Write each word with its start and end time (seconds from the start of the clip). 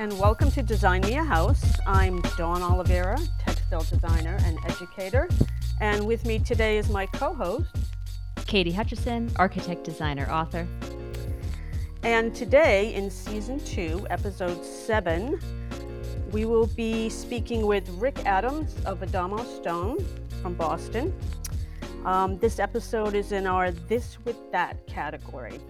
and 0.00 0.18
welcome 0.18 0.50
to 0.50 0.62
Design 0.62 1.02
Me 1.02 1.16
a 1.18 1.22
House. 1.22 1.62
I'm 1.86 2.22
Dawn 2.38 2.62
Oliveira, 2.62 3.18
textile 3.38 3.82
designer 3.82 4.38
and 4.44 4.56
educator, 4.64 5.28
and 5.78 6.06
with 6.06 6.24
me 6.24 6.38
today 6.38 6.78
is 6.78 6.88
my 6.88 7.04
co 7.04 7.34
host, 7.34 7.66
Katie 8.46 8.72
Hutchison, 8.72 9.30
architect, 9.36 9.84
designer, 9.84 10.26
author. 10.30 10.66
And 12.02 12.34
today, 12.34 12.94
in 12.94 13.10
season 13.10 13.60
two, 13.60 14.06
episode 14.08 14.64
seven, 14.64 15.38
we 16.32 16.46
will 16.46 16.68
be 16.68 17.10
speaking 17.10 17.66
with 17.66 17.86
Rick 17.90 18.24
Adams 18.24 18.74
of 18.86 19.02
Adamo 19.02 19.44
Stone 19.44 19.98
from 20.40 20.54
Boston. 20.54 21.14
Um, 22.06 22.38
this 22.38 22.58
episode 22.58 23.14
is 23.14 23.32
in 23.32 23.46
our 23.46 23.70
This 23.70 24.16
with 24.24 24.50
That 24.50 24.86
category. 24.86 25.60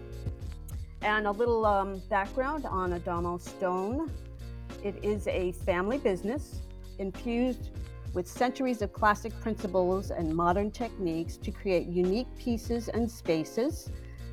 And 1.03 1.27
a 1.27 1.31
little 1.31 1.65
um, 1.65 2.03
background 2.11 2.67
on 2.67 2.93
Adamo 2.93 3.39
Stone. 3.39 4.11
It 4.85 5.03
is 5.03 5.27
a 5.29 5.53
family 5.53 5.97
business 5.97 6.61
infused 6.99 7.71
with 8.13 8.29
centuries 8.29 8.83
of 8.83 8.93
classic 8.93 9.33
principles 9.41 10.11
and 10.11 10.35
modern 10.35 10.71
techniques 10.71 11.37
to 11.39 11.51
create 11.51 11.87
unique 11.87 12.27
pieces 12.39 12.89
and 12.89 13.11
spaces. 13.11 13.91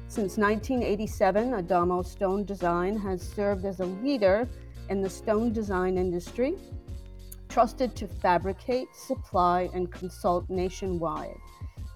Since 0.09 0.37
1987, 0.37 1.53
Adamo 1.53 2.01
Stone 2.01 2.43
Design 2.45 2.97
has 2.97 3.21
served 3.21 3.65
as 3.65 3.79
a 3.79 3.85
leader 3.85 4.47
in 4.89 5.01
the 5.01 5.09
stone 5.09 5.53
design 5.53 5.97
industry, 5.97 6.55
trusted 7.49 7.95
to 7.95 8.07
fabricate, 8.07 8.87
supply, 8.93 9.69
and 9.73 9.91
consult 9.91 10.49
nationwide. 10.49 11.39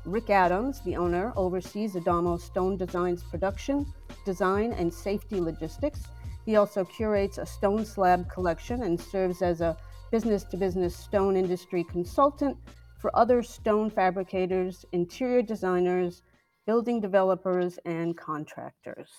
Rick 0.06 0.30
Adams, 0.30 0.82
the 0.82 0.96
owner, 0.96 1.32
oversees 1.36 1.96
Adamo 1.96 2.38
Stone 2.38 2.78
Design's 2.78 3.24
production, 3.24 3.86
design, 4.26 4.74
and 4.74 4.94
safety 4.94 5.40
logistics. 5.40 6.04
He 6.46 6.56
also 6.56 6.84
curates 6.84 7.38
a 7.38 7.46
stone 7.46 7.86
slab 7.86 8.30
collection 8.30 8.84
and 8.84 9.00
serves 9.00 9.42
as 9.42 9.62
a 9.62 9.78
business 10.12 10.44
to 10.46 10.58
business 10.58 10.96
stone 10.96 11.38
industry 11.38 11.84
consultant 11.84 12.58
for 13.00 13.16
other 13.16 13.42
stone 13.42 13.90
fabricators, 13.90 14.86
interior 14.92 15.42
designers, 15.42 16.24
building 16.66 17.00
developers, 17.00 17.80
and 17.86 18.18
contractors. 18.18 19.10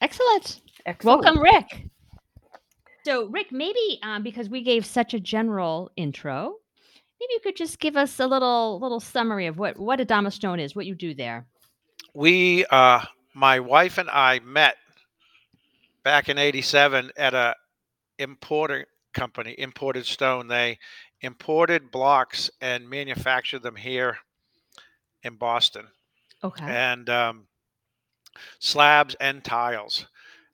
Excellent. 0.00 0.60
Excellent. 0.86 1.24
Welcome, 1.24 1.42
Rick. 1.42 1.88
So, 3.04 3.26
Rick, 3.26 3.50
maybe 3.50 3.98
um, 4.02 4.22
because 4.22 4.48
we 4.48 4.62
gave 4.62 4.86
such 4.86 5.14
a 5.14 5.20
general 5.20 5.90
intro, 5.96 6.56
maybe 7.22 7.34
you 7.34 7.40
could 7.40 7.56
just 7.56 7.78
give 7.78 7.96
us 7.96 8.18
a 8.18 8.26
little 8.26 8.78
little 8.80 9.00
summary 9.00 9.46
of 9.46 9.58
what 9.58 9.78
what 9.78 10.00
Adamo 10.00 10.30
Stone 10.30 10.60
is, 10.60 10.74
what 10.74 10.86
you 10.86 10.94
do 10.94 11.14
there. 11.14 11.46
We, 12.14 12.66
uh, 12.66 13.00
my 13.34 13.60
wife 13.60 13.96
and 13.98 14.10
I 14.10 14.40
met 14.40 14.76
back 16.02 16.28
in 16.28 16.38
'87 16.38 17.10
at 17.16 17.34
a 17.34 17.54
importer 18.18 18.86
company, 19.14 19.52
Imported 19.58 20.06
Stone. 20.06 20.48
They 20.48 20.78
imported 21.20 21.90
blocks 21.90 22.50
and 22.60 22.88
manufactured 22.88 23.62
them 23.62 23.76
here 23.76 24.18
in 25.22 25.36
Boston, 25.36 25.86
Okay. 26.42 26.64
and 26.66 27.08
um, 27.08 27.46
slabs 28.58 29.14
and 29.20 29.44
tiles. 29.44 30.06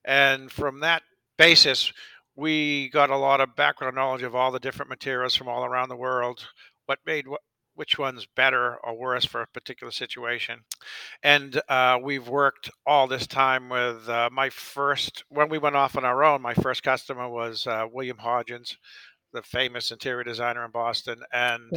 And 0.05 0.51
from 0.51 0.81
that 0.81 1.01
basis, 1.37 1.91
we 2.39 2.89
got 2.89 3.09
a 3.09 3.17
lot 3.17 3.41
of 3.41 3.55
background 3.55 3.95
knowledge 3.95 4.23
of 4.23 4.33
all 4.33 4.51
the 4.51 4.59
different 4.59 4.89
materials 4.89 5.35
from 5.35 5.47
all 5.47 5.65
around 5.65 5.89
the 5.89 5.95
world, 5.95 6.45
what 6.85 6.99
made 7.05 7.27
what 7.27 7.41
which 7.79 7.97
one's 7.97 8.27
better 8.35 8.75
or 8.83 8.93
worse 8.93 9.23
for 9.23 9.41
a 9.41 9.47
particular 9.47 9.89
situation. 9.89 10.59
And 11.23 11.61
uh, 11.69 11.97
we've 12.03 12.27
worked 12.27 12.69
all 12.85 13.07
this 13.07 13.25
time 13.25 13.69
with 13.69 14.09
uh, 14.09 14.29
my 14.33 14.49
first, 14.49 15.23
when 15.29 15.47
we 15.47 15.59
went 15.59 15.77
off 15.77 15.95
on 15.95 16.03
our 16.03 16.21
own, 16.25 16.41
my 16.41 16.53
first 16.55 16.83
customer 16.83 17.29
was 17.29 17.65
uh, 17.65 17.85
William 17.89 18.17
Hodgins, 18.17 18.75
the 19.31 19.41
famous 19.43 19.91
interior 19.91 20.25
designer 20.25 20.65
in 20.65 20.71
Boston. 20.71 21.21
And 21.31 21.71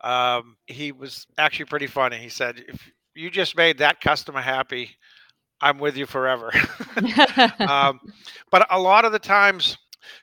um, 0.00 0.56
he 0.66 0.90
was 0.90 1.28
actually 1.38 1.66
pretty 1.66 1.86
funny. 1.86 2.16
He 2.16 2.28
said, 2.28 2.64
if 2.66 2.90
you 3.14 3.30
just 3.30 3.56
made 3.56 3.78
that 3.78 4.00
customer 4.00 4.40
happy, 4.40 4.96
I'm 5.60 5.78
with 5.78 5.96
you 5.96 6.06
forever. 6.06 6.52
um, 7.60 8.00
but 8.50 8.66
a 8.70 8.80
lot 8.80 9.04
of 9.04 9.12
the 9.12 9.20
times, 9.20 9.78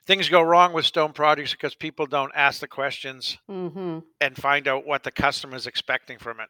things 0.06 0.28
go 0.28 0.42
wrong 0.42 0.72
with 0.72 0.84
stone 0.86 1.12
projects 1.12 1.52
because 1.52 1.74
people 1.74 2.06
don't 2.06 2.32
ask 2.34 2.60
the 2.60 2.68
questions 2.68 3.38
Mm-hmm. 3.50 3.98
and 4.20 4.36
find 4.36 4.68
out 4.68 4.86
what 4.86 5.02
the 5.02 5.10
customer 5.10 5.56
is 5.56 5.66
expecting 5.66 6.18
from 6.18 6.40
it. 6.40 6.48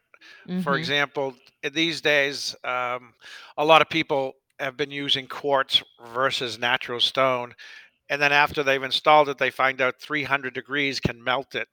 For 0.63 0.73
Mhm. 0.73 0.77
example, 0.79 1.35
these 1.63 2.01
days, 2.01 2.55
um, 2.63 3.13
a 3.57 3.65
lot 3.65 3.81
of 3.81 3.89
people 3.89 4.33
have 4.59 4.77
been 4.77 4.91
using 4.91 5.27
quartz 5.27 5.83
versus 6.01 6.57
natural 6.57 6.99
stone. 6.99 7.53
And 8.09 8.21
then 8.21 8.31
after 8.31 8.63
they've 8.63 8.81
installed 8.83 9.29
it, 9.29 9.37
they 9.37 9.49
find 9.51 9.81
out 9.81 9.99
300 9.99 10.53
degrees 10.53 10.99
can 10.99 11.21
melt 11.23 11.55
it. 11.55 11.67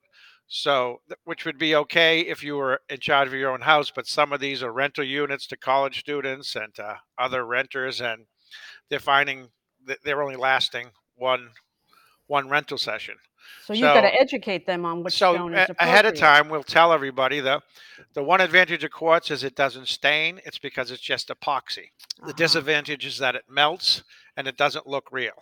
So, 0.47 1.01
which 1.23 1.45
would 1.45 1.57
be 1.57 1.75
okay 1.75 2.19
if 2.21 2.43
you 2.43 2.55
were 2.57 2.81
in 2.89 2.99
charge 2.99 3.27
of 3.29 3.33
your 3.33 3.51
own 3.51 3.61
house, 3.61 3.89
but 3.89 4.07
some 4.07 4.33
of 4.33 4.39
these 4.39 4.61
are 4.61 4.71
rental 4.71 5.03
units 5.05 5.47
to 5.47 5.57
college 5.57 5.99
students 5.99 6.55
and 6.55 6.73
to 6.75 6.99
other 7.17 7.45
renters, 7.45 8.01
and 8.01 8.25
they're 8.89 8.99
finding 8.99 9.49
that 9.85 9.99
they're 10.03 10.21
only 10.21 10.35
lasting 10.35 10.91
one 11.15 11.49
one 12.27 12.49
rental 12.49 12.77
session. 12.77 13.15
So 13.65 13.73
you've 13.73 13.81
got 13.93 14.01
to 14.01 14.13
educate 14.13 14.65
them 14.65 14.85
on 14.85 15.03
which 15.03 15.13
So 15.13 15.35
stone 15.35 15.53
is 15.53 15.69
ahead 15.79 16.05
of 16.05 16.15
time, 16.15 16.49
we'll 16.49 16.63
tell 16.63 16.91
everybody 16.93 17.39
the 17.39 17.61
the 18.13 18.23
one 18.23 18.41
advantage 18.41 18.83
of 18.83 18.91
quartz 18.91 19.31
is 19.31 19.43
it 19.43 19.55
doesn't 19.55 19.87
stain. 19.87 20.39
It's 20.45 20.57
because 20.59 20.91
it's 20.91 21.01
just 21.01 21.29
epoxy. 21.29 21.89
The 22.17 22.23
Uh-huh. 22.23 22.33
disadvantage 22.37 23.05
is 23.05 23.17
that 23.19 23.35
it 23.35 23.43
melts 23.49 24.03
and 24.37 24.47
it 24.47 24.57
doesn't 24.57 24.87
look 24.87 25.07
real. 25.11 25.33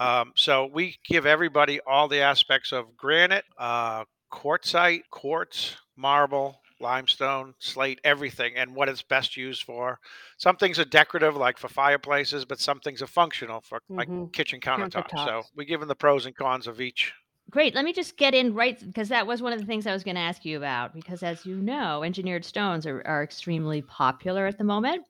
um, 0.00 0.32
so 0.34 0.66
we 0.72 0.98
give 1.04 1.26
everybody 1.26 1.80
all 1.86 2.08
the 2.08 2.20
aspects 2.20 2.72
of 2.72 2.96
granite, 2.96 3.44
uh, 3.58 4.04
quartzite, 4.32 5.02
quartz, 5.10 5.76
marble, 5.96 6.60
limestone, 6.80 7.54
slate, 7.58 8.00
everything, 8.04 8.54
and 8.56 8.74
what 8.74 8.88
it's 8.88 9.02
best 9.02 9.36
used 9.36 9.62
for. 9.64 9.98
Some 10.38 10.56
things 10.56 10.78
are 10.78 10.84
decorative, 10.84 11.36
like 11.36 11.58
for 11.58 11.68
fireplaces, 11.68 12.44
but 12.44 12.60
some 12.60 12.80
things 12.80 13.02
are 13.02 13.06
functional 13.06 13.60
for 13.60 13.80
like 13.96 14.08
Mhm. 14.08 14.32
kitchen 14.32 14.60
countertops. 14.60 15.18
So 15.18 15.44
we 15.54 15.64
give 15.64 15.80
them 15.80 15.88
the 15.88 15.94
pros 15.96 16.26
and 16.26 16.36
cons 16.36 16.66
of 16.66 16.80
each. 16.80 17.12
Great. 17.48 17.74
Let 17.74 17.84
me 17.84 17.92
just 17.92 18.16
get 18.16 18.34
in 18.34 18.54
right 18.54 18.78
because 18.84 19.08
that 19.08 19.26
was 19.26 19.40
one 19.40 19.52
of 19.52 19.60
the 19.60 19.66
things 19.66 19.86
I 19.86 19.92
was 19.92 20.02
going 20.02 20.16
to 20.16 20.20
ask 20.20 20.44
you 20.44 20.56
about. 20.56 20.92
Because 20.92 21.22
as 21.22 21.46
you 21.46 21.56
know, 21.62 22.02
engineered 22.02 22.44
stones 22.44 22.86
are, 22.86 23.02
are 23.06 23.22
extremely 23.22 23.82
popular 23.82 24.46
at 24.46 24.58
the 24.58 24.64
moment. 24.64 25.06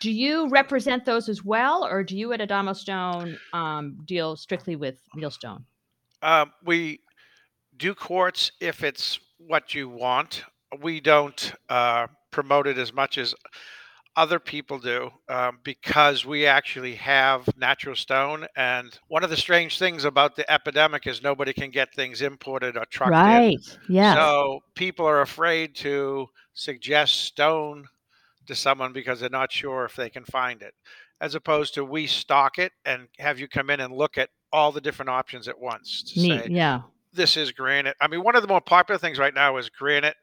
Do 0.00 0.10
you 0.10 0.48
represent 0.48 1.04
those 1.04 1.28
as 1.28 1.44
well, 1.44 1.84
or 1.86 2.04
do 2.04 2.16
you 2.16 2.32
at 2.32 2.40
Adamo 2.40 2.72
Stone 2.74 3.38
um, 3.52 3.98
deal 4.04 4.36
strictly 4.36 4.76
with 4.76 5.00
real 5.14 5.30
stone? 5.30 5.66
Um, 6.22 6.52
we 6.64 7.00
do 7.76 7.94
quartz 7.94 8.52
if 8.60 8.84
it's 8.84 9.20
what 9.38 9.74
you 9.74 9.88
want. 9.88 10.44
We 10.80 11.00
don't 11.00 11.52
uh, 11.68 12.06
promote 12.30 12.66
it 12.66 12.78
as 12.78 12.92
much 12.92 13.18
as 13.18 13.34
other 14.16 14.38
people 14.38 14.78
do 14.78 15.10
um, 15.28 15.58
because 15.64 16.24
we 16.24 16.46
actually 16.46 16.94
have 16.94 17.48
natural 17.56 17.96
stone. 17.96 18.46
And 18.56 18.96
one 19.08 19.24
of 19.24 19.30
the 19.30 19.36
strange 19.36 19.78
things 19.78 20.04
about 20.04 20.36
the 20.36 20.50
epidemic 20.50 21.06
is 21.06 21.22
nobody 21.22 21.52
can 21.52 21.70
get 21.70 21.92
things 21.94 22.22
imported 22.22 22.76
or 22.76 22.84
trucked 22.86 23.10
in. 23.12 23.58
Yes. 23.88 24.16
So 24.16 24.60
people 24.74 25.06
are 25.06 25.22
afraid 25.22 25.74
to 25.76 26.28
suggest 26.54 27.22
stone 27.22 27.86
to 28.46 28.54
someone 28.54 28.92
because 28.92 29.20
they're 29.20 29.30
not 29.30 29.50
sure 29.50 29.84
if 29.84 29.96
they 29.96 30.10
can 30.10 30.24
find 30.24 30.62
it. 30.62 30.74
As 31.20 31.34
opposed 31.34 31.74
to 31.74 31.84
we 31.84 32.06
stock 32.06 32.58
it 32.58 32.72
and 32.84 33.08
have 33.18 33.38
you 33.40 33.48
come 33.48 33.70
in 33.70 33.80
and 33.80 33.92
look 33.94 34.18
at 34.18 34.30
all 34.52 34.70
the 34.70 34.80
different 34.80 35.08
options 35.08 35.48
at 35.48 35.58
once 35.58 36.02
to 36.02 36.20
Neat. 36.20 36.44
say 36.44 36.48
Yeah. 36.50 36.82
this 37.12 37.36
is 37.36 37.50
granite. 37.50 37.96
I 38.00 38.06
mean, 38.06 38.22
one 38.22 38.36
of 38.36 38.42
the 38.42 38.48
more 38.48 38.60
popular 38.60 38.98
things 38.98 39.18
right 39.18 39.34
now 39.34 39.56
is 39.56 39.68
granite, 39.68 40.16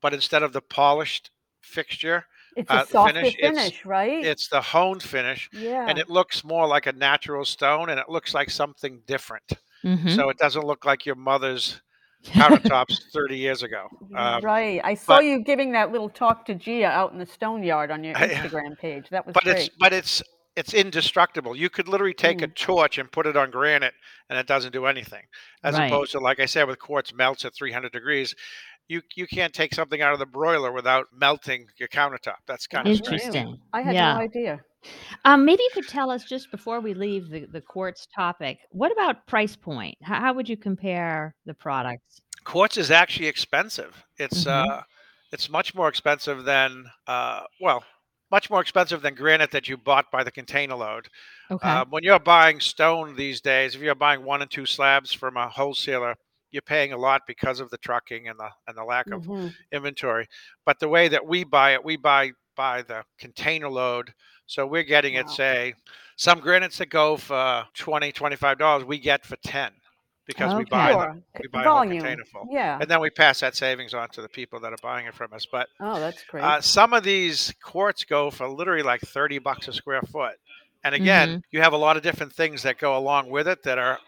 but 0.00 0.14
instead 0.14 0.42
of 0.42 0.52
the 0.52 0.60
polished 0.62 1.30
fixture, 1.60 2.26
It's 2.56 2.70
uh, 2.70 2.84
a 2.86 2.90
softer 2.90 3.14
finish, 3.14 3.36
finish, 3.36 3.66
it's- 3.68 3.86
right? 3.86 4.24
it's 4.24 4.48
the 4.48 4.60
honed 4.60 5.02
finish, 5.02 5.48
yeah. 5.52 5.86
and 5.88 5.98
it 5.98 6.08
looks 6.10 6.42
more 6.44 6.66
like 6.66 6.86
a 6.86 6.92
natural 6.92 7.44
stone, 7.44 7.90
and 7.90 7.98
it 8.00 8.08
looks 8.08 8.34
like 8.34 8.50
something 8.50 9.02
different. 9.06 9.44
Mhm. 9.84 10.14
So 10.16 10.28
it 10.28 10.36
doesn't 10.38 10.64
look 10.66 10.84
like 10.84 11.06
your 11.06 11.14
mother's 11.16 11.80
countertops 12.24 13.00
30 13.12 13.36
years 13.38 13.62
ago. 13.62 13.88
Um, 14.14 14.42
right. 14.42 14.80
I 14.84 14.94
saw 14.94 15.16
but- 15.16 15.24
you 15.24 15.42
giving 15.42 15.72
that 15.72 15.90
little 15.92 16.10
talk 16.10 16.44
to 16.46 16.54
Gia 16.54 16.84
out 16.86 17.12
in 17.12 17.18
the 17.18 17.26
stone 17.26 17.62
yard 17.62 17.90
on 17.90 18.04
your 18.04 18.14
Instagram 18.16 18.78
page. 18.78 19.08
That 19.10 19.26
was 19.26 19.32
but 19.34 19.44
great. 19.44 19.56
it's 19.56 19.68
but 19.78 19.92
it's 19.92 20.22
it's 20.56 20.74
indestructible. 20.74 21.54
You 21.56 21.70
could 21.70 21.88
literally 21.88 22.12
take 22.12 22.42
a 22.42 22.48
torch 22.48 22.98
and 22.98 23.10
put 23.10 23.24
it 23.26 23.36
on 23.36 23.50
granite, 23.52 23.94
and 24.28 24.38
it 24.38 24.46
doesn't 24.48 24.72
do 24.72 24.84
anything. 24.86 25.22
As 25.62 25.76
Right. 25.78 25.86
opposed 25.86 26.10
to, 26.12 26.18
like 26.18 26.40
I 26.40 26.46
said, 26.46 26.66
with 26.66 26.78
quartz 26.80 27.14
melts 27.14 27.44
at 27.44 27.54
300 27.54 27.92
degrees. 27.92 28.34
You 28.90 29.02
you 29.14 29.28
can't 29.28 29.54
take 29.54 29.72
something 29.72 30.02
out 30.02 30.12
of 30.12 30.18
the 30.18 30.26
broiler 30.26 30.72
without 30.72 31.06
melting 31.16 31.68
your 31.78 31.88
countertop. 31.88 32.38
That's 32.48 32.66
kind 32.66 32.88
of 32.88 32.96
strange. 32.96 33.22
Interesting. 33.22 33.58
I 33.72 33.82
had 33.82 33.94
yeah. 33.94 34.14
no 34.14 34.20
idea. 34.20 34.60
Um, 35.24 35.44
maybe 35.44 35.62
you 35.62 35.70
could 35.72 35.86
tell 35.86 36.10
us 36.10 36.24
just 36.24 36.50
before 36.50 36.80
we 36.80 36.92
leave 36.92 37.30
the, 37.30 37.46
the 37.52 37.60
quartz 37.60 38.08
topic, 38.12 38.58
what 38.70 38.90
about 38.90 39.28
price 39.28 39.54
point? 39.54 39.96
How, 40.02 40.18
how 40.18 40.32
would 40.32 40.48
you 40.48 40.56
compare 40.56 41.36
the 41.46 41.54
products? 41.54 42.20
Quartz 42.42 42.78
is 42.78 42.90
actually 42.90 43.28
expensive. 43.28 43.94
It's 44.18 44.42
Mhm. 44.44 44.50
uh, 44.50 44.82
it's 45.30 45.48
much 45.48 45.72
more 45.72 45.88
expensive 45.88 46.42
than 46.42 46.84
uh, 47.06 47.42
well, 47.60 47.84
much 48.32 48.50
more 48.50 48.60
expensive 48.60 49.02
than 49.02 49.14
granite 49.14 49.52
that 49.52 49.68
you 49.68 49.76
bought 49.76 50.10
by 50.10 50.24
the 50.24 50.32
container 50.32 50.74
load. 50.74 51.06
Okay. 51.48 51.68
Uh, 51.68 51.84
when 51.90 52.02
you're 52.02 52.18
buying 52.18 52.58
stone 52.58 53.14
these 53.14 53.40
days, 53.40 53.76
if 53.76 53.82
you're 53.82 53.94
buying 53.94 54.24
one 54.24 54.42
and 54.42 54.50
two 54.50 54.66
slabs 54.66 55.12
from 55.12 55.36
a 55.36 55.48
wholesaler, 55.48 56.16
you're 56.50 56.62
paying 56.62 56.92
a 56.92 56.96
lot 56.98 57.22
because 57.26 57.60
of 57.60 57.70
the 57.70 57.78
trucking 57.78 58.28
and 58.28 58.38
the 58.38 58.50
and 58.66 58.76
the 58.76 58.84
lack 58.84 59.06
of 59.10 59.24
Mhm. 59.24 59.54
inventory. 59.72 60.28
But 60.64 60.78
the 60.80 60.88
way 60.88 61.08
that 61.08 61.26
we 61.26 61.44
buy 61.44 61.72
it, 61.74 61.84
we 61.84 61.96
buy 61.96 62.32
by 62.56 62.82
the 62.82 63.04
container 63.18 63.68
load. 63.68 64.12
So 64.46 64.66
we're 64.66 64.82
getting 64.82 65.14
it, 65.14 65.30
say, 65.30 65.74
some 66.16 66.40
granites 66.40 66.78
that 66.78 66.86
go 66.90 67.16
for 67.16 67.66
20 67.74 68.12
$25, 68.12 68.84
we 68.84 68.98
get 68.98 69.24
for 69.24 69.36
10 69.36 69.72
because 70.26 70.54
we 70.56 70.64
buy 70.64 70.92
them. 70.92 70.98
Sure. 71.00 71.22
we 71.38 71.42
c- 71.44 71.48
buy 71.52 71.62
a 71.64 71.68
whole 71.68 71.80
container 71.82 72.24
full. 72.24 72.48
Yeah. 72.50 72.78
And 72.80 72.90
then 72.90 73.00
we 73.00 73.10
pass 73.10 73.40
that 73.40 73.54
savings 73.56 73.94
on 73.94 74.08
to 74.10 74.22
the 74.22 74.28
people 74.28 74.58
that 74.60 74.72
are 74.72 74.78
buying 74.82 75.06
it 75.06 75.14
from 75.14 75.32
us. 75.32 75.46
But 75.50 75.68
Oh, 75.78 75.98
that's 76.00 76.22
great. 76.24 76.42
uh, 76.42 76.60
some 76.60 76.92
of 76.92 77.04
these 77.04 77.54
quartz 77.62 78.04
go 78.04 78.30
for 78.30 78.48
literally 78.48 78.82
like 78.82 79.00
30 79.02 79.38
bucks 79.38 79.68
a 79.68 79.72
square 79.72 80.02
foot. 80.02 80.36
And 80.82 80.94
again, 80.94 81.28
Mm-hmm. 81.28 81.38
you 81.52 81.60
have 81.62 81.72
a 81.72 81.76
lot 81.78 81.96
of 81.96 82.02
different 82.02 82.32
things 82.32 82.62
that 82.64 82.78
go 82.78 82.96
along 82.96 83.30
with 83.30 83.46
it 83.48 83.62
that 83.62 83.78
are 83.78 83.98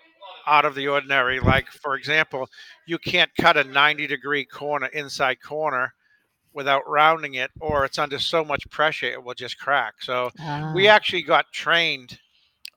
out 0.46 0.64
of 0.64 0.74
the 0.74 0.88
ordinary. 0.88 1.40
Like, 1.40 1.68
for 1.68 1.94
example, 1.96 2.48
you 2.86 2.98
can't 2.98 3.30
cut 3.40 3.56
a 3.56 3.64
90 3.64 4.06
degree 4.06 4.44
corner, 4.44 4.86
inside 4.88 5.40
corner, 5.42 5.94
without 6.52 6.82
rounding 6.88 7.34
it, 7.34 7.50
or 7.60 7.84
it's 7.84 7.98
under 7.98 8.18
so 8.18 8.44
much 8.44 8.68
pressure 8.70 9.06
it 9.06 9.22
will 9.24 9.34
just 9.34 9.58
crack. 9.58 10.02
So 10.02 10.32
we 10.72 10.86
Ah, 10.86 10.88
actually 10.88 11.22
got 11.22 11.52
trained. 11.52 12.20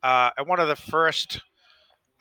Uh, 0.04 0.32
and 0.38 0.48
one 0.48 0.60
of 0.60 0.68
the 0.70 0.76
first 0.78 1.42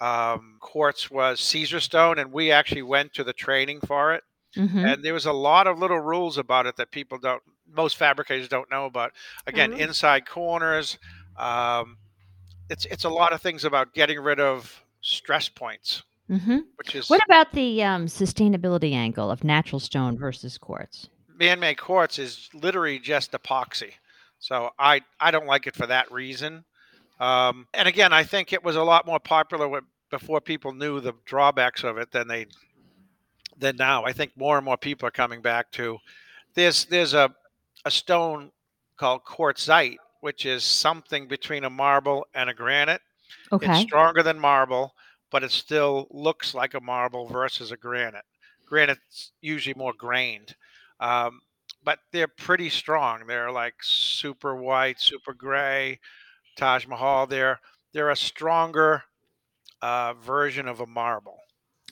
um, 0.00 0.58
quartz 0.60 1.10
was 1.10 1.40
Caesarstone, 1.40 2.18
and 2.20 2.32
we 2.32 2.50
actually 2.50 2.82
went 2.82 3.14
to 3.14 3.24
the 3.24 3.32
training 3.32 3.80
for 3.80 4.14
it 4.14 4.22
mhm. 4.56 4.94
and 4.94 5.04
there 5.04 5.14
was 5.14 5.26
a 5.26 5.32
lot 5.32 5.66
of 5.66 5.78
little 5.78 6.00
rules 6.00 6.38
about 6.38 6.66
it 6.66 6.76
that 6.76 6.90
people 6.92 7.18
don't 7.18 7.42
most 7.68 7.96
fabricators 7.96 8.48
don't 8.48 8.70
know 8.70 8.86
about 8.86 9.12
again 9.46 9.72
Mhm. 9.72 9.74
inside 9.74 10.26
corners 10.26 10.98
um, 11.36 11.98
it's 12.70 12.86
it's 12.86 13.04
a 13.04 13.10
lot 13.10 13.32
of 13.32 13.42
things 13.42 13.64
about 13.64 13.94
getting 13.94 14.20
rid 14.20 14.40
of 14.40 14.83
stress 15.04 15.48
points 15.48 16.02
Mhm. 16.30 16.64
which 16.76 16.94
is 16.94 17.10
What 17.10 17.22
about 17.26 17.52
the 17.52 17.82
um, 17.84 18.06
sustainability 18.06 18.94
angle 18.94 19.30
of 19.30 19.44
natural 19.44 19.78
stone 19.78 20.16
versus 20.18 20.56
quartz? 20.56 21.08
man-made 21.36 21.76
quartz 21.76 22.18
is 22.18 22.48
literally 22.54 22.98
just 22.98 23.32
epoxy 23.32 23.92
so 24.38 24.70
i 24.78 25.00
i 25.20 25.30
don't 25.32 25.46
like 25.46 25.66
it 25.66 25.74
for 25.74 25.86
that 25.86 26.10
reason 26.12 26.64
um, 27.20 27.66
and 27.74 27.86
again 27.88 28.12
i 28.12 28.22
think 28.22 28.52
it 28.52 28.62
was 28.64 28.76
a 28.76 28.82
lot 28.82 29.04
more 29.04 29.18
popular 29.20 29.66
when, 29.68 29.82
before 30.10 30.40
people 30.40 30.72
knew 30.72 31.00
the 31.00 31.12
drawbacks 31.26 31.82
of 31.84 31.98
it 31.98 32.10
than 32.12 32.28
they 32.28 32.46
than 33.58 33.76
now 33.76 34.04
i 34.04 34.12
think 34.12 34.30
more 34.36 34.56
and 34.56 34.64
more 34.64 34.76
people 34.78 35.06
are 35.06 35.10
coming 35.10 35.42
back 35.42 35.70
to 35.72 35.98
there's 36.54 36.84
there's 36.86 37.14
a 37.14 37.28
a 37.84 37.90
stone 37.90 38.50
called 38.96 39.22
quartzite 39.24 39.98
which 40.20 40.46
is 40.46 40.62
something 40.64 41.26
between 41.28 41.64
a 41.64 41.70
marble 41.70 42.26
and 42.34 42.48
a 42.48 42.54
granite 42.54 43.02
it's 43.60 43.78
Okay. 43.78 43.82
stronger 43.82 44.22
than 44.22 44.38
marble 44.38 44.94
but 45.30 45.42
it 45.42 45.50
still 45.50 46.06
looks 46.10 46.54
like 46.54 46.74
a 46.74 46.80
marble 46.80 47.26
versus 47.26 47.72
a 47.72 47.76
granite 47.76 48.24
granite's 48.66 49.32
usually 49.40 49.74
more 49.74 49.92
grained 49.96 50.54
um, 51.00 51.40
but 51.82 51.98
they're 52.12 52.28
pretty 52.28 52.68
strong 52.68 53.26
they're 53.26 53.50
like 53.50 53.74
super 53.82 54.56
white 54.56 55.00
super 55.00 55.34
gray 55.34 55.98
taj 56.56 56.86
mahal 56.86 57.26
they're 57.26 57.58
they're 57.92 58.10
a 58.10 58.16
stronger 58.16 59.02
uh, 59.82 60.14
version 60.14 60.68
of 60.68 60.80
a 60.80 60.86
marble 60.86 61.38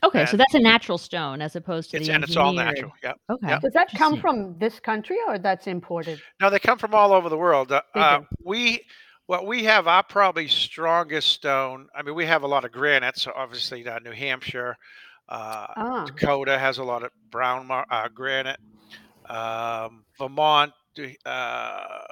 Okay, 0.05 0.27
so 0.27 0.37
that's 0.37 0.55
a 0.55 0.59
natural 0.59 0.99
stone 0.99 1.41
as 1.41 1.55
opposed 1.55 1.93
to 1.93 1.97
it's 1.99 2.09
the 2.09 2.15
and 2.15 2.25
it's 2.25 2.37
all 2.37 2.53
natural 2.53 2.91
yep 3.05 3.17
Okay. 3.31 3.49
Yep. 3.49 3.63
Does 3.63 3.73
that 3.73 3.89
come 3.95 4.19
from 4.19 4.59
this 4.59 4.79
country 4.81 5.17
or 5.27 5.39
that's 5.39 5.67
imported? 5.67 6.19
No, 6.41 6.51
they 6.51 6.59
come 6.59 6.79
from 6.79 6.95
all 6.95 7.13
over 7.13 7.29
the 7.29 7.39
world. 7.39 7.73
Uh, 7.73 7.83
uh, 7.95 8.21
we 8.45 8.85
what 9.27 9.47
we 9.47 9.65
have 9.65 9.87
our 9.87 10.03
probably 10.03 10.49
strongest 10.49 11.29
stone. 11.29 11.89
I 11.95 12.03
mean, 12.03 12.15
we 12.15 12.27
have 12.27 12.43
a 12.43 12.47
lot 12.49 12.65
of 12.65 12.73
granites. 12.73 13.23
So 13.23 13.33
obviously, 13.35 13.87
uh, 13.87 13.99
New 14.01 14.13
Hampshire, 14.13 14.77
uh, 15.29 15.67
Ah, 15.77 16.05
Dakota 16.07 16.59
has 16.59 16.79
a 16.79 16.85
lot 16.85 17.03
of 17.03 17.11
brown 17.31 17.67
mar- 17.67 17.87
uh, 17.91 18.09
granite. 18.09 18.59
Um, 19.29 20.05
Vermont, 20.19 20.73
uh, 21.25 22.05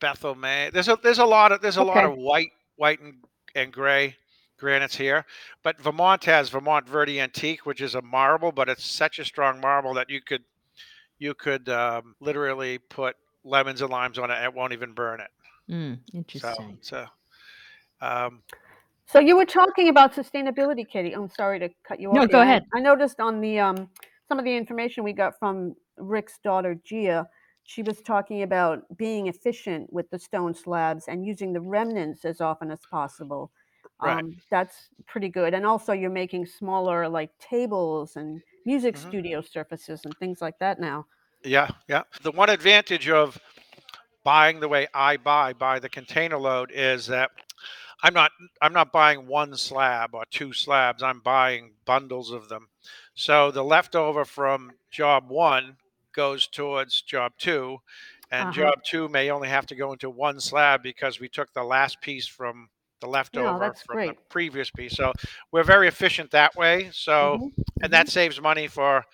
Bethel, 0.00 0.34
May. 0.34 0.70
There's 0.70 0.88
a 0.88 0.98
there's 1.02 1.18
a 1.18 1.24
lot 1.26 1.52
of 1.52 1.60
there's 1.60 1.76
a 1.76 1.84
lot 1.84 2.04
of 2.04 2.14
white 2.16 2.50
white 2.76 3.00
and, 3.00 3.14
and 3.54 3.72
gray 3.72 4.16
granites 4.58 4.96
here. 4.96 5.24
But 5.62 5.80
Vermont 5.80 6.24
has 6.24 6.48
Vermont 6.50 6.88
Verde 6.88 7.20
Antique, 7.20 7.66
which 7.66 7.80
is 7.80 7.94
a 7.94 8.02
marble, 8.02 8.52
but 8.52 8.68
it's 8.68 8.84
such 8.84 9.18
a 9.18 9.24
strong 9.24 9.60
marble 9.60 9.94
that 9.94 10.10
you 10.10 10.20
could 10.20 10.44
you 11.18 11.34
could 11.34 11.68
um, 11.68 12.14
literally 12.20 12.78
put 12.78 13.16
lemons 13.44 13.80
and 13.80 13.90
limes 13.90 14.18
on 14.18 14.30
it 14.30 14.34
and 14.34 14.44
it 14.44 14.54
won't 14.54 14.72
even 14.72 14.92
burn 14.92 15.20
it. 15.20 15.30
Mm, 15.70 15.98
So, 16.06 16.14
interesting. 16.16 16.78
so 16.80 17.06
um, 18.00 18.42
so 19.06 19.20
you 19.20 19.36
were 19.36 19.46
talking 19.46 19.88
about 19.88 20.14
sustainability, 20.14 20.86
Katie. 20.88 21.12
I'm 21.12 21.30
sorry 21.30 21.58
to 21.60 21.68
cut 21.86 22.00
you 22.00 22.08
off. 22.10 22.14
No, 22.14 22.20
here. 22.22 22.28
go 22.28 22.40
ahead. 22.42 22.64
I 22.74 22.80
noticed 22.80 23.20
on 23.20 23.40
the 23.40 23.58
um, 23.60 23.88
some 24.28 24.38
of 24.38 24.44
the 24.44 24.56
information 24.56 25.04
we 25.04 25.12
got 25.12 25.38
from 25.38 25.74
Rick's 25.96 26.38
daughter 26.42 26.74
Gia, 26.84 27.26
she 27.64 27.82
was 27.82 28.00
talking 28.02 28.42
about 28.42 28.82
being 28.96 29.28
efficient 29.28 29.92
with 29.92 30.10
the 30.10 30.18
stone 30.18 30.54
slabs 30.54 31.08
and 31.08 31.24
using 31.24 31.52
the 31.52 31.60
remnants 31.60 32.24
as 32.24 32.40
often 32.40 32.70
as 32.70 32.80
possible. 32.90 33.50
Right. 34.02 34.18
Um, 34.18 34.36
that's 34.50 34.88
pretty 35.06 35.28
good. 35.28 35.54
And 35.54 35.64
also, 35.64 35.92
you're 35.92 36.10
making 36.10 36.46
smaller 36.46 37.08
like 37.08 37.30
tables 37.38 38.16
and 38.16 38.40
music 38.66 38.96
Mhm. 38.96 39.08
studio 39.08 39.40
surfaces 39.40 40.04
and 40.04 40.16
things 40.18 40.40
like 40.42 40.58
that 40.58 40.80
now. 40.80 41.06
yeah, 41.44 41.70
yeah. 41.88 42.02
The 42.22 42.32
one 42.32 42.50
advantage 42.50 43.08
of 43.08 43.38
buying 44.26 44.60
the 44.60 44.68
way 44.68 44.88
I 44.94 45.16
buy, 45.16 45.54
by 45.54 45.80
the 45.80 45.88
container 45.90 46.38
load, 46.38 46.72
is 46.74 47.06
that 47.08 47.30
I'm 48.02 48.14
not 48.14 48.32
I'm 48.62 48.72
not 48.74 48.92
buying 48.92 49.26
one 49.26 49.56
slab 49.56 50.14
or 50.14 50.24
two 50.30 50.52
slabs. 50.52 51.02
I'm 51.02 51.20
buying 51.20 51.74
bundles 51.86 52.30
of 52.32 52.48
them. 52.48 52.68
So 53.14 53.50
the 53.52 53.64
leftover 53.64 54.24
from 54.24 54.72
job 54.90 55.30
one 55.30 55.78
goes 56.14 56.48
towards 56.48 57.02
job 57.02 57.32
two, 57.38 57.78
and 58.30 58.50
Uh-huh. 58.50 58.52
job 58.52 58.74
two 58.84 59.08
may 59.08 59.30
only 59.30 59.48
have 59.48 59.66
to 59.66 59.76
go 59.76 59.92
into 59.92 60.10
one 60.10 60.40
slab 60.40 60.82
because 60.82 61.20
we 61.20 61.28
took 61.28 61.52
the 61.54 61.64
last 61.64 62.00
piece 62.02 62.26
from 62.28 62.68
the 63.00 63.08
leftover 63.08 63.60
that's 63.60 63.82
from 63.86 63.98
the 64.04 64.14
previous 64.30 64.70
piece. 64.70 64.94
So 64.96 65.12
we're 65.52 65.64
very 65.64 65.88
efficient 65.88 66.30
that 66.32 66.56
way. 66.56 66.90
So 66.92 67.38
Mhm, 67.38 67.52
and 67.82 67.92
that 67.92 68.08
saves 68.08 68.40
money 68.40 68.68
for 68.68 69.04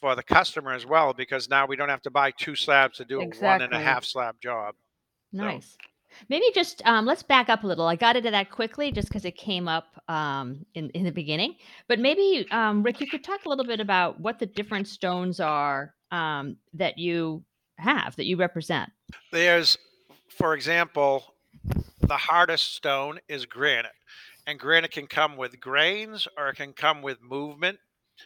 for 0.00 0.14
the 0.14 0.22
customer 0.22 0.72
as 0.72 0.86
well 0.86 1.12
because 1.12 1.48
now 1.48 1.66
we 1.66 1.76
don't 1.76 1.88
have 1.88 2.02
to 2.02 2.10
buy 2.10 2.30
two 2.30 2.54
slabs 2.54 2.98
to 2.98 3.04
do 3.04 3.16
a 3.16 3.18
one 3.20 3.28
Exactly. 3.28 3.78
a 3.78 3.80
half 3.80 4.04
slab 4.04 4.40
job. 4.40 4.74
So- 5.34 5.42
Nice. 5.42 5.76
Maybe 6.30 6.46
just 6.54 6.80
um, 6.86 7.04
let's 7.04 7.22
back 7.22 7.50
up 7.50 7.64
a 7.64 7.66
little. 7.66 7.86
I 7.86 7.94
got 7.94 8.16
into 8.16 8.30
that 8.30 8.50
quickly 8.50 8.90
just 8.90 9.08
because 9.08 9.26
it 9.26 9.36
came 9.36 9.68
up 9.68 10.02
um, 10.08 10.64
in 10.74 10.88
in 10.90 11.04
the 11.04 11.12
beginning. 11.12 11.56
But 11.86 12.00
maybe 12.00 12.46
um, 12.50 12.82
Rick, 12.82 13.02
you 13.02 13.06
could 13.06 13.22
talk 13.22 13.44
a 13.44 13.48
little 13.48 13.64
bit 13.66 13.78
about 13.78 14.18
what 14.18 14.38
the 14.38 14.46
different 14.46 14.88
stones 14.88 15.38
are 15.38 15.94
um, 16.10 16.56
that 16.72 16.96
you 16.96 17.44
have 17.76 18.16
that 18.16 18.24
you 18.24 18.36
represent. 18.36 18.90
There's, 19.30 19.76
for 20.30 20.54
example, 20.54 21.34
the 22.00 22.16
hardest 22.16 22.74
stone 22.74 23.20
is 23.28 23.44
granite, 23.44 23.92
and 24.46 24.58
granite 24.58 24.92
can 24.92 25.06
come 25.06 25.36
with 25.36 25.60
grains 25.60 26.26
or 26.38 26.48
it 26.48 26.56
can 26.56 26.72
come 26.72 27.02
with 27.02 27.20
movement, 27.22 27.78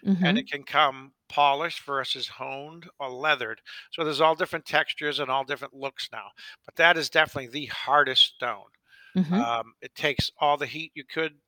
Mhm, 0.07 0.23
and 0.25 0.39
it 0.39 0.49
can 0.49 0.63
come 0.63 1.13
polished 1.33 1.83
versus 1.85 2.29
honed 2.29 2.89
or 3.01 3.11
leathered. 3.11 3.61
So 3.93 4.05
there's 4.05 4.21
all 4.21 4.35
different 4.37 4.67
textures 4.67 5.19
and 5.21 5.31
all 5.31 5.45
different 5.45 5.75
looks 5.75 6.09
now. 6.13 6.31
But 6.67 6.77
that 6.77 6.97
is 6.99 7.11
definitely 7.11 7.51
the 7.51 7.67
hardest 7.67 8.35
stone. 8.37 8.71
mhm, 9.15 9.45
Um, 9.45 9.75
it 9.83 9.95
takes 9.95 10.31
all 10.39 10.57
the 10.59 10.67
heat 10.67 10.93
you 10.95 11.05
could. 11.05 11.41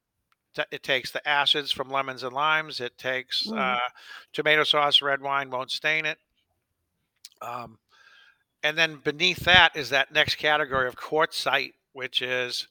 t- 0.55 0.65
It 0.73 0.83
takes 0.85 1.11
the 1.13 1.27
acids 1.29 1.73
from 1.73 1.91
lemons 1.91 2.23
and 2.25 2.35
limes. 2.35 2.81
It 2.81 2.99
takes 2.99 3.51
Mm. 3.51 3.57
uh, 3.57 3.91
tomato 4.33 4.65
sauce, 4.65 5.03
red 5.03 5.23
wine 5.23 5.51
won't 5.51 5.73
stain 5.73 6.07
it. 6.07 6.19
Um, 7.43 7.79
and 8.63 8.79
then 8.79 8.97
beneath 8.99 9.45
that 9.45 9.77
is 9.77 9.91
that 9.91 10.13
next 10.13 10.37
category 10.37 10.89
of 10.89 10.97
quartzite, 10.97 11.75
which 11.93 12.23
is 12.23 12.69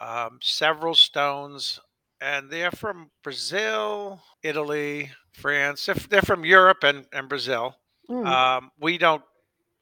um, 0.00 0.38
several 0.42 0.94
stones, 0.94 1.80
and 2.20 2.50
they're 2.50 2.72
from 2.72 3.10
Brazil, 3.22 4.22
Italy, 4.42 5.12
France. 5.36 5.88
If 5.88 6.08
they're 6.08 6.22
from 6.22 6.44
Europe 6.44 6.82
and, 6.84 7.06
and 7.12 7.28
Brazil. 7.28 7.76
mm, 8.10 8.26
Um, 8.26 8.70
we 8.80 8.98
don't. 8.98 9.22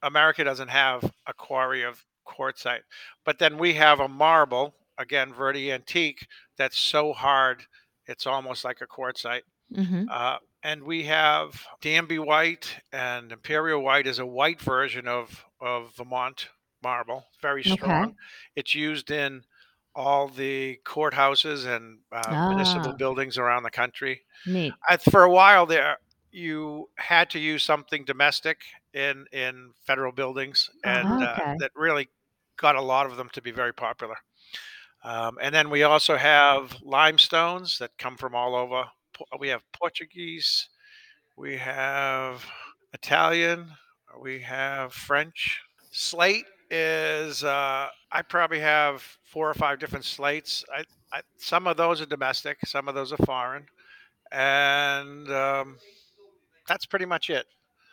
America 0.03 0.45
doesn't 0.45 0.69
have 0.69 1.03
a 1.27 1.33
quarry 1.35 1.83
of 1.83 2.05
quartzite, 2.27 2.83
but 3.25 3.39
then 3.39 3.59
we 3.59 3.75
have 3.75 4.01
a 4.01 4.09
marble 4.09 4.75
again, 4.99 5.33
Verde 5.35 5.73
Antique, 5.73 6.27
that's 6.57 6.79
so 6.79 7.13
hard 7.13 7.65
it's 8.07 8.27
almost 8.27 8.65
like 8.65 8.81
a 8.81 8.87
quartzite. 8.87 9.43
mhm. 9.73 10.07
Uh, 10.11 10.39
and 10.63 10.83
we 10.83 11.05
have 11.05 11.67
Danby 11.81 12.19
White 12.19 12.77
and 12.93 13.33
Imperial 13.33 13.83
White 13.83 14.07
is 14.07 14.19
a 14.19 14.27
white 14.27 14.61
version 14.61 15.09
of 15.09 15.45
of 15.61 15.95
Vermont 15.97 16.49
marble, 16.83 17.25
very 17.41 17.63
Okay. 17.67 17.73
strong. 17.75 18.17
It's 18.57 18.75
used 18.75 19.11
in 19.11 19.43
all 19.95 20.29
the 20.29 20.79
courthouses 20.85 21.67
and 21.67 22.01
uh, 22.13 22.49
municipal 22.49 22.91
Ah. 22.93 22.97
buildings 22.97 23.39
around 23.39 23.63
the 23.63 23.71
country 23.71 24.25
Neat. 24.47 24.75
I, 24.89 24.97
for 24.99 25.23
a 25.25 25.31
while 25.31 25.67
there 25.67 25.99
you 26.33 26.91
had 26.99 27.31
to 27.31 27.39
use 27.39 27.63
something 27.63 28.05
domestic 28.05 28.59
in 28.93 29.27
in 29.33 29.73
federal 29.87 30.13
buildings 30.13 30.71
and 30.85 31.23
Uh-huh. 31.23 31.25
uh, 31.25 31.55
that 31.61 31.71
really 31.77 32.09
got 32.57 32.77
a 32.77 32.81
lot 32.83 33.07
of 33.07 33.17
them 33.17 33.29
to 33.31 33.43
be 33.43 33.53
very 33.53 33.73
popular 33.73 34.17
Um, 35.03 35.39
and 35.43 35.55
then 35.55 35.71
we 35.71 35.83
also 35.85 36.17
have 36.17 36.77
limestones 36.83 37.79
that 37.79 37.91
come 37.99 38.17
from 38.17 38.35
all 38.35 38.55
over. 38.55 38.85
We 39.39 39.49
have 39.49 39.63
Portuguese, 39.73 40.69
we 41.37 41.57
have 41.59 42.45
Italian, 42.93 43.71
we 44.21 44.41
have 44.41 44.93
French. 44.95 45.61
Slate 45.93 46.47
is 46.71 47.45
uh, 47.45 47.89
I 48.13 48.23
probably 48.23 48.61
have 48.61 49.03
four 49.25 49.49
or 49.49 49.55
five 49.55 49.79
different 49.79 50.05
slates. 50.05 50.65
I, 50.73 50.85
I 51.13 51.23
some 51.39 51.67
of 51.67 51.77
those 51.77 52.01
are 52.01 52.07
domestic, 52.07 52.59
some 52.67 52.89
of 52.89 52.95
those 52.95 53.13
are 53.13 53.19
foreign, 53.19 53.67
and 54.33 55.31
um, 55.31 55.79
that's 56.67 56.87
pretty 56.87 57.07
much 57.07 57.31
it. 57.31 57.47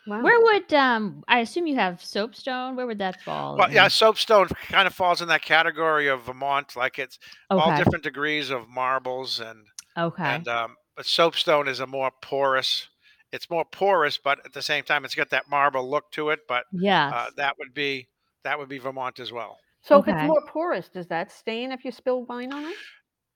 Wow. 0.06 0.22
Where 0.22 0.40
would 0.40 0.72
um 0.74 1.22
I 1.28 1.40
assume 1.40 1.66
you 1.66 1.76
have 1.76 2.02
soapstone? 2.02 2.74
Where 2.74 2.86
would 2.86 2.98
that 2.98 3.22
fall? 3.22 3.56
Well, 3.56 3.72
yeah, 3.72 3.88
soapstone 3.88 4.48
kind 4.48 4.86
of 4.86 4.94
falls 4.94 5.22
in 5.22 5.28
that 5.28 5.42
category 5.42 6.08
of 6.08 6.24
Vermont. 6.24 6.74
Like 6.74 6.98
it's 6.98 7.18
all 7.50 7.76
different 7.76 8.02
degrees 8.02 8.50
of 8.50 8.68
marbles 8.68 9.38
and 9.40 9.64
Okay. 9.96 10.34
and 10.34 10.48
um, 10.48 10.76
but 10.96 11.06
soapstone 11.06 11.68
is 11.68 11.80
a 11.80 11.86
more 11.86 12.10
porous. 12.22 12.88
It's 13.30 13.48
more 13.48 13.64
porous, 13.64 14.18
but 14.18 14.44
at 14.44 14.52
the 14.52 14.60
same 14.60 14.84
time, 14.84 15.04
it's 15.04 15.14
got 15.14 15.30
that 15.30 15.48
marble 15.48 15.88
look 15.88 16.10
to 16.12 16.30
it. 16.30 16.40
But 16.48 16.64
yeah, 16.72 17.10
uh, 17.14 17.26
that 17.36 17.56
would 17.58 17.72
be 17.72 18.08
that 18.44 18.58
would 18.58 18.68
be 18.68 18.78
Vermont 18.78 19.20
as 19.20 19.32
well. 19.32 19.58
So 19.82 19.98
if 20.00 20.06
it's 20.08 20.22
more 20.26 20.42
porous, 20.46 20.88
does 20.88 21.08
that 21.08 21.32
stain 21.32 21.72
if 21.72 21.84
you 21.84 21.90
spill 21.90 22.24
wine 22.24 22.52
on 22.52 22.64
it? 22.64 22.76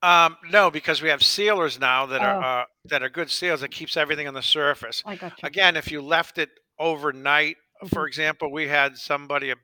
Um, 0.02 0.36
no, 0.50 0.70
because 0.70 1.02
we 1.02 1.08
have 1.08 1.22
sealers 1.22 1.80
now 1.80 2.06
that 2.06 2.20
are 2.20 2.36
Oh. 2.36 2.46
uh, 2.46 2.64
that 2.84 3.02
are 3.02 3.08
good 3.08 3.30
seals 3.30 3.60
that 3.62 3.70
keeps 3.72 3.96
everything 3.96 4.28
on 4.28 4.34
the 4.34 4.42
surface. 4.42 5.02
I 5.04 5.16
got 5.16 5.32
you. 5.42 5.46
Again, 5.46 5.76
if 5.76 5.90
you 5.90 6.00
left 6.02 6.38
it 6.38 6.50
overnight, 6.78 7.56
Mm-hmm. 7.82 7.88
for 7.94 8.06
example, 8.06 8.50
we 8.50 8.68
had 8.68 8.96
somebody, 8.96 9.50
a, 9.50 9.56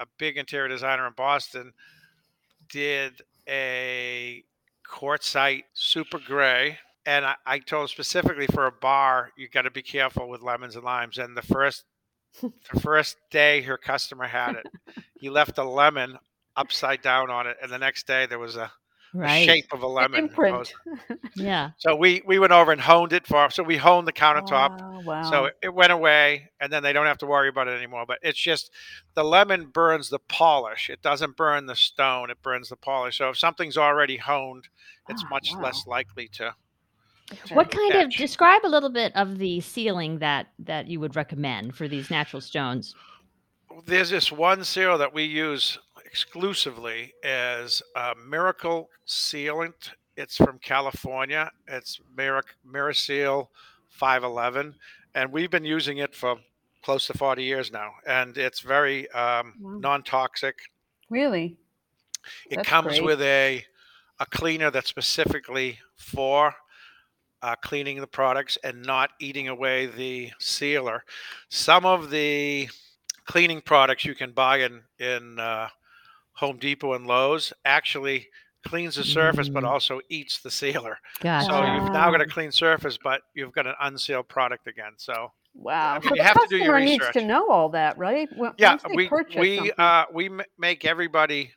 a 0.00 0.06
big 0.18 0.36
interior 0.38 0.66
designer 0.66 1.06
in 1.06 1.12
Boston, 1.16 1.72
did 2.68 3.12
a 3.48 4.42
quartzite 4.88 5.64
super 5.74 6.18
gray. 6.18 6.78
And 7.06 7.24
I, 7.24 7.34
I 7.46 7.58
told 7.60 7.90
specifically 7.90 8.46
for 8.48 8.66
a 8.66 8.72
bar, 8.72 9.30
you 9.36 9.48
got 9.48 9.62
to 9.62 9.70
be 9.70 9.82
careful 9.82 10.28
with 10.28 10.42
lemons 10.42 10.74
and 10.76 10.84
limes. 10.84 11.18
And 11.18 11.36
the 11.36 11.42
first, 11.42 11.84
the 12.40 12.80
first 12.80 13.16
day 13.30 13.62
her 13.62 13.76
customer 13.76 14.26
had 14.26 14.54
it, 14.56 14.66
he 15.18 15.30
left 15.30 15.58
a 15.58 15.64
lemon 15.64 16.18
upside 16.56 17.02
down 17.02 17.30
on 17.30 17.46
it, 17.46 17.56
and 17.62 17.70
the 17.70 17.78
next 17.78 18.06
day 18.06 18.26
there 18.26 18.38
was 18.38 18.56
a, 18.56 18.70
a 19.14 19.18
shape 19.44 19.66
of 19.72 19.82
a 19.82 19.86
lemon. 19.86 20.24
Imprint. 20.24 20.54
opposed- 20.54 20.74
Yeah. 21.36 21.70
So 21.78 21.94
we 21.96 22.22
we 22.26 22.38
went 22.38 22.52
over 22.52 22.72
and 22.72 22.80
honed 22.80 23.12
it 23.12 23.26
for. 23.26 23.50
So 23.50 23.62
we 23.62 23.76
honed 23.76 24.06
the 24.06 24.12
countertop. 24.12 24.80
Wow, 24.80 25.00
wow. 25.04 25.22
So 25.30 25.44
it, 25.46 25.54
it 25.62 25.74
went 25.74 25.92
away, 25.92 26.50
and 26.60 26.72
then 26.72 26.82
they 26.82 26.92
don't 26.92 27.06
have 27.06 27.18
to 27.18 27.26
worry 27.26 27.48
about 27.48 27.68
it 27.68 27.76
anymore. 27.76 28.04
But 28.06 28.18
it's 28.22 28.40
just 28.40 28.70
the 29.14 29.24
lemon 29.24 29.66
burns 29.66 30.08
the 30.10 30.18
polish. 30.18 30.90
It 30.90 31.02
doesn't 31.02 31.36
burn 31.36 31.66
the 31.66 31.76
stone. 31.76 32.30
It 32.30 32.42
burns 32.42 32.68
the 32.68 32.76
polish. 32.76 33.18
So 33.18 33.30
if 33.30 33.38
something's 33.38 33.76
already 33.78 34.16
honed, 34.16 34.68
it's 35.08 35.22
Ah, 35.24 35.28
much 35.30 35.52
wow. 35.54 35.62
less 35.62 35.86
likely 35.86 36.28
to. 36.34 36.54
Okay. 37.32 37.54
What 37.54 37.70
kind 37.70 37.94
of 37.94 38.10
describe 38.10 38.62
a 38.64 38.68
little 38.68 38.90
bit 38.90 39.14
of 39.14 39.38
the 39.38 39.60
sealing 39.60 40.18
that 40.18 40.48
that 40.58 40.88
you 40.88 40.98
would 41.00 41.14
recommend 41.16 41.76
for 41.76 41.86
these 41.88 42.10
natural 42.10 42.40
stones? 42.40 42.94
There's 43.86 44.10
this 44.10 44.32
one 44.32 44.64
seal 44.64 44.98
that 44.98 45.12
we 45.14 45.24
use 45.24 45.78
exclusively 46.04 47.12
as 47.24 47.82
a 47.96 48.14
miracle 48.28 48.88
sealant. 49.06 49.90
It's 50.16 50.36
from 50.36 50.58
California. 50.58 51.50
It's 51.68 52.00
Mirac- 52.16 52.56
Miraseal 52.66 53.48
511, 53.90 54.74
and 55.14 55.32
we've 55.32 55.50
been 55.50 55.64
using 55.64 55.98
it 55.98 56.14
for 56.14 56.36
close 56.82 57.06
to 57.06 57.14
40 57.16 57.44
years 57.44 57.70
now. 57.70 57.90
And 58.06 58.36
it's 58.36 58.60
very 58.60 59.08
um, 59.12 59.54
Wow. 59.60 59.78
non-toxic. 59.78 60.56
Really? 61.10 61.56
It 62.50 62.56
That's 62.56 62.68
comes 62.68 62.88
great. 62.88 63.04
with 63.04 63.22
a 63.22 63.64
a 64.18 64.26
cleaner 64.26 64.70
that's 64.70 64.88
specifically 64.90 65.78
for 65.96 66.54
uh, 67.42 67.56
cleaning 67.56 68.00
the 68.00 68.06
products 68.06 68.58
and 68.64 68.82
not 68.82 69.10
eating 69.20 69.48
away 69.48 69.86
the 69.86 70.30
sealer. 70.38 71.04
Some 71.48 71.86
of 71.86 72.10
the 72.10 72.68
cleaning 73.24 73.60
products 73.60 74.04
you 74.04 74.14
can 74.14 74.32
buy 74.32 74.58
in 74.58 74.82
in 74.98 75.38
uh, 75.38 75.68
Home 76.34 76.58
Depot 76.58 76.94
and 76.94 77.06
Lowe's 77.06 77.52
actually 77.64 78.28
cleans 78.66 78.96
the 78.96 79.04
surface, 79.04 79.48
but 79.48 79.64
Mm. 79.64 79.68
also 79.68 80.00
eats 80.08 80.38
the 80.38 80.50
sealer. 80.50 80.98
Gotcha. 81.20 81.46
So 81.46 81.64
you've 81.64 81.92
now 81.92 82.10
got 82.10 82.20
a 82.20 82.26
clean 82.26 82.52
surface, 82.52 82.98
but 83.02 83.22
you've 83.34 83.52
got 83.52 83.66
an 83.66 83.74
unsealed 83.80 84.28
product 84.28 84.66
again. 84.66 84.92
So 84.96 85.32
Wow. 85.54 85.94
mean, 85.94 86.02
so 86.02 86.14
you 86.14 86.22
the 86.22 86.26
have 86.26 86.40
to 86.40 86.46
do 86.48 86.56
your 86.56 86.78
customer 86.78 86.80
needs 86.80 87.10
to 87.12 87.20
know 87.26 87.48
all 87.48 87.68
that, 87.70 87.98
right? 87.98 88.28
Well, 88.36 88.54
yeah, 88.58 88.76
we 88.94 89.10
we 89.36 89.72
uh, 89.72 90.04
we 90.12 90.30
make 90.58 90.84
everybody 90.84 91.52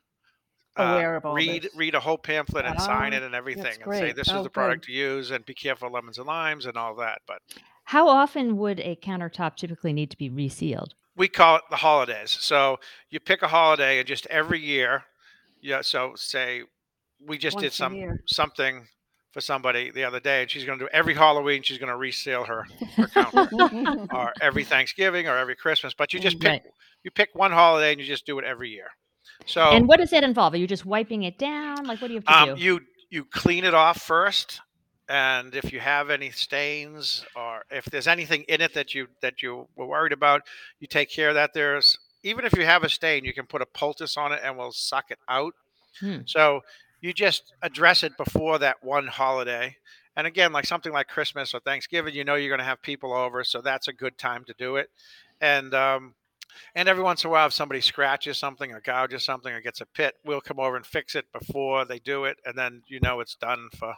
uh, 0.78 0.84
Aware 0.84 1.16
of 1.18 1.26
all 1.26 1.36
read 1.36 1.64
this. 1.64 1.76
read 1.76 1.96
a 1.96 2.00
whole 2.00 2.18
pamphlet 2.18 2.66
and 2.66 2.80
sign 2.82 3.14
Ah, 3.14 3.18
it 3.18 3.24
and 3.24 3.36
everything, 3.36 3.82
and 3.84 3.94
say 3.94 4.12
this 4.12 4.28
is 4.28 4.34
Oh, 4.34 4.38
the 4.38 4.44
good. 4.44 4.54
product 4.54 4.86
to 4.86 4.92
use, 4.92 5.32
and 5.32 5.46
be 5.46 5.54
careful 5.54 5.88
of 5.88 5.94
lemons 5.94 6.18
and 6.18 6.26
limes 6.28 6.66
and 6.66 6.76
all 6.78 6.96
that. 6.96 7.20
But 7.28 7.42
How 7.86 8.08
often 8.08 8.58
would 8.58 8.80
a 8.80 8.96
countertop 8.96 9.56
typically 9.56 9.94
need 9.94 10.10
to 10.12 10.18
be 10.18 10.30
resealed? 10.30 10.94
we 11.16 11.28
call 11.28 11.58
it 11.58 11.62
the 11.70 11.76
holidays. 11.76 12.36
So 12.40 12.80
you 13.12 13.20
pick 13.20 13.44
a 13.44 13.48
holiday, 13.48 14.00
and 14.00 14.08
just 14.08 14.26
every 14.28 14.60
year, 14.60 15.04
yeah. 15.62 15.82
So 15.82 16.14
say 16.16 16.64
we 17.24 17.38
just 17.38 17.58
did 17.58 17.66
Once 17.66 17.74
a 17.76 17.78
some 17.78 18.20
something 18.26 18.88
for 19.32 19.42
somebody 19.42 19.92
the 19.92 20.04
other 20.04 20.20
day, 20.20 20.42
and 20.42 20.50
she's 20.50 20.64
going 20.66 20.80
to 20.80 20.86
do 20.86 20.90
every 20.92 21.14
Halloween. 21.14 21.62
She's 21.62 21.78
going 21.78 21.90
to 21.92 21.98
reseal 21.98 22.44
her, 22.46 22.66
her 22.98 23.08
counter, 23.08 23.48
or 24.12 24.34
every 24.42 24.64
Thanksgiving, 24.64 25.28
or 25.28 25.38
every 25.38 25.56
Christmas. 25.56 25.94
But 25.94 26.14
you 26.14 26.20
just 26.20 26.40
pick 26.40 26.50
Right. 26.52 26.64
you 27.04 27.12
pick 27.12 27.30
one 27.34 27.52
holiday, 27.52 27.92
and 27.92 28.02
you 28.02 28.08
just 28.08 28.26
do 28.26 28.40
it 28.40 28.46
every 28.46 28.70
year. 28.72 28.88
So 29.46 29.62
And 29.62 29.88
what 29.88 30.00
does 30.00 30.12
that 30.12 30.24
involve? 30.24 30.54
Are 30.54 30.58
you 30.58 30.68
just 30.68 30.86
wiping 30.86 31.24
it 31.24 31.38
down? 31.38 31.86
Like 31.86 32.02
what 32.02 32.08
do 32.08 32.14
you 32.14 32.22
have 32.26 32.48
to 32.48 32.52
um, 32.52 32.58
do? 32.58 32.64
you 32.64 32.80
you 33.10 33.26
clean 33.26 33.64
it 33.64 33.74
off 33.76 34.02
first, 34.02 34.62
and 35.08 35.54
if 35.56 35.72
you 35.72 35.80
have 35.80 36.10
any 36.10 36.32
stains 36.32 37.24
or 37.36 37.64
if 37.70 37.86
there's 37.86 38.08
anything 38.08 38.44
in 38.48 38.62
it 38.62 38.74
that 38.74 38.96
you 38.96 39.08
that 39.22 39.42
you 39.42 39.68
were 39.76 39.86
worried 39.86 40.14
about, 40.14 40.42
you 40.80 40.88
take 40.88 41.10
care 41.10 41.30
of 41.30 41.36
that. 41.36 41.54
There's 41.54 41.98
even 42.24 42.46
if 42.46 42.58
you 42.58 42.66
have 42.66 42.84
a 42.84 42.90
stain, 42.90 43.26
you 43.26 43.34
can 43.34 43.46
put 43.46 43.62
a 43.62 43.66
poultice 43.66 44.18
on 44.18 44.32
it 44.32 44.40
and 44.44 44.58
we'll 44.58 44.72
suck 44.72 45.12
it 45.12 45.20
out. 45.28 45.54
Hmm. 46.00 46.20
So 46.26 46.62
you 47.02 47.14
just 47.14 47.54
address 47.62 48.04
it 48.04 48.18
before 48.18 48.60
that 48.60 48.78
one 48.82 49.08
holiday. 49.08 49.76
And 50.16 50.26
again, 50.26 50.54
like 50.54 50.66
something 50.66 50.94
like 50.94 51.08
Christmas 51.08 51.54
or 51.54 51.60
Thanksgiving, 51.60 52.16
you 52.16 52.24
know 52.24 52.36
you're 52.36 52.50
going 52.50 52.60
to 52.60 52.66
have 52.66 52.82
people 52.82 53.14
over, 53.14 53.44
so 53.44 53.62
that's 53.62 53.88
a 53.88 53.94
good 53.94 54.18
time 54.18 54.46
to 54.46 54.54
do 54.58 54.78
it. 54.78 54.90
And 55.42 55.74
um, 55.74 56.14
and 56.76 56.88
every 56.90 57.04
once 57.04 57.24
in 57.24 57.30
a 57.30 57.32
while, 57.32 57.48
if 57.48 57.54
somebody 57.54 57.82
scratches 57.82 58.38
something 58.38 58.72
or 58.72 58.82
gouges 58.82 59.24
something 59.24 59.54
or 59.54 59.62
gets 59.62 59.82
a 59.82 59.86
pit, 59.86 60.16
we'll 60.26 60.42
come 60.42 60.60
over 60.60 60.76
and 60.76 60.86
fix 60.86 61.16
it 61.16 61.26
before 61.32 61.86
they 61.86 62.00
do 62.00 62.26
it, 62.26 62.38
and 62.46 62.58
then 62.58 62.82
you 62.88 63.00
know 63.00 63.20
it's 63.20 63.36
done 63.36 63.70
for 63.78 63.94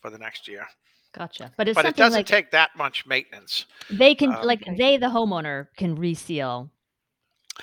for 0.00 0.10
the 0.10 0.18
next 0.18 0.48
year. 0.48 0.66
Gotcha. 1.16 1.52
But 1.56 1.68
it's 1.68 1.74
but 1.74 1.86
it 1.86 1.96
doesn't 1.96 2.18
like 2.18 2.26
take 2.26 2.50
that 2.50 2.70
much 2.76 3.06
maintenance. 3.06 3.66
they 3.90 4.14
can 4.14 4.32
um, 4.32 4.46
like 4.46 4.64
they 4.76 4.96
the 4.96 5.06
homeowner 5.06 5.66
can 5.76 5.94
reseal 5.94 6.70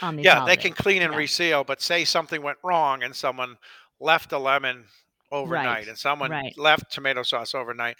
on 0.02 0.16
these 0.16 0.26
Yeah, 0.26 0.46
they 0.46 0.58
can 0.58 0.74
clean 0.74 1.02
and 1.02 1.14
Yeah. 1.14 1.18
reseal, 1.20 1.64
but 1.64 1.82
say 1.82 2.06
something 2.06 2.42
went 2.42 2.58
wrong 2.64 3.04
and 3.04 3.16
someone 3.16 3.58
left 4.00 4.32
a 4.32 4.38
lemon 4.38 4.86
overnight 5.32 5.66
Right, 5.66 5.88
and 5.88 5.98
someone 5.98 6.32
right. 6.32 6.54
left 6.58 6.92
tomato 6.92 7.24
sauce 7.24 7.56
overnight. 7.56 7.98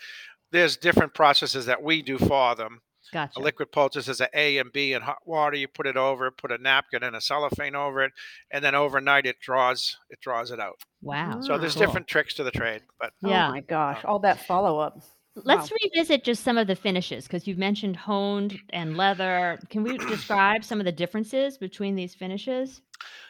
There's 0.52 0.78
different 0.78 1.14
processes 1.14 1.66
that 1.66 1.82
we 1.82 2.02
do 2.02 2.18
for 2.18 2.56
them. 2.56 2.82
Gotcha. 3.16 3.40
A 3.40 3.42
liquid 3.42 3.72
poultice 3.72 4.10
is 4.10 4.20
a 4.20 4.28
A 4.38 4.58
and 4.58 4.74
B 4.74 4.92
in 4.92 5.02
hot 5.02 5.20
water. 5.26 5.56
You 5.56 5.70
put 5.70 5.88
it 5.88 5.96
over, 5.96 6.30
put 6.32 6.52
a 6.52 6.58
napkin 6.58 7.02
and 7.02 7.16
a 7.16 7.22
cellophane 7.22 7.74
over 7.74 8.04
it, 8.04 8.12
and 8.52 8.62
then 8.62 8.76
overnight 8.76 9.26
it 9.26 9.40
draws 9.40 9.98
it 10.10 10.20
draws 10.20 10.52
it 10.52 10.60
out. 10.60 10.76
wow. 11.02 11.40
So 11.40 11.58
there's 11.58 11.78
Ah. 11.78 11.80
different 11.80 12.08
tricks 12.08 12.34
to 12.34 12.44
the 12.44 12.52
trade, 12.52 12.82
but 13.00 13.14
Yeah. 13.22 13.48
Oh 13.48 13.52
my 13.54 13.62
gosh, 13.62 14.04
all 14.04 14.20
that 14.20 14.46
follow 14.46 14.80
up. 14.80 15.00
Let's 15.46 15.72
Wow. 15.72 15.78
revisit 15.84 16.26
just 16.26 16.44
some 16.44 16.58
of 16.58 16.68
the 16.68 16.76
finishes 16.76 17.26
because 17.26 17.48
you've 17.48 17.58
mentioned 17.58 17.96
honed 17.96 18.60
and 18.72 18.98
leather. 18.98 19.60
Can 19.70 19.84
we 19.84 19.98
describe 19.98 20.66
some 20.66 20.80
of 20.82 20.86
the 20.86 20.92
differences 20.92 21.58
between 21.58 21.96
these 21.96 22.14
finishes? 22.16 22.82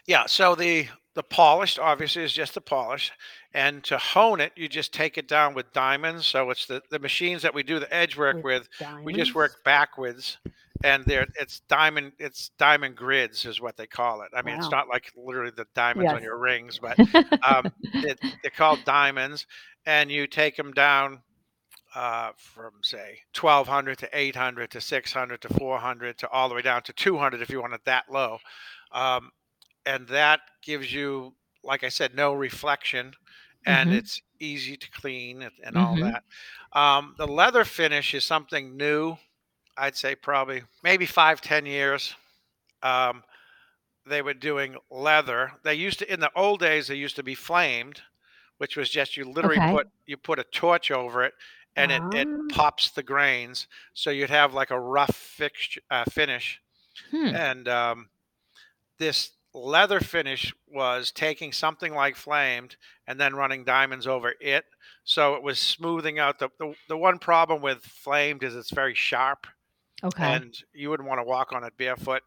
yeah. 0.08 0.25
So 0.25 0.56
the 0.56 0.88
the 1.16 1.24
polished 1.24 1.80
obviously 1.80 2.24
is 2.24 2.34
just 2.34 2.54
the 2.54 2.62
polish, 2.62 3.12
and 3.54 3.84
to 3.86 3.98
hone 3.98 4.42
it, 4.42 4.52
you 4.56 4.68
just 4.68 4.94
take 4.94 5.18
it 5.18 5.28
down 5.28 5.54
with 5.54 5.72
diamonds. 5.74 6.28
So 6.28 6.50
it's 6.50 6.66
the 6.66 6.82
the 6.92 7.00
machines 7.00 7.42
that 7.42 7.54
we 7.54 7.64
do 7.64 7.80
the 7.80 7.94
edge 7.94 8.18
work 8.18 8.36
With 8.38 8.44
with. 8.44 8.70
We 9.06 9.14
just 9.14 9.34
work 9.34 9.64
backwards, 9.64 10.38
and 10.84 11.06
there 11.06 11.26
it's 11.40 11.62
diamond 11.62 12.12
it's 12.20 12.50
diamond 12.58 12.96
grits 12.96 13.46
is 13.46 13.62
what 13.62 13.78
they 13.78 13.88
call 13.88 14.22
it. 14.22 14.30
I 14.36 14.42
mean, 14.42 14.56
it's 14.58 14.70
not 14.72 14.90
like 14.90 15.12
literally 15.16 15.52
the 15.56 15.66
diamonds 15.74 16.12
on 16.18 16.22
your 16.24 16.38
rings, 16.38 16.80
but 16.80 17.00
um, 17.48 17.72
it, 17.94 18.20
they're 18.42 18.52
called 18.52 18.84
diamonds, 18.86 19.48
and 19.86 20.12
you 20.12 20.28
take 20.28 20.58
them 20.58 20.74
down 20.74 21.22
uh, 21.96 22.32
from 22.36 22.74
say 22.82 23.20
1200 23.40 23.98
to 24.00 24.10
800 24.12 24.70
to 24.72 24.82
600 24.82 25.42
to 25.42 25.50
400 25.54 26.18
to 26.18 26.30
all 26.30 26.50
the 26.50 26.56
way 26.56 26.62
down 26.62 26.84
to 26.84 26.94
200 26.94 27.42
if 27.42 27.50
you 27.50 27.62
want 27.62 27.74
it 27.74 27.86
that 27.86 28.04
low, 28.12 28.38
um, 28.92 29.32
and 29.86 30.08
that 30.10 30.42
gives 30.62 30.94
you, 30.94 31.36
like 31.63 31.84
I 31.84 31.89
said, 31.89 32.15
no 32.15 32.34
reflection, 32.34 33.13
and 33.65 33.92
Mhm. 33.92 33.94
it's 33.94 34.22
easy 34.39 34.77
to 34.77 34.92
clean 34.92 35.42
and, 35.44 35.54
and 35.63 35.77
all 35.77 35.98
Mhm. 35.98 36.04
that. 36.04 36.24
Um, 36.74 37.15
the 37.18 37.27
leather 37.27 37.65
finish 37.65 38.13
is 38.13 38.25
something 38.25 38.77
new. 38.77 39.18
I'd 39.77 39.96
say 39.98 40.15
probably 40.15 40.63
maybe 40.84 41.06
five 41.06 41.42
ten 41.42 41.65
years. 41.65 42.15
Um, 42.84 43.24
they 44.06 44.22
were 44.22 44.34
doing 44.34 44.77
leather. 44.92 45.54
They 45.63 45.75
used 45.75 46.00
to 46.00 46.12
in 46.13 46.20
the 46.20 46.32
old 46.36 46.60
days. 46.60 46.88
They 46.88 46.96
used 46.96 47.15
to 47.18 47.24
be 47.24 47.36
flamed, 47.36 48.01
which 48.58 48.77
was 48.77 48.89
just 48.89 49.18
you 49.18 49.25
literally 49.25 49.60
Okay. 49.60 49.75
put 49.75 49.88
you 50.06 50.18
put 50.18 50.39
a 50.39 50.44
torch 50.46 50.92
over 50.92 51.24
it 51.24 51.34
and 51.75 51.92
it, 51.92 52.06
it 52.12 52.30
Ah. 52.30 52.50
pops 52.50 52.92
the 52.92 53.04
grains 53.04 53.68
so 53.94 54.10
you'd 54.12 54.30
have 54.30 54.54
like 54.54 54.72
a 54.72 54.80
rough 54.80 55.15
fixture, 55.15 55.82
uh, 55.92 56.06
finish 56.06 56.62
Hmm. 57.12 57.36
and 57.36 57.68
um, 57.68 58.10
this 59.00 59.32
leather 59.56 60.02
finish 60.02 60.54
was 60.68 61.12
taking 61.14 61.52
something 61.54 61.94
like 61.94 62.16
flamed 62.18 62.76
and 63.08 63.18
then 63.20 63.34
running 63.36 63.64
diamonds 63.64 64.06
over 64.06 64.34
it 64.42 64.66
so 65.06 65.34
it 65.36 65.42
was 65.44 65.58
smoothing 65.58 66.20
out 66.20 66.40
the, 66.40 66.50
the, 66.60 66.74
the 66.90 66.98
one 66.98 67.18
problem 67.18 67.62
with 67.62 67.82
flamed 67.84 68.44
is 68.44 68.54
it's 68.56 68.72
very 68.74 68.94
sharp 68.94 69.48
Okay. 70.04 70.24
and 70.36 70.54
you 70.74 70.90
wouldn't 70.90 71.08
want 71.08 71.20
to 71.20 71.24
walk 71.24 71.54
on 71.54 71.64
it 71.64 71.72
barefoot 71.78 72.22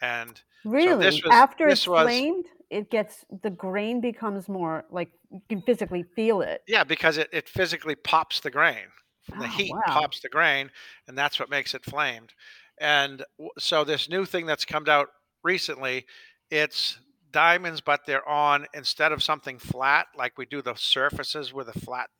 and 0.00 0.42
Really? 0.64 1.04
this 1.04 1.22
was- 1.22 1.32
After 1.32 1.68
this 1.68 1.80
it's 1.80 1.88
was- 1.88 2.02
flamed, 2.04 2.46
it 2.68 2.90
gets 2.90 3.24
the 3.42 3.50
grain 3.50 4.00
becomes 4.00 4.48
more 4.48 4.84
like 4.90 5.10
you 5.30 5.40
can 5.48 5.62
physically 5.62 6.04
feel 6.16 6.40
it. 6.40 6.62
yeah 6.66 6.82
because 6.82 7.16
it, 7.16 7.28
it 7.32 7.48
physically 7.48 7.94
pops 7.94 8.40
the 8.40 8.50
grain 8.50 8.86
from 9.22 9.38
the 9.38 9.44
Oh, 9.44 9.48
heat 9.50 9.72
wow. 9.72 9.82
pops 9.86 10.18
the 10.20 10.28
grain 10.30 10.68
and 11.06 11.16
that's 11.16 11.38
what 11.38 11.48
makes 11.48 11.74
it 11.74 11.84
flamed 11.84 12.32
and 12.80 13.22
w- 13.38 13.50
so 13.58 13.84
this 13.84 14.08
new 14.08 14.24
thing 14.24 14.46
that's 14.46 14.64
come 14.64 14.88
out 14.88 15.08
recently 15.44 16.06
it's 16.52 17.00
diamonds 17.32 17.80
but 17.82 18.06
they're 18.06 18.28
on 18.28 18.66
instead 18.74 19.12
of 19.12 19.22
something 19.24 19.58
flat 19.58 20.08
like 20.16 20.38
we 20.38 20.46
do 20.46 20.62
the 20.62 20.76
surfaces 20.76 21.52
with 21.52 21.68
a 21.68 21.80
flat 21.80 22.10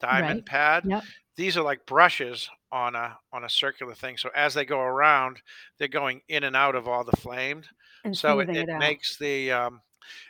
diamond 0.00 0.42
Right. 0.42 0.46
pad 0.46 0.84
Yep. 0.84 1.04
these 1.36 1.56
are 1.56 1.62
like 1.64 1.86
brushes 1.86 2.50
on 2.72 2.96
a 2.96 3.18
on 3.32 3.44
a 3.44 3.50
circular 3.50 3.94
thing 3.94 4.18
so 4.18 4.30
as 4.36 4.54
they 4.54 4.64
go 4.66 4.80
around 4.80 5.42
they're 5.78 5.88
going 5.88 6.22
in 6.28 6.44
and 6.44 6.56
out 6.56 6.74
of 6.76 6.88
all 6.88 7.04
the 7.04 7.16
flamed 7.16 7.68
And 8.04 8.16
so 8.16 8.40
it, 8.40 8.50
it 8.54 8.68
it, 8.68 8.68
makes 8.76 9.16
the 9.18 9.52
um, 9.52 9.82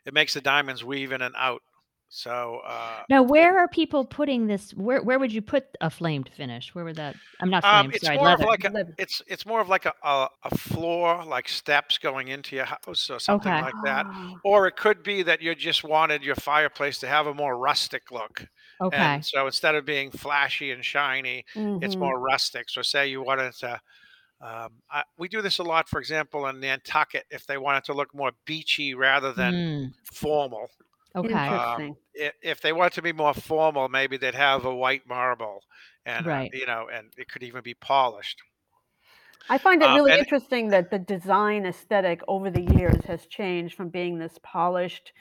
it 0.07 0.15
makes 0.15 0.35
the 0.35 0.43
diamonds 0.43 0.85
weave 0.85 1.13
in 1.13 1.23
and 1.23 1.35
out 1.39 1.63
so 2.17 2.59
uh, 2.61 3.03
Now, 3.09 3.23
where 3.23 3.59
are 3.59 3.69
people 3.69 4.05
putting 4.05 4.47
this? 4.47 4.73
Where 4.75 5.03
where 5.03 5.19
would 5.19 5.33
you 5.33 5.43
put 5.43 5.65
a 5.81 5.91
flamed 5.91 6.29
finish? 6.31 6.75
Where 6.75 6.85
would 6.85 6.97
that? 6.97 7.21
I'm 7.41 7.51
not 7.51 7.65
Um, 7.65 7.87
flamed. 7.87 7.95
it's 7.95 8.11
sorry, 8.11 8.19
more 8.21 8.33
leather. 8.33 8.45
of 8.45 8.45
like 8.45 8.65
a, 8.65 8.71
it's 8.99 9.23
it's 9.27 9.47
more 9.47 9.61
of 9.61 9.69
like 9.69 9.87
a, 9.87 9.93
a 10.03 10.29
a 10.45 10.57
floor, 10.59 11.25
like 11.25 11.49
steps 11.49 11.99
going 11.99 12.29
into 12.29 12.55
your 12.55 12.67
house 12.67 13.11
or 13.11 13.19
something 13.19 13.55
Okay. 13.55 13.57
like 13.57 13.77
that. 13.83 14.07
Oh, 14.15 14.41
Or 14.45 14.67
it 14.67 14.77
could 14.77 15.03
be 15.03 15.23
that 15.23 15.41
you 15.41 15.55
just 15.55 15.83
wanted 15.83 16.23
your 16.23 16.37
fireplace 16.37 16.99
to 17.01 17.09
have 17.09 17.27
a 17.27 17.35
more 17.35 17.57
rustic 17.59 18.11
look, 18.11 18.47
okay. 18.81 19.17
and 19.17 19.25
so 19.25 19.47
instead 19.47 19.75
of 19.75 19.85
being 19.87 20.11
flashy 20.11 20.71
and 20.71 20.85
shiny, 20.85 21.45
it's 21.81 21.99
mhm. 21.99 21.99
more 21.99 22.21
rustic. 22.21 22.69
So 22.71 22.83
say 22.83 23.09
you 23.09 23.23
wanted 23.23 23.55
to. 23.55 23.81
Um, 24.41 24.83
I, 24.91 25.05
we 25.19 25.29
do 25.29 25.43
this 25.43 25.59
a 25.59 25.63
lot, 25.63 25.89
for 25.89 25.99
example, 26.01 26.47
in 26.47 26.61
Nantucket, 26.61 27.25
if 27.31 27.47
they 27.47 27.59
wanted 27.59 27.85
to 27.85 27.95
look 27.95 28.15
more 28.15 28.33
beachy 28.47 28.95
rather 28.95 29.33
than 29.33 29.63
Mm, 29.65 29.95
formal. 30.13 30.69
Okay. 31.17 31.33
Uh, 31.33 31.55
Interesting. 31.55 31.97
if 32.43 32.61
they 32.61 32.73
want 32.73 32.93
to 32.95 33.03
be 33.03 33.13
more 33.13 33.35
formal, 33.35 33.89
maybe 33.89 34.17
they'd 34.17 34.35
have 34.35 34.65
a 34.65 34.75
white 34.75 35.07
marble, 35.09 35.61
and 36.05 36.27
uh, 36.27 36.31
Right. 36.31 36.51
you 36.53 36.67
know, 36.67 36.89
and 36.93 37.13
it 37.17 37.29
could 37.29 37.43
even 37.43 37.63
be 37.63 37.75
polished. 37.75 38.39
I 39.49 39.59
find 39.59 39.81
it 39.83 39.89
um, 39.89 39.97
really 39.97 40.13
and- 40.13 40.21
interesting 40.21 40.69
that 40.71 40.91
the 40.91 40.99
design 40.99 41.67
aesthetic 41.67 42.21
over 42.27 42.51
the 42.51 42.63
years 42.77 43.05
has 43.07 43.27
changed 43.27 43.77
from 43.77 43.91
being 43.91 44.19
this 44.19 44.39
polished, 44.43 45.13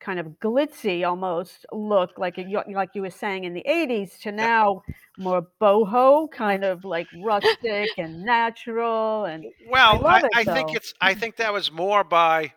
kind 0.00 0.18
of 0.18 0.26
glitzy 0.42 1.06
almost 1.06 1.64
look, 1.72 2.18
like 2.18 2.36
you, 2.36 2.60
like 2.72 2.90
you 2.94 3.02
were 3.02 3.10
saying 3.10 3.44
in 3.44 3.54
the 3.54 3.64
80s, 3.66 4.18
to 4.20 4.32
now 4.32 4.82
more 5.18 5.46
boho, 5.60 6.30
kind 6.30 6.64
of 6.64 6.84
like 6.84 7.06
rustic 7.22 7.88
and 7.96 8.22
natural. 8.22 9.24
And 9.24 9.44
Well, 9.68 10.06
I, 10.06 10.14
love 10.14 10.24
it, 10.24 10.30
I 10.34 10.44
think 10.44 10.74
it's 10.74 10.92
I 11.00 11.14
think 11.14 11.36
that 11.36 11.52
was 11.52 11.70
more 11.72 12.04
by 12.04 12.52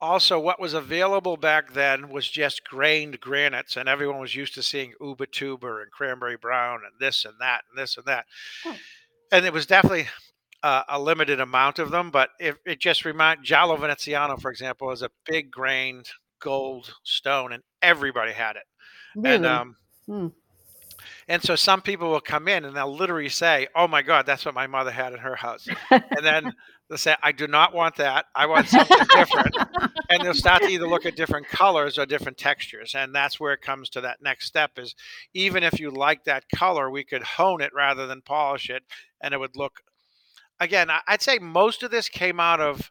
also 0.00 0.38
what 0.38 0.60
was 0.60 0.74
available 0.74 1.36
back 1.36 1.72
then 1.72 2.08
was 2.10 2.28
just 2.28 2.64
grained 2.64 3.20
granites, 3.20 3.76
and 3.76 3.88
everyone 3.88 4.20
was 4.20 4.34
used 4.34 4.54
to 4.54 4.62
seeing 4.62 4.92
uba 5.00 5.26
tuber 5.26 5.82
and 5.82 5.90
cranberry 5.90 6.36
brown 6.36 6.80
and 6.84 6.92
this 7.00 7.24
and 7.24 7.34
that 7.40 7.62
and 7.70 7.78
this 7.78 7.96
and 7.96 8.06
that, 8.06 8.26
Oh. 8.64 8.76
and 9.32 9.44
it 9.46 9.52
was 9.52 9.66
definitely. 9.66 10.06
Uh, 10.62 10.82
a 10.88 10.98
limited 10.98 11.38
amount 11.38 11.78
of 11.78 11.90
them, 11.92 12.10
but 12.10 12.30
it, 12.40 12.56
it 12.64 12.80
just 12.80 13.04
remind 13.04 13.44
Giallo 13.44 13.76
Veneziano, 13.76 14.36
for 14.36 14.50
example, 14.50 14.90
is 14.90 15.02
a 15.02 15.10
big 15.24 15.48
grained 15.50 16.08
gold 16.40 16.92
stone, 17.04 17.52
and 17.52 17.62
everybody 17.82 18.32
had 18.32 18.56
it. 18.56 18.62
really, 19.14 19.36
And 19.36 19.46
um, 19.46 19.76
Hmm. 20.06 20.26
And 21.28 21.42
so 21.42 21.56
some 21.56 21.82
people 21.82 22.10
will 22.10 22.20
come 22.20 22.48
in 22.48 22.64
and 22.64 22.76
they'll 22.76 22.94
literally 22.94 23.28
say, 23.28 23.68
"Oh 23.74 23.88
my 23.88 24.02
God, 24.02 24.26
that's 24.26 24.44
what 24.44 24.54
my 24.54 24.66
mother 24.66 24.90
had 24.90 25.12
in 25.12 25.18
her 25.18 25.36
house," 25.36 25.66
and 25.90 26.24
then 26.24 26.54
they'll 26.88 26.98
say, 26.98 27.16
"I 27.22 27.32
do 27.32 27.46
not 27.46 27.74
want 27.74 27.96
that. 27.96 28.26
I 28.34 28.46
want 28.46 28.68
something 28.68 28.98
different." 29.14 29.56
And 30.08 30.22
they'll 30.22 30.34
start 30.34 30.62
to 30.62 30.68
either 30.68 30.86
look 30.86 31.04
at 31.04 31.16
different 31.16 31.48
colors 31.48 31.98
or 31.98 32.06
different 32.06 32.38
textures, 32.38 32.94
and 32.94 33.14
that's 33.14 33.40
where 33.40 33.52
it 33.52 33.60
comes 33.60 33.88
to 33.90 34.00
that 34.02 34.22
next 34.22 34.46
step. 34.46 34.78
Is 34.78 34.94
even 35.34 35.62
if 35.64 35.80
you 35.80 35.90
like 35.90 36.24
that 36.24 36.44
color, 36.54 36.90
we 36.90 37.02
could 37.04 37.22
hone 37.22 37.60
it 37.60 37.72
rather 37.74 38.06
than 38.06 38.22
polish 38.22 38.70
it, 38.70 38.84
and 39.20 39.34
it 39.34 39.38
would 39.38 39.56
look. 39.56 39.82
Again, 40.60 40.88
I'd 41.06 41.22
say 41.22 41.38
most 41.38 41.82
of 41.82 41.90
this 41.90 42.08
came 42.08 42.38
out 42.40 42.60
of 42.60 42.90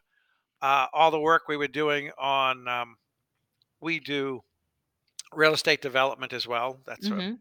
uh, 0.62 0.86
all 0.92 1.10
the 1.10 1.18
work 1.20 1.48
we 1.48 1.56
were 1.56 1.66
doing 1.68 2.10
on. 2.18 2.68
Um, 2.68 2.96
we 3.80 3.98
do 3.98 4.42
real 5.32 5.52
estate 5.52 5.82
development 5.82 6.32
as 6.32 6.46
well. 6.46 6.80
That's 6.86 7.10
what 7.10 7.18
Mhm. 7.20 7.38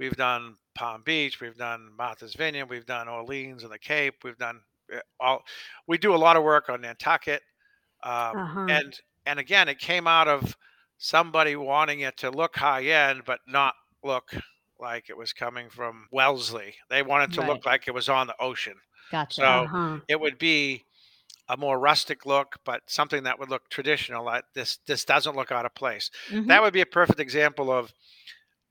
We've 0.00 0.16
done 0.16 0.56
Palm 0.74 1.02
Beach, 1.04 1.40
we've 1.42 1.58
done 1.58 1.90
Martha's 1.96 2.32
Vineyard, 2.34 2.70
we've 2.70 2.86
done 2.86 3.06
Orleans 3.06 3.64
and 3.64 3.70
the 3.72 3.78
Cape, 3.78 4.14
we've 4.24 4.38
done 4.38 4.62
uh, 4.92 5.00
all. 5.20 5.42
We 5.86 5.98
do 5.98 6.14
a 6.14 6.16
lot 6.16 6.36
of 6.38 6.42
work 6.42 6.70
on 6.70 6.80
Nantucket, 6.80 7.42
um, 8.02 8.36
Uh-huh. 8.38 8.66
and 8.70 8.98
and 9.26 9.38
again, 9.38 9.68
it 9.68 9.78
came 9.78 10.06
out 10.06 10.26
of 10.26 10.56
somebody 10.96 11.54
wanting 11.54 12.00
it 12.00 12.16
to 12.16 12.30
look 12.30 12.56
high 12.56 12.84
end, 12.84 13.22
but 13.26 13.40
not 13.46 13.74
look 14.02 14.32
like 14.80 15.10
it 15.10 15.16
was 15.16 15.34
coming 15.34 15.68
from 15.68 16.08
Wellesley. 16.10 16.74
They 16.88 17.02
wanted 17.02 17.34
to 17.34 17.42
look 17.42 17.66
like 17.66 17.86
it 17.86 17.92
was 17.92 18.08
on 18.08 18.26
the 18.26 18.34
ocean. 18.40 18.76
Gotcha. 19.12 19.34
So 19.34 19.44
uh-huh. 19.44 19.98
it 20.08 20.18
would 20.18 20.38
be 20.38 20.86
a 21.50 21.56
more 21.58 21.78
rustic 21.78 22.24
look, 22.24 22.56
but 22.64 22.80
something 22.86 23.24
that 23.24 23.38
would 23.38 23.50
look 23.50 23.68
traditional. 23.68 24.24
Like 24.24 24.44
this, 24.54 24.78
this 24.86 25.04
doesn't 25.04 25.36
look 25.36 25.52
out 25.52 25.66
of 25.66 25.74
place 25.74 26.10
Mhm. 26.30 26.46
that 26.46 26.62
would 26.62 26.72
be 26.72 26.80
a 26.80 26.86
perfect 26.86 27.20
example 27.20 27.70
of 27.70 27.92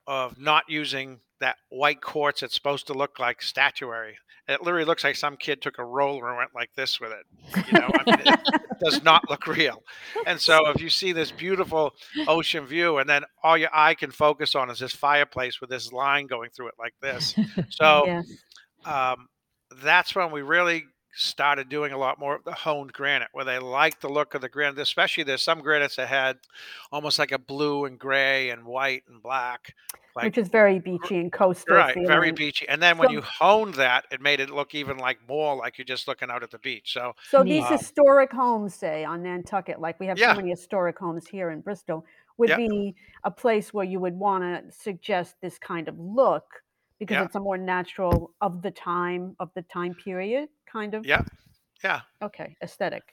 of 0.09 0.37
not 0.39 0.63
using 0.67 1.19
that 1.39 1.55
white 1.69 2.01
quartz 2.01 2.43
it's 2.43 2.55
supposed 2.55 2.87
to 2.87 2.93
look 2.93 3.19
like 3.19 3.41
statuary. 3.41 4.17
It 4.47 4.63
literally 4.63 4.85
looks 4.85 5.03
like 5.03 5.15
some 5.15 5.37
kid 5.37 5.61
took 5.61 5.77
a 5.77 5.85
roller 5.85 6.27
and 6.27 6.37
went 6.37 6.55
like 6.55 6.71
this 6.75 6.99
with 6.99 7.11
it 7.11 7.25
you 7.71 7.79
know? 7.79 7.89
I 7.93 8.03
mean, 8.05 8.19
it, 8.19 8.39
it 8.53 8.79
does 8.83 9.03
not 9.03 9.29
look 9.29 9.47
real. 9.47 9.83
And 10.25 10.39
so 10.39 10.69
if 10.69 10.81
you 10.81 10.89
see 10.89 11.11
this 11.11 11.31
beautiful 11.31 11.93
ocean 12.27 12.65
view 12.65 12.97
and 12.97 13.09
then 13.09 13.23
all 13.43 13.57
your 13.57 13.69
eye 13.73 13.93
can 13.93 14.11
focus 14.11 14.55
on 14.55 14.69
is 14.69 14.79
this 14.79 14.93
fireplace 14.93 15.61
with 15.61 15.69
this 15.69 15.91
line 15.91 16.27
going 16.27 16.49
through 16.49 16.69
it 16.69 16.75
like 16.79 16.93
this. 17.01 17.35
So 17.69 18.03
yes. 18.07 18.31
um, 18.85 19.27
that's 19.83 20.15
when 20.15 20.31
we 20.31 20.41
really 20.41 20.85
started 21.13 21.69
doing 21.69 21.91
a 21.91 21.97
lot 21.97 22.19
more 22.19 22.35
of 22.35 22.43
the 22.43 22.53
honed 22.53 22.93
granite 22.93 23.29
where 23.31 23.43
they 23.45 23.57
like 23.59 23.99
the 23.99 24.07
look 24.09 24.33
of 24.35 24.41
the 24.41 24.49
granite 24.49 24.77
especially 24.79 25.23
there's 25.23 25.41
some 25.41 25.59
granites 25.59 25.95
that 25.95 26.07
had 26.07 26.37
almost 26.91 27.17
like 27.17 27.31
a 27.31 27.37
blue 27.39 27.85
and 27.85 27.97
gray 27.99 28.49
and 28.51 28.63
white 28.63 29.03
and 29.09 29.21
black 29.23 29.73
like 30.15 30.25
Which 30.25 30.37
is 30.37 30.49
very 30.49 30.79
beachy 30.79 31.17
and 31.17 31.31
coastal. 31.31 31.75
right 31.75 31.95
very 32.05 32.31
beachy 32.31 32.67
and 32.69 32.81
then 32.81 32.97
when 32.99 33.07
So- 33.09 33.13
you 33.13 33.21
honed 33.21 33.73
that 33.75 34.05
it 34.11 34.21
made 34.21 34.39
it 34.39 34.49
look 34.51 34.75
even 34.75 34.97
like 34.97 35.17
more 35.27 35.55
like 35.55 35.77
you're 35.77 35.85
just 35.85 36.07
looking 36.07 36.29
out 36.29 36.43
at 36.43 36.51
the 36.51 36.59
beach 36.59 36.93
so 36.93 37.13
So 37.29 37.43
these 37.43 37.63
Um, 37.65 37.71
historic 37.77 38.31
homes, 38.31 38.75
say 38.75 39.03
on 39.03 39.23
Nantucket, 39.23 39.79
like 39.81 39.99
we 39.99 40.05
have 40.07 40.17
Yeah. 40.19 40.31
so 40.33 40.37
many 40.37 40.51
historic 40.51 40.97
homes 40.99 41.27
here 41.27 41.49
in 41.49 41.61
Bristol, 41.61 42.05
would 42.37 42.49
Yeah. 42.49 42.57
be 42.57 42.95
a 43.23 43.31
place 43.31 43.73
where 43.73 43.85
you 43.85 43.99
would 43.99 44.13
want 44.17 44.43
to 44.43 44.71
suggest 44.71 45.41
this 45.41 45.57
kind 45.57 45.87
of 45.87 45.97
look 45.99 46.63
because 46.99 47.15
Yeah. 47.15 47.23
it's 47.25 47.35
a 47.35 47.39
more 47.39 47.57
natural 47.57 48.33
of 48.41 48.61
the 48.61 48.71
time 48.71 49.35
of 49.39 49.49
the 49.55 49.61
time 49.63 49.95
period 49.95 50.49
kind 50.71 50.93
of. 50.93 51.05
Yeah. 51.05 51.23
yeah 51.83 52.01
Okay, 52.21 52.55
aesthetic. 52.63 53.03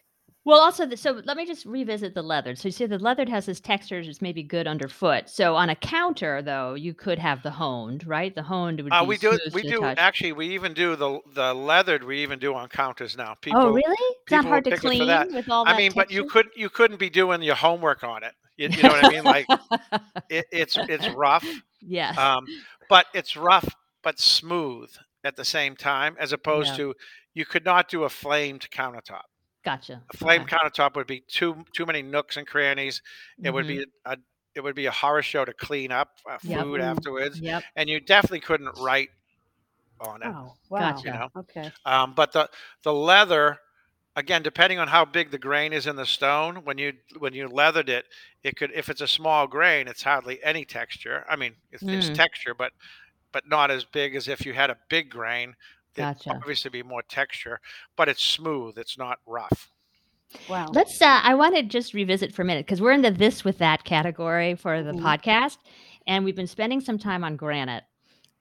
Well, 0.46 0.60
also, 0.60 0.86
the, 0.86 0.96
so 0.96 1.20
let 1.24 1.36
me 1.36 1.44
just 1.44 1.66
revisit 1.66 2.14
the 2.14 2.22
leathered. 2.22 2.56
So 2.56 2.68
you 2.68 2.72
see, 2.72 2.86
the 2.86 3.00
leathered 3.00 3.28
has 3.28 3.46
this 3.46 3.58
texture 3.58 4.00
that's 4.04 4.22
maybe 4.22 4.44
good 4.44 4.68
underfoot. 4.68 5.28
So 5.28 5.56
on 5.56 5.70
a 5.70 5.74
counter, 5.74 6.40
though, 6.40 6.74
you 6.74 6.94
could 6.94 7.18
have 7.18 7.42
the 7.42 7.50
honed, 7.50 8.06
right? 8.06 8.32
The 8.32 8.44
honed 8.44 8.80
would 8.80 8.92
uh, 8.92 9.02
be 9.02 9.08
we 9.08 9.16
do 9.16 9.32
it 9.32 9.40
we 9.52 9.62
to 9.62 9.68
do 9.68 9.80
touch. 9.80 9.98
actually 9.98 10.32
we 10.32 10.46
even 10.54 10.72
do 10.72 10.94
the 10.94 11.18
the 11.34 11.52
leathered 11.52 12.04
we 12.04 12.22
even 12.22 12.38
do 12.38 12.54
on 12.54 12.68
counters 12.68 13.16
now 13.16 13.34
people 13.40 13.60
oh, 13.60 13.72
really? 13.72 14.14
It's 14.22 14.30
not 14.30 14.44
hard 14.44 14.62
to 14.64 14.70
pick 14.70 14.78
us 14.78 14.82
for 14.82 14.88
clean 14.88 15.08
that. 15.08 15.32
with 15.32 15.50
all 15.50 15.64
that. 15.64 15.74
i 15.74 15.76
mean 15.76 15.90
but 15.96 16.12
you 16.12 16.22
texture? 16.22 16.42
could 16.44 16.46
you 16.54 16.68
couldn't 16.70 16.98
be 17.00 17.10
doing 17.10 17.42
your 17.42 17.56
homework 17.56 18.04
on 18.04 18.22
it 18.22 18.32
you, 18.56 18.68
you 18.68 18.82
know 18.84 18.90
what 18.90 19.04
i 19.04 19.08
mean 19.08 19.24
like 19.24 19.46
it, 20.30 20.44
it's 20.52 20.78
it's 20.88 21.08
rough 21.08 21.44
yes. 21.86 22.16
um, 22.18 22.44
but 22.88 23.06
it's 23.14 23.36
rough 23.36 23.68
but 24.02 24.18
smooth 24.20 24.90
at 25.24 25.36
the 25.36 25.44
same 25.44 25.74
time, 25.76 26.16
as 26.20 26.32
opposed 26.32 26.70
Yeah. 26.70 26.76
to 26.76 26.94
you 27.34 27.44
could 27.44 27.64
not 27.64 27.88
do 27.88 28.04
a 28.04 28.08
flamed 28.08 28.68
countertop. 28.70 29.22
gotcha. 29.64 30.02
A 30.12 30.16
flamed 30.16 30.44
Okay. 30.44 30.56
countertop 30.56 30.94
would 30.94 31.06
be 31.08 31.20
too 31.20 31.64
too 31.74 31.84
many 31.86 32.00
nooks 32.02 32.36
and 32.36 32.46
crannies. 32.46 33.02
It 33.42 33.50
would 33.50 33.64
Mhm. 33.64 33.68
be 33.68 33.86
a 34.04 34.16
it 34.54 34.60
would 34.62 34.74
be 34.76 34.86
a 34.86 34.90
horror 34.92 35.22
show 35.22 35.44
to 35.44 35.52
clean 35.52 35.92
up 35.92 36.08
uh, 36.30 36.38
food 36.38 36.80
Mm. 36.80 36.82
afterwards, 36.82 37.38
Yep. 37.40 37.62
and 37.76 37.90
you 37.90 38.00
definitely 38.00 38.40
couldn't 38.40 38.72
write 38.78 39.10
on 40.00 40.22
it. 40.22 40.28
Oh, 40.28 40.54
wow. 40.70 40.92
Gotcha. 40.92 41.06
You 41.08 41.12
know, 41.14 41.28
Okay. 41.36 41.72
um, 41.84 42.14
but 42.14 42.32
the 42.32 42.48
the 42.82 42.92
leather 42.92 43.58
again, 44.16 44.42
depending 44.42 44.78
on 44.78 44.88
how 44.88 45.04
big 45.04 45.30
the 45.30 45.38
grain 45.38 45.72
is 45.72 45.86
in 45.86 45.94
the 45.96 46.06
stone, 46.06 46.56
when 46.64 46.78
you 46.78 46.94
when 47.18 47.32
you 47.34 47.46
leathered 47.48 47.88
it, 47.88 48.06
it 48.42 48.56
could 48.56 48.72
if 48.74 48.88
it's 48.88 49.00
a 49.02 49.06
small 49.06 49.46
grain, 49.46 49.86
it's 49.86 50.02
hardly 50.02 50.42
any 50.42 50.64
texture. 50.64 51.24
I 51.28 51.36
mean, 51.36 51.54
it's, 51.70 51.82
it's 51.84 52.10
Mm. 52.10 52.14
texture, 52.14 52.54
but 52.54 52.72
but 53.32 53.46
not 53.48 53.70
as 53.70 53.84
big 53.84 54.16
as 54.16 54.28
if 54.28 54.44
you 54.46 54.54
had 54.54 54.70
a 54.70 54.76
big 54.88 55.10
grain. 55.10 55.54
There'd 55.94 56.16
Gotcha. 56.16 56.30
obviously 56.36 56.70
be 56.70 56.82
more 56.82 57.02
texture, 57.02 57.60
but 57.96 58.08
it's 58.08 58.22
smooth. 58.22 58.76
It's 58.78 58.98
not 58.98 59.18
rough. 59.26 59.70
Wow. 60.48 60.66
Let's. 60.72 61.00
Uh, 61.00 61.20
I 61.22 61.34
want 61.34 61.54
to 61.56 61.62
just 61.62 61.94
revisit 61.94 62.34
for 62.34 62.42
a 62.42 62.44
minute 62.44 62.66
because 62.66 62.80
we're 62.82 62.92
in 62.92 63.02
the 63.02 63.10
this 63.10 63.44
with 63.44 63.58
that 63.58 63.84
category 63.84 64.54
for 64.54 64.82
the 64.82 64.92
Mhm. 64.92 65.00
podcast, 65.00 65.58
and 66.06 66.24
we've 66.24 66.36
been 66.36 66.46
spending 66.46 66.80
some 66.80 66.98
time 66.98 67.24
on 67.24 67.36
granite. 67.36 67.84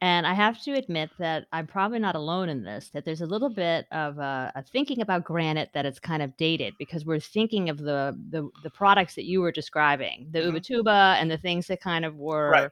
And 0.01 0.27
I 0.27 0.33
have 0.33 0.61
to 0.63 0.73
admit 0.73 1.09
that 1.19 1.47
I'm 1.53 1.67
probably 1.67 1.99
not 1.99 2.15
alone 2.15 2.49
in 2.49 2.63
this. 2.63 2.89
That 2.89 3.05
there's 3.05 3.21
a 3.21 3.25
little 3.25 3.49
bit 3.49 3.87
of 3.91 4.17
a, 4.19 4.51
a 4.55 4.61
thinking 4.63 5.01
about 5.01 5.23
granite 5.23 5.71
that 5.73 5.85
it's 5.85 5.99
kind 5.99 6.21
of 6.21 6.35
dated 6.37 6.75
because 6.77 7.05
we're 7.05 7.19
thinking 7.19 7.69
of 7.69 7.77
the 7.79 8.17
the, 8.29 8.49
the 8.63 8.69
products 8.69 9.15
that 9.15 9.25
you 9.25 9.41
were 9.41 9.51
describing, 9.51 10.27
the 10.31 10.39
Mhm. 10.39 10.45
Ubatuba 10.51 11.15
and 11.15 11.31
the 11.31 11.37
things 11.37 11.67
that 11.67 11.81
kind 11.81 12.05
of 12.05 12.17
were 12.17 12.51
Right. 12.51 12.71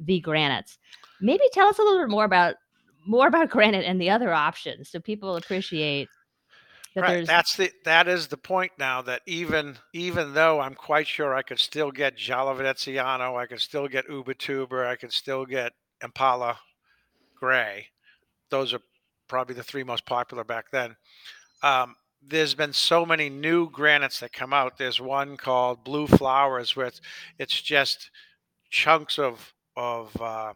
the 0.00 0.20
granites. 0.20 0.78
Maybe 1.20 1.44
tell 1.52 1.68
us 1.68 1.78
a 1.78 1.82
little 1.82 2.00
bit 2.00 2.10
more 2.10 2.24
about 2.24 2.56
more 3.06 3.28
about 3.28 3.50
granite 3.50 3.84
and 3.84 4.00
the 4.00 4.10
other 4.10 4.32
options 4.32 4.90
so 4.90 5.00
people 5.00 5.36
appreciate 5.36 6.08
that 6.94 7.06
right. 7.06 7.20
That's 7.26 7.56
the 7.56 7.70
that 7.84 8.08
is 8.08 8.28
the 8.28 8.36
point 8.36 8.72
now. 8.78 9.02
That 9.02 9.22
even 9.26 9.76
even 9.92 10.34
though 10.34 10.60
I'm 10.60 10.74
quite 10.74 11.06
sure 11.06 11.34
I 11.34 11.42
could 11.42 11.58
still 11.60 11.90
get 11.90 12.16
Giallo 12.16 12.54
Veneziano, 12.54 13.36
I 13.36 13.46
could 13.46 13.60
still 13.60 13.88
get 13.88 14.08
Ubatuber, 14.08 14.86
I 14.86 14.96
could 14.96 15.12
still 15.12 15.44
get 15.46 15.72
Impala 16.04 16.58
Gray. 17.38 17.86
Those 18.50 18.72
are 18.72 18.80
probably 19.26 19.54
the 19.54 19.62
three 19.62 19.82
most 19.82 20.06
popular 20.06 20.44
back 20.44 20.70
then. 20.70 20.96
Um, 21.62 21.96
there's 22.26 22.54
been 22.54 22.72
so 22.72 23.04
many 23.04 23.28
new 23.28 23.70
granites 23.70 24.20
that 24.20 24.32
come 24.32 24.52
out. 24.52 24.78
There's 24.78 25.00
one 25.00 25.36
called 25.36 25.84
Blue 25.84 26.06
Flowers, 26.06 26.76
where 26.76 26.86
it's, 26.86 27.00
it's 27.38 27.60
just 27.60 28.10
chunks 28.70 29.18
of 29.18 29.52
of 29.76 30.20
uh, 30.20 30.52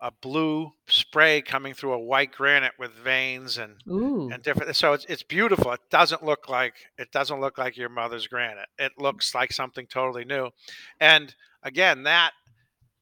a 0.00 0.10
blue 0.22 0.72
spray 0.88 1.42
coming 1.42 1.74
through 1.74 1.92
a 1.92 1.98
white 1.98 2.32
granite 2.32 2.72
with 2.78 2.92
veins 2.92 3.58
and 3.58 3.74
ooh 3.88 4.30
and 4.32 4.42
different. 4.42 4.74
So 4.76 4.92
it's 4.92 5.04
it's 5.06 5.22
beautiful. 5.22 5.72
It 5.72 5.80
doesn't 5.90 6.24
look 6.24 6.48
like 6.48 6.74
it 6.98 7.12
doesn't 7.12 7.40
look 7.40 7.58
like 7.58 7.76
your 7.76 7.88
mother's 7.88 8.26
granite. 8.26 8.68
It 8.78 8.92
looks 8.98 9.34
like 9.34 9.52
something 9.52 9.86
totally 9.86 10.24
new. 10.24 10.50
And 11.00 11.34
again, 11.62 12.04
that 12.04 12.32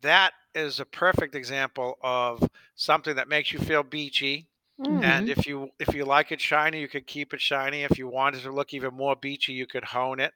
that 0.03 0.33
is 0.55 0.81
a 0.81 0.85
perfect 0.85 1.35
example 1.35 1.99
of 2.03 2.43
something 2.75 3.17
that 3.17 3.29
makes 3.29 3.53
you 3.53 3.59
feel 3.59 3.83
beachy. 3.83 4.47
Mm. 4.81 5.03
And 5.03 5.29
if 5.29 5.47
you 5.47 5.71
if 5.81 5.95
you 5.95 6.05
like 6.05 6.31
it 6.33 6.41
shiny, 6.41 6.81
you 6.81 6.89
could 6.89 7.07
keep 7.07 7.35
it 7.35 7.41
shiny. 7.41 7.83
If 7.83 7.99
you 7.99 8.07
wanted 8.09 8.43
to 8.43 8.53
look 8.53 8.73
even 8.75 8.95
more 8.95 9.17
beachy, 9.17 9.53
you 9.53 9.67
could 9.67 9.85
hone 9.85 10.21
it. 10.21 10.33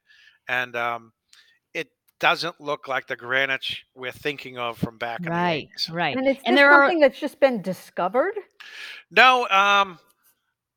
And 0.48 0.75
um, 0.75 1.12
it 1.75 1.88
doesn't 2.18 2.61
look 2.61 2.88
like 2.88 3.07
the 3.07 3.14
granite 3.16 3.64
we're 3.94 4.11
thinking 4.11 4.59
of 4.59 4.79
from 4.79 4.98
back 4.98 5.20
right 5.27 5.62
in 5.64 5.68
the 5.68 5.92
80s. 5.92 5.92
right 5.94 6.16
And 6.16 6.27
it's 6.27 6.40
And 6.44 6.55
just 6.55 6.57
there 6.57 6.70
are- 6.72 6.85
something 6.87 7.01
that's 7.01 7.20
just 7.20 7.38
been 7.38 7.62
discovered. 7.62 8.35
No, 9.12 9.46
um, 9.48 9.98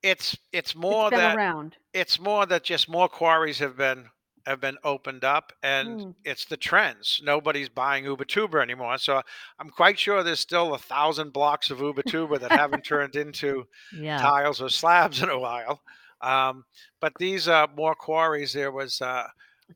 it's 0.04 0.38
it's 0.54 0.76
more 0.76 1.06
it's 1.08 1.12
been 1.12 1.20
that 1.20 1.36
around. 1.36 1.76
it's 1.94 2.20
more 2.20 2.46
that 2.46 2.64
just 2.64 2.88
more 2.88 3.10
quarries 3.10 3.58
have 3.60 3.76
been 3.78 4.06
have 4.46 4.60
been 4.62 4.78
opened 4.84 5.24
up 5.24 5.52
and 5.64 6.00
Mm. 6.00 6.16
it's 6.24 6.46
the 6.46 6.58
trends. 6.58 7.22
Nobody's 7.24 7.70
buying 7.70 8.06
Uber 8.06 8.26
ubatuber 8.26 8.62
anymore 8.62 8.98
so 8.98 9.22
i'm 9.60 9.70
quite 9.70 9.98
sure 10.00 10.24
there's 10.24 10.40
still 10.40 10.74
a 10.74 10.78
thousand 10.80 11.34
blocks 11.34 11.70
of 11.72 11.80
Uber 11.80 12.04
ubatuber 12.04 12.40
that 12.40 12.52
haven't 12.52 12.84
turned 12.86 13.16
into 13.16 13.66
yeah. 13.92 14.18
tiles 14.18 14.62
or 14.62 14.70
slabs 14.70 15.22
in 15.22 15.30
a 15.30 15.40
while 15.40 15.82
um, 16.22 16.64
but 17.02 17.14
these 17.20 17.48
uh, 17.48 17.68
more 17.76 17.96
quarries 17.96 18.54
there 18.54 18.72
was 18.72 19.02
uh, 19.02 19.28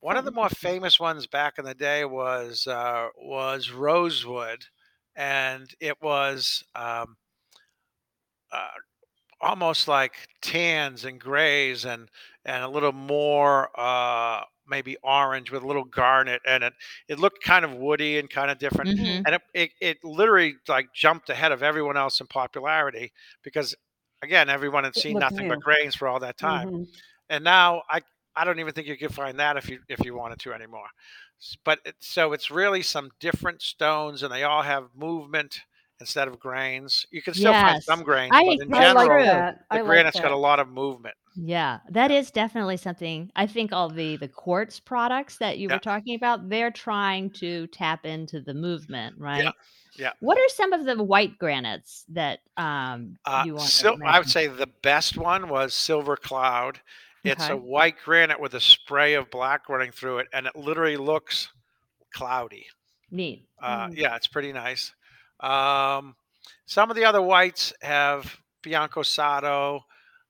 one 0.02 0.18
of 0.18 0.26
the 0.26 0.32
more 0.32 0.50
famous 0.50 1.00
ones 1.00 1.28
back 1.28 1.58
in 1.60 1.66
the 1.66 1.74
day 1.76 2.06
was 2.06 2.66
uh, 2.68 3.08
was 3.18 3.72
rosewood 3.72 4.64
and 5.16 5.74
it 5.80 5.98
was 6.02 6.64
um, 6.76 7.18
uh, 8.52 8.68
almost 9.42 9.88
like 9.88 10.28
tans 10.42 11.06
and 11.06 11.20
grays 11.20 11.86
and 11.86 12.10
and 12.46 12.64
a 12.64 12.68
little 12.68 12.92
more 12.94 13.70
uh 13.80 14.44
maybe 14.70 14.98
orange 15.04 15.52
with 15.52 15.64
a 15.64 15.68
little 15.68 15.84
garnet 15.86 16.42
and 16.46 16.64
it 16.64 16.74
it 17.08 17.20
looked 17.20 17.44
kind 17.44 17.66
of 17.66 17.74
woody 17.74 18.18
and 18.20 18.30
kind 18.30 18.52
of 18.52 18.58
different 18.60 18.90
Mhm. 18.90 19.26
and 19.26 19.36
it, 19.36 19.42
it, 19.54 19.72
it 19.82 19.98
literally 20.04 20.56
like 20.68 20.94
jumped 20.94 21.30
ahead 21.30 21.52
of 21.52 21.64
everyone 21.64 21.98
else 21.98 22.20
in 22.22 22.28
popularity 22.28 23.12
because 23.44 23.76
again 24.22 24.50
everyone 24.50 24.84
had 24.84 24.96
seen 24.96 25.18
nothing 25.18 25.46
new. 25.46 25.50
but 25.50 25.60
grains 25.60 25.96
for 25.96 26.08
all 26.08 26.20
that 26.20 26.38
time 26.38 26.68
Mhm. 26.68 26.88
and 27.30 27.44
now 27.44 27.84
i 27.90 28.02
i 28.36 28.44
don't 28.46 28.60
even 28.60 28.74
think 28.74 28.88
you 28.88 28.98
could 28.98 29.14
find 29.14 29.40
that 29.40 29.58
if 29.58 29.70
you 29.70 29.80
if 29.90 30.04
you 30.06 30.16
wanted 30.16 30.40
to 30.40 30.54
anymore 30.54 30.88
but 31.64 31.80
it, 31.86 31.96
so 32.00 32.34
it's 32.34 32.52
really 32.52 32.82
some 32.82 33.10
different 33.20 33.62
stones 33.62 34.24
and 34.24 34.32
they 34.34 34.44
all 34.44 34.62
have 34.64 34.90
movement 34.96 35.62
instead 36.00 36.28
of 36.28 36.40
grains 36.40 37.06
you 37.12 37.22
can 37.22 37.34
still 37.34 37.54
find 37.54 37.84
some 37.84 38.04
grains 38.04 38.32
I- 38.34 38.44
but 38.46 38.60
in 38.68 38.74
I 38.74 38.78
I 38.78 38.92
like 38.94 39.08
general 39.08 39.26
that. 39.26 39.66
I 39.70 39.78
the 39.78 39.84
like 39.84 39.90
granite's 39.90 40.20
got 40.20 40.32
a 40.32 40.36
lot 40.38 40.60
of 40.60 40.68
movement 40.70 41.16
Yeah, 41.36 41.80
that 41.92 42.12
is 42.12 42.32
definitely 42.32 42.78
something. 42.78 43.32
I 43.36 43.48
think 43.48 43.72
all 43.72 43.90
the 43.90 44.18
the 44.18 44.28
quartz 44.28 44.80
products 44.80 45.38
that 45.38 45.58
you 45.58 45.68
Yeah. 45.70 45.76
were 45.76 45.80
talking 45.80 46.16
about, 46.16 46.50
they're 46.50 46.72
trying 46.72 47.30
to 47.42 47.68
tap 47.68 48.06
into 48.06 48.42
the 48.42 48.54
movement, 48.54 49.16
right? 49.18 49.44
yeah. 49.46 49.52
yeah. 49.96 50.12
What 50.20 50.38
are 50.38 50.50
some 50.50 50.74
of 50.74 50.86
the 50.86 51.02
white 51.04 51.38
granites 51.38 52.04
that 52.10 52.40
um 52.58 53.18
Uh, 53.26 53.44
you 53.46 53.54
want 53.56 53.68
to 53.70 53.76
sil- 53.76 54.00
I 54.06 54.20
would 54.20 54.30
say 54.30 54.48
the 54.48 54.68
best 54.82 55.18
one 55.18 55.48
was 55.50 55.74
Silver 55.74 56.18
Cloud. 56.18 56.82
It's 57.24 57.48
a 57.50 57.56
white 57.56 57.98
granite 58.04 58.40
with 58.40 58.54
a 58.56 58.60
spray 58.62 59.14
of 59.14 59.30
black 59.30 59.68
running 59.70 59.92
through 59.92 60.20
it, 60.20 60.28
and 60.34 60.48
it 60.48 60.56
literally 60.56 60.98
looks 60.98 61.50
cloudy. 62.14 62.66
Neat. 63.12 63.46
Uh, 63.62 63.88
Mm. 63.88 63.98
Yeah, 63.98 64.16
it's 64.16 64.28
pretty 64.28 64.52
nice. 64.54 64.94
Um, 65.40 66.16
some 66.66 66.90
of 66.90 66.96
the 66.96 67.06
other 67.06 67.22
whites 67.22 67.74
have 67.82 68.40
Bianco 68.62 69.02
Sardo, 69.02 69.82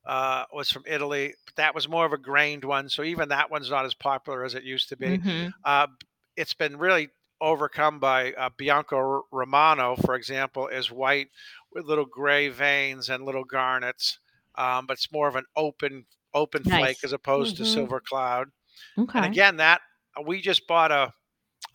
uh, 0.06 0.46
was 0.54 0.72
from 0.72 0.84
Italy, 0.88 1.34
but 1.46 1.56
that 1.56 1.76
was 1.76 1.88
more 1.90 2.06
of 2.06 2.14
a 2.14 2.18
grained 2.18 2.64
one. 2.64 2.90
So 2.90 3.04
even 3.04 3.30
that 3.30 3.52
one's 3.52 3.70
not 3.70 3.86
as 3.86 3.94
popular 3.94 4.44
as 4.44 4.56
it 4.56 4.64
used 4.64 4.90
to 4.90 4.98
be. 4.98 5.20
Mhm. 5.20 5.54
Uh, 5.64 5.88
it's 6.36 6.54
been 6.54 6.78
really 6.78 7.10
overcome 7.42 8.00
by 8.00 8.34
uh, 8.34 8.50
Bianco 8.58 9.24
Romano, 9.32 9.96
for 9.96 10.16
example, 10.16 10.68
is 10.68 10.92
white 10.92 11.30
with 11.72 11.86
little 11.86 12.06
gray 12.06 12.50
veins 12.50 13.10
and 13.10 13.26
little 13.26 13.44
garnets, 13.46 14.20
um, 14.56 14.86
but 14.88 14.94
it's 14.94 15.12
more 15.12 15.28
of 15.28 15.36
an 15.36 15.46
open 15.56 16.06
open 16.34 16.64
flake 16.64 17.00
as 17.04 17.12
opposed 17.14 17.56
Mhm. 17.56 17.58
to 17.58 17.66
silver 17.66 18.00
cloud. 18.00 18.50
Okay. 18.98 19.16
And 19.16 19.26
again, 19.26 19.58
that 19.58 19.82
we 20.26 20.42
just 20.42 20.68
bought 20.68 20.92
a 20.92 21.14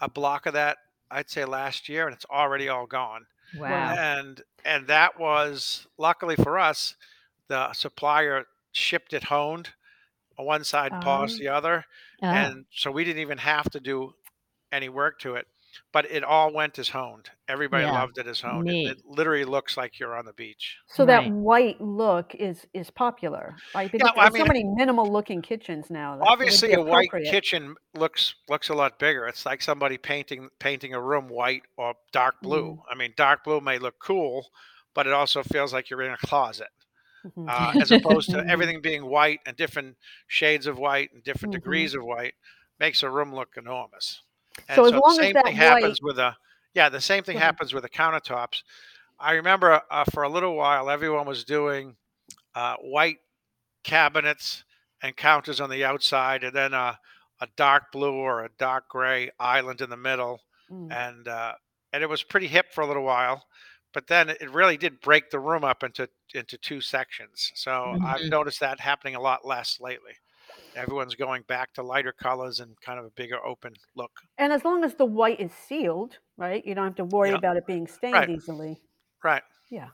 a 0.01 0.09
block 0.09 0.47
of 0.47 0.55
that, 0.55 0.79
I'd 1.11 1.31
say 1.31 1.45
last 1.45 1.89
year, 1.89 2.07
and 2.07 2.15
it's 2.15 2.27
already 2.31 2.69
all 2.69 2.87
gone. 2.87 3.27
wow. 3.57 3.95
And 3.95 4.43
and 4.65 4.87
that 4.89 5.19
was 5.19 5.87
luckily 5.99 6.37
for 6.37 6.59
us, 6.59 6.97
the 7.49 7.73
supplier 7.75 8.47
shipped 8.73 9.13
it 9.13 9.25
honed, 9.25 9.71
uh, 10.39 10.43
one 10.45 10.65
side, 10.65 10.93
polished 11.03 11.37
Oh. 11.37 11.39
the 11.45 11.49
other, 11.49 11.85
Oh, 12.23 12.27
and 12.29 12.65
so 12.73 12.91
we 12.91 13.05
didn't 13.05 13.21
even 13.23 13.39
have 13.39 13.71
to 13.73 13.81
do 13.81 14.15
any 14.73 14.89
work 14.89 15.19
to 15.21 15.37
it. 15.37 15.47
But 15.93 16.11
it 16.11 16.25
all 16.25 16.53
went 16.53 16.79
as 16.79 16.89
honed. 16.89 17.31
Everybody 17.49 17.85
Yeah. 17.85 17.93
loved 17.93 18.19
it 18.19 18.27
as 18.27 18.41
honed. 18.41 18.69
It, 18.69 18.87
it 18.87 18.99
literally 19.05 19.45
looks 19.45 19.77
like 19.77 19.99
you're 19.99 20.17
on 20.17 20.25
the 20.25 20.33
beach. 20.33 20.77
So 20.87 21.05
that 21.07 21.31
white 21.31 21.81
look 21.81 22.35
is 22.35 22.67
is 22.75 22.91
popular, 22.91 23.55
right? 23.75 23.91
Because 23.91 24.11
well, 24.17 24.27
I 24.27 24.29
there's 24.31 24.43
so 24.43 24.47
many 24.47 24.65
minimal 24.65 25.11
looking 25.11 25.43
kitchens 25.43 25.91
now. 25.91 26.17
that 26.17 26.25
Obviously, 26.27 26.73
a 26.73 26.81
white 26.81 27.11
kitchen 27.13 27.75
looks 27.95 28.35
looks 28.49 28.69
a 28.69 28.75
lot 28.75 28.99
bigger. 28.99 29.27
It's 29.27 29.45
like 29.47 29.63
somebody 29.63 29.99
painting 29.99 30.49
painting 30.59 30.95
a 30.95 31.01
room 31.01 31.29
white 31.29 31.63
or 31.77 31.95
dark 32.13 32.41
blue. 32.43 32.83
I 32.91 32.95
mean, 32.95 33.13
dark 33.17 33.45
blue 33.45 33.61
may 33.61 33.79
look 33.79 33.95
cool, 34.01 34.49
but 34.95 35.07
it 35.07 35.13
also 35.13 35.43
feels 35.43 35.73
like 35.73 35.91
you're 35.91 36.03
in 36.03 36.13
a 36.13 36.19
closet. 36.19 36.69
Mhm. 37.25 37.49
uh, 37.49 37.81
as 37.81 37.91
opposed 37.91 38.29
to 38.29 38.45
everything 38.51 38.83
being 38.83 39.07
white 39.07 39.41
and 39.47 39.57
different 39.57 39.97
shades 40.27 40.67
of 40.67 40.77
white 40.79 41.11
and 41.15 41.25
different 41.25 41.55
Mhm. 41.55 41.59
degrees 41.59 41.95
of 41.95 42.05
white 42.05 42.35
makes 42.79 43.03
a 43.03 43.09
room 43.09 43.35
look 43.35 43.57
enormous. 43.57 44.21
And 44.69 44.77
So 44.77 44.85
as 44.87 44.93
the 44.93 44.99
long 45.01 45.11
as 45.13 45.17
same 45.17 45.33
that 45.35 45.45
thing 45.47 45.57
happens 45.57 46.01
white- 46.03 46.07
with 46.07 46.17
the 46.17 46.35
yeah, 46.75 46.89
the 46.89 47.01
same 47.01 47.23
thing 47.23 47.37
happens 47.39 47.73
with 47.73 47.85
the 47.85 47.89
countertops. 47.89 48.63
I 49.21 49.33
remember 49.35 49.81
uh, 49.91 50.05
for 50.13 50.25
a 50.25 50.29
little 50.29 50.57
while 50.57 50.91
everyone 50.91 51.25
was 51.27 51.45
doing 51.45 51.95
uh, 52.57 52.75
white 52.79 53.19
cabinets 53.85 54.65
and 55.03 55.17
counters 55.17 55.61
on 55.61 55.71
the 55.71 55.85
outside, 55.85 56.43
and 56.45 56.55
then 56.55 56.73
a, 56.75 56.99
a 57.41 57.49
dark 57.57 57.93
blue 57.93 58.15
or 58.15 58.45
a 58.45 58.49
dark 58.59 58.89
gray 58.89 59.31
island 59.39 59.81
in 59.81 59.91
the 59.91 59.97
middle, 59.97 60.41
Mm. 60.71 60.91
and 60.91 61.29
uh, 61.29 61.53
and 61.93 62.03
it 62.03 62.09
was 62.09 62.23
pretty 62.23 62.47
hip 62.47 62.73
for 62.73 62.81
a 62.81 62.87
little 62.87 63.03
while. 63.05 63.45
But 63.93 64.07
then 64.09 64.31
it 64.31 64.51
really 64.51 64.77
did 64.79 65.01
break 65.03 65.31
the 65.31 65.39
room 65.39 65.63
up 65.63 65.83
into 65.85 66.09
into 66.35 66.57
two 66.59 66.81
sections. 66.81 67.53
So 67.55 67.97
I've 68.03 68.23
Mhm. 68.23 68.31
noticed 68.31 68.61
that 68.61 68.81
happening 68.81 69.15
a 69.15 69.21
lot 69.21 69.45
less 69.47 69.79
lately. 69.79 70.15
Everyone's 70.75 71.15
going 71.15 71.43
back 71.49 71.73
to 71.75 71.83
lighter 71.83 72.13
colors 72.13 72.61
and 72.61 72.79
kind 72.81 72.99
of 72.99 73.05
a 73.05 73.11
bigger 73.11 73.45
open 73.45 73.73
look. 73.97 74.11
And 74.39 74.53
as 74.53 74.65
long 74.65 74.85
as 74.85 74.95
the 74.95 75.05
white 75.05 75.41
is 75.41 75.53
sealed, 75.53 76.19
right? 76.37 76.65
You 76.67 76.75
don't 76.75 76.85
have 76.85 76.97
to 76.97 77.05
worry 77.05 77.31
Yeah. 77.31 77.37
about 77.37 77.57
it 77.57 77.67
being 77.67 77.87
stained 77.87 78.15
Right. 78.15 78.31
easily. 78.31 78.81
Right. 79.23 79.43
Yeah. 79.71 79.89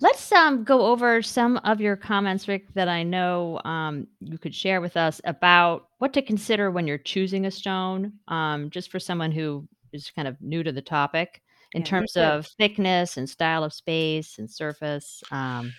Let's 0.00 0.30
um, 0.32 0.64
go 0.64 0.86
over 0.86 1.22
some 1.22 1.58
of 1.58 1.80
your 1.80 1.96
comments, 1.96 2.48
Rick, 2.48 2.74
that 2.74 2.88
I 2.88 3.02
know 3.02 3.60
um, 3.64 4.06
you 4.20 4.36
could 4.36 4.54
share 4.54 4.80
with 4.80 4.96
us 4.96 5.20
about 5.24 5.88
what 5.98 6.12
to 6.14 6.22
consider 6.22 6.70
when 6.70 6.86
you're 6.86 6.98
choosing 6.98 7.46
a 7.46 7.50
stone, 7.50 8.12
um, 8.28 8.68
just 8.70 8.90
for 8.90 8.98
someone 8.98 9.30
who 9.32 9.66
is 9.92 10.10
kind 10.10 10.28
of 10.28 10.36
new 10.40 10.62
to 10.62 10.72
the 10.72 10.82
topic 10.82 11.40
in 11.72 11.82
Yeah, 11.82 11.86
terms 11.86 12.16
of 12.16 12.46
thickness 12.58 13.16
and 13.16 13.28
style 13.30 13.64
of 13.64 13.72
space 13.72 14.38
and 14.38 14.50
surface. 14.50 15.22
Um, 15.30 15.72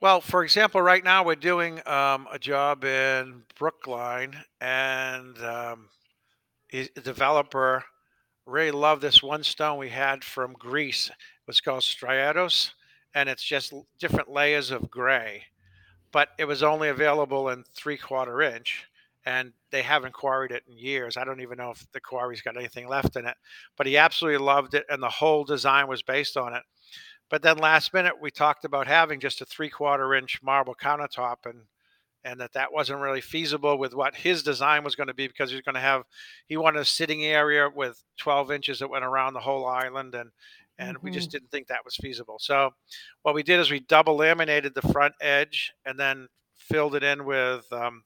Well, 0.00 0.20
for 0.20 0.44
example, 0.44 0.82
right 0.82 1.02
now 1.02 1.24
we're 1.24 1.36
doing 1.36 1.80
um, 1.86 2.26
a 2.30 2.38
job 2.38 2.84
in 2.84 3.42
Brookline, 3.58 4.36
and 4.60 5.36
um, 5.38 5.88
a 6.72 6.86
developer 7.02 7.84
really 8.46 8.70
loved 8.70 9.02
this 9.02 9.22
one 9.22 9.42
stone 9.42 9.78
we 9.78 9.88
had 9.88 10.22
from 10.22 10.52
Greece. 10.52 11.08
It 11.08 11.46
was 11.46 11.60
called 11.60 11.82
striatos, 11.82 12.72
and 13.14 13.28
it's 13.28 13.42
just 13.42 13.72
different 13.98 14.30
layers 14.30 14.70
of 14.70 14.90
gray. 14.90 15.44
But 16.12 16.28
it 16.38 16.44
was 16.44 16.62
only 16.62 16.88
available 16.88 17.48
in 17.48 17.64
three 17.74 17.96
quarter 17.96 18.42
inch, 18.42 18.84
and 19.24 19.52
they 19.70 19.82
haven't 19.82 20.12
quarried 20.12 20.52
it 20.52 20.62
in 20.68 20.78
years. 20.78 21.16
I 21.16 21.24
don't 21.24 21.40
even 21.40 21.58
know 21.58 21.70
if 21.70 21.84
the 21.92 22.00
quarry's 22.00 22.42
got 22.42 22.56
anything 22.56 22.86
left 22.86 23.16
in 23.16 23.26
it. 23.26 23.36
But 23.76 23.86
he 23.86 23.96
absolutely 23.96 24.44
loved 24.44 24.74
it, 24.74 24.86
and 24.88 25.02
the 25.02 25.08
whole 25.08 25.44
design 25.44 25.88
was 25.88 26.02
based 26.02 26.36
on 26.36 26.54
it. 26.54 26.62
But 27.30 27.42
then 27.42 27.58
last 27.58 27.92
minute, 27.92 28.20
we 28.20 28.30
talked 28.30 28.64
about 28.64 28.86
having 28.86 29.20
just 29.20 29.40
a 29.40 29.46
three 29.46 29.70
quarter 29.70 30.14
inch 30.14 30.42
marble 30.42 30.74
countertop, 30.74 31.46
and 31.46 31.62
and 32.24 32.40
that 32.40 32.52
that 32.54 32.72
wasn't 32.72 33.00
really 33.00 33.20
feasible 33.20 33.78
with 33.78 33.94
what 33.94 34.16
his 34.16 34.42
design 34.42 34.84
was 34.84 34.96
going 34.96 35.06
to 35.08 35.14
be 35.14 35.28
because 35.28 35.50
he 35.50 35.56
was 35.56 35.62
going 35.64 35.74
to 35.76 35.80
have 35.80 36.04
he 36.48 36.56
wanted 36.56 36.80
a 36.80 36.84
sitting 36.84 37.24
area 37.24 37.68
with 37.74 38.02
12 38.18 38.50
inches 38.50 38.78
that 38.80 38.88
went 38.90 39.04
around 39.04 39.34
the 39.34 39.40
whole 39.40 39.66
island 39.66 40.14
and 40.14 40.30
and 40.78 40.98
we 41.02 41.10
hmm 41.10 41.10
just 41.10 41.30
didn't 41.30 41.50
think 41.50 41.68
that 41.68 41.84
was 41.84 41.96
feasible. 41.96 42.38
So 42.38 42.70
what 43.22 43.34
we 43.34 43.42
did 43.42 43.60
is 43.60 43.70
we 43.70 43.80
double 43.80 44.16
laminated 44.16 44.74
the 44.74 44.82
front 44.92 45.14
edge 45.20 45.72
and 45.86 45.98
then 45.98 46.28
filled 46.56 46.94
it 46.96 47.02
in 47.02 47.24
with 47.24 47.70
um, 47.72 48.04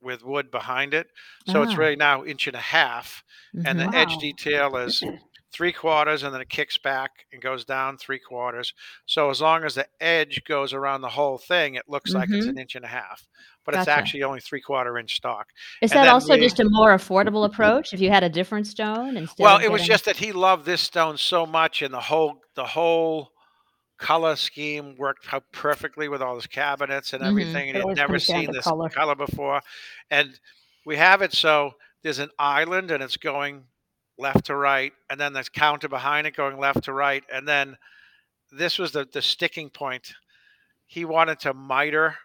with 0.00 0.24
wood 0.24 0.50
behind 0.50 0.94
it. 0.94 1.08
So 1.44 1.62
it's 1.62 1.76
ah, 1.76 1.78
really 1.78 1.96
now 1.96 2.24
inch 2.24 2.46
and 2.46 2.56
a 2.56 2.60
half 2.60 3.22
and 3.64 3.78
hmm 3.78 3.78
the 3.78 3.94
edge 3.96 4.18
detail 4.18 4.76
is 4.76 5.04
three 5.52 5.72
quarters 5.72 6.22
and 6.22 6.32
then 6.34 6.40
it 6.40 6.48
kicks 6.48 6.78
back 6.78 7.10
and 7.32 7.42
goes 7.42 7.64
down 7.64 7.96
three 7.96 8.18
quarters 8.18 8.72
so 9.06 9.30
as 9.30 9.40
long 9.40 9.64
as 9.64 9.74
the 9.74 9.86
edge 10.00 10.42
goes 10.44 10.72
around 10.72 11.00
the 11.02 11.08
whole 11.08 11.38
thing 11.38 11.74
it 11.74 11.84
looks 11.88 12.14
like 12.14 12.28
it's 12.32 12.46
hmm 12.46 12.50
an 12.50 12.58
inch 12.58 12.74
and 12.74 12.84
a 12.84 12.88
half 12.88 13.26
but 13.64 13.74
it's 13.74 13.88
actually 13.88 14.22
only 14.22 14.40
three 14.40 14.60
quarter 14.60 14.98
inch 14.98 15.14
stock. 15.16 15.46
Is 15.80 15.92
And 15.92 16.02
that 16.02 16.08
also 16.08 16.34
we, 16.34 16.42
just 16.42 16.60
a 16.60 16.68
more 16.68 16.90
affordable 16.94 17.44
approach 17.44 17.92
if 17.94 18.00
you 18.00 18.10
had 18.10 18.24
a 18.24 18.28
different 18.28 18.66
stone 18.66 19.16
instead 19.16 19.44
well, 19.44 19.58
it 19.62 19.68
was 19.70 19.82
just 19.82 20.04
that 20.06 20.16
he 20.16 20.32
loved 20.32 20.64
this 20.64 20.80
stone 20.80 21.16
so 21.16 21.46
much, 21.46 21.82
and 21.82 21.92
the 21.92 22.00
whole 22.00 22.40
the 22.54 22.64
whole 22.64 23.30
color 23.98 24.36
scheme 24.36 24.96
worked 24.98 25.28
perfectly 25.52 26.08
with 26.08 26.22
all 26.22 26.34
his 26.34 26.46
cabinets 26.46 27.12
and 27.12 27.22
hmm 27.22 27.28
everything, 27.28 27.68
and 27.70 27.78
It 27.78 27.84
he'd 27.88 27.96
never 27.96 28.18
seen 28.18 28.50
this 28.50 28.64
color. 28.64 28.88
color 28.90 29.14
before. 29.14 29.60
And 30.10 30.38
we 30.84 30.96
have 30.96 31.22
it 31.22 31.32
so 31.32 31.72
there's 32.02 32.18
an 32.18 32.30
island, 32.38 32.90
and 32.90 33.02
it's 33.02 33.16
going 33.16 33.64
left 34.18 34.46
to 34.46 34.56
right, 34.56 34.92
and 35.10 35.20
then 35.20 35.32
there's 35.32 35.48
counter 35.48 35.88
behind 35.88 36.26
it 36.26 36.36
going 36.36 36.58
left 36.58 36.84
to 36.84 36.92
right, 36.92 37.24
and 37.32 37.46
then 37.46 37.76
this 38.50 38.78
was 38.78 38.92
the 38.92 39.06
the 39.12 39.22
sticking 39.22 39.70
point. 39.70 40.12
He 40.86 41.04
wanted 41.04 41.40
to 41.40 41.54
miter 41.54 42.16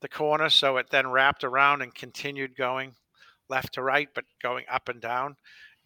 the 0.00 0.08
corner 0.08 0.50
so 0.50 0.76
it 0.76 0.90
then 0.90 1.10
wrapped 1.10 1.44
around 1.44 1.82
and 1.82 1.94
continued 1.94 2.56
going 2.56 2.94
left 3.48 3.74
to 3.74 3.82
right, 3.82 4.08
but 4.14 4.24
going 4.42 4.64
up 4.70 4.88
and 4.88 5.00
down. 5.00 5.36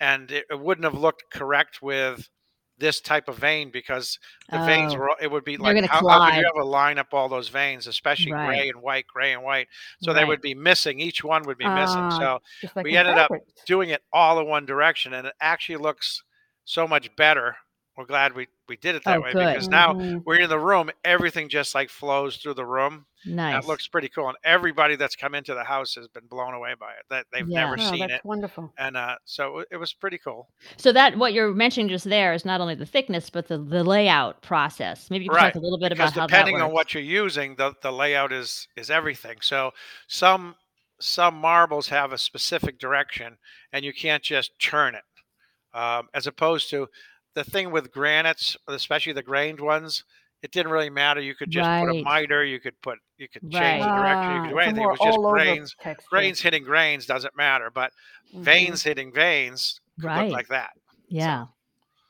And 0.00 0.30
it, 0.30 0.44
it 0.50 0.60
wouldn't 0.60 0.84
have 0.84 1.00
looked 1.00 1.24
correct 1.32 1.80
with 1.82 2.28
this 2.78 3.00
type 3.00 3.28
of 3.28 3.36
vein 3.36 3.70
because 3.70 4.18
the 4.50 4.58
veins 4.60 4.94
Oh, 4.94 4.98
were, 4.98 5.10
it 5.20 5.30
would 5.30 5.44
be 5.44 5.56
like, 5.56 5.84
how, 5.86 6.06
how 6.08 6.24
could 6.24 6.34
you 6.34 6.50
ever 6.54 6.64
line 6.64 6.98
up 6.98 7.08
all 7.12 7.28
those 7.28 7.48
veins, 7.48 7.86
especially 7.86 8.32
Right. 8.32 8.46
gray 8.46 8.68
and 8.68 8.80
white, 8.80 9.06
gray 9.06 9.32
and 9.32 9.42
white? 9.42 9.68
So 10.00 10.12
they 10.14 10.24
would 10.24 10.40
be 10.40 10.54
missing. 10.54 11.00
Each 11.00 11.22
one 11.24 11.42
would 11.44 11.58
be 11.58 11.68
missing. 11.68 12.04
Ah, 12.04 12.18
So 12.18 12.38
like 12.76 12.84
we 12.84 12.96
ended 12.96 13.18
up 13.18 13.30
doing 13.66 13.90
it 13.90 14.02
all 14.12 14.38
in 14.40 14.46
one 14.46 14.64
direction 14.66 15.14
and 15.14 15.26
it 15.26 15.34
actually 15.40 15.76
looks 15.78 16.22
so 16.64 16.86
much 16.86 17.14
better. 17.16 17.56
We're 17.98 18.06
glad 18.06 18.34
we, 18.34 18.46
we 18.68 18.76
did 18.76 18.94
it 18.94 19.04
that 19.06 19.18
Oh, 19.18 19.22
way 19.22 19.34
good. 19.34 19.56
because 19.56 19.70
now 19.70 19.94
hmm 19.94 20.18
we're 20.24 20.40
in 20.40 20.48
the 20.48 20.58
room, 20.60 20.88
everything 21.04 21.48
just 21.48 21.74
like 21.74 21.90
flows 21.90 22.36
through 22.36 22.54
the 22.54 22.64
room 22.64 23.06
Nice. 23.24 23.64
that 23.64 23.66
looks 23.66 23.88
pretty 23.88 24.08
cool, 24.08 24.28
and 24.28 24.38
everybody 24.44 24.94
that's 24.96 25.16
come 25.16 25.34
into 25.34 25.52
the 25.54 25.64
house 25.64 25.96
has 25.96 26.06
been 26.08 26.28
blown 26.28 26.54
away 26.54 26.74
by 26.78 26.92
it. 26.92 27.04
That 27.10 27.26
they've 27.32 27.44
Yeah. 27.46 27.64
never 27.64 27.76
Oh, 27.76 27.80
seen 27.90 28.00
that's 28.00 28.14
it, 28.14 28.22
wonderful. 28.24 28.72
and 28.78 28.96
uh, 28.96 29.16
so 29.24 29.64
it 29.70 29.76
was 29.78 29.92
pretty 29.92 30.18
cool. 30.18 30.48
So 30.76 30.92
that 30.92 31.16
what 31.18 31.32
you're 31.32 31.52
mentioning 31.54 31.88
just 31.88 32.04
there 32.04 32.32
is 32.32 32.44
not 32.44 32.60
only 32.60 32.74
the 32.74 32.86
thickness, 32.86 33.30
but 33.30 33.48
the, 33.48 33.58
the 33.58 33.84
layout 33.84 34.42
process. 34.42 35.10
Maybe 35.10 35.24
you 35.24 35.30
could 35.30 35.38
Right, 35.38 35.40
talk 35.40 35.54
a 35.54 35.58
little 35.60 35.78
bit 35.78 35.92
because 35.92 35.92
about 35.92 36.14
how 36.14 36.26
that 36.28 36.28
depending 36.32 36.60
on 36.60 36.72
what 36.72 36.94
you're 36.94 37.02
using, 37.02 37.54
the 37.56 37.74
the 37.82 37.92
layout 37.92 38.32
is 38.32 38.66
is 38.76 38.90
everything. 38.90 39.40
So 39.42 39.72
some 40.08 40.56
some 41.00 41.34
marbles 41.36 41.88
have 41.88 42.12
a 42.12 42.18
specific 42.18 42.78
direction, 42.78 43.38
and 43.72 43.84
you 43.84 43.92
can't 43.92 44.22
just 44.22 44.58
turn 44.58 44.94
it. 44.94 45.04
Um, 45.74 46.08
as 46.14 46.26
opposed 46.26 46.70
to 46.70 46.88
the 47.38 47.44
thing 47.50 47.70
with 47.70 47.92
granites, 47.92 48.56
especially 48.68 49.12
the 49.12 49.22
grained 49.22 49.60
ones, 49.60 50.04
it 50.42 50.50
didn't 50.50 50.72
really 50.72 50.90
matter. 50.90 51.20
You 51.20 51.34
could 51.34 51.50
just 51.50 51.70
put 51.78 51.88
a 51.88 51.94
miter, 51.94 52.44
you 52.44 52.60
could 52.60 52.80
put 52.82 52.98
you 53.16 53.28
could 53.28 53.42
change 53.50 53.84
the 53.84 53.92
direction, 53.92 54.34
you 54.34 54.40
Ah, 54.40 54.42
could 54.42 54.50
do 54.50 54.58
anything. 54.58 54.84
It 54.84 54.90
was 54.90 55.00
just 55.00 55.20
grains 55.22 55.74
grains 56.10 56.40
hitting 56.40 56.64
grains 56.64 57.06
doesn't 57.06 57.36
matter, 57.36 57.70
but 57.70 57.92
hmm 58.32 58.44
veins 58.44 58.82
hitting 58.82 59.12
veins 59.12 59.80
could 60.00 60.14
look 60.14 60.32
like 60.32 60.48
that. 60.48 60.70
So 61.18 61.32
Yeah. 61.32 61.46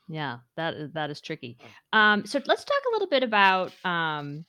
Yeah. 0.07 0.39
That 0.55 0.73
is 0.75 0.91
that 0.93 1.09
is 1.09 1.21
tricky. 1.21 1.57
mm. 1.61 1.97
Um, 1.97 2.25
so 2.25 2.41
let's 2.45 2.63
talk 2.63 2.81
a 2.89 2.93
little 2.93 3.07
bit 3.07 3.23
about 3.23 3.73
um, 3.85 4.45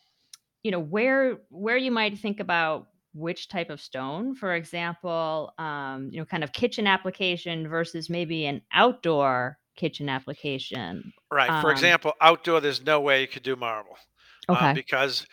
you 0.62 0.70
know, 0.70 0.80
where 0.80 1.38
where 1.50 1.76
you 1.76 1.90
might 1.90 2.18
think 2.18 2.40
about 2.40 2.88
which 3.14 3.48
type 3.48 3.70
of 3.70 3.80
stone. 3.80 4.34
For 4.34 4.54
example, 4.54 5.52
um, 5.58 6.08
you 6.12 6.18
know, 6.18 6.24
kind 6.24 6.44
of 6.44 6.52
kitchen 6.52 6.86
application 6.86 7.68
versus 7.68 8.10
maybe 8.10 8.46
an 8.46 8.62
outdoor 8.72 9.58
kitchen 9.80 10.08
application. 10.08 11.12
right. 11.30 11.54
For 11.54 11.70
Um, 11.70 11.70
example, 11.70 12.14
outdoor, 12.20 12.60
there's 12.60 12.82
no 12.82 13.00
way 13.00 13.22
you 13.22 13.28
could 13.28 13.42
do 13.42 13.56
marble 13.56 13.96
um, 14.50 14.72
okay. 14.72 14.74
because 14.74 15.26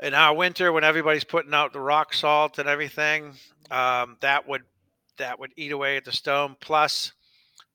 in 0.00 0.14
our 0.14 0.34
winter, 0.34 0.72
when 0.72 0.84
everybody's 0.84 1.24
putting 1.24 1.54
out 1.54 1.72
the 1.72 1.80
rock 1.80 2.14
salt 2.14 2.58
and 2.58 2.68
everything, 2.68 3.34
um, 3.70 4.16
that 4.20 4.46
would 4.48 4.62
that 5.16 5.38
would 5.40 5.52
eat 5.56 5.72
away 5.72 5.96
at 5.96 6.04
the 6.04 6.12
stone. 6.12 6.56
Plus, 6.60 7.12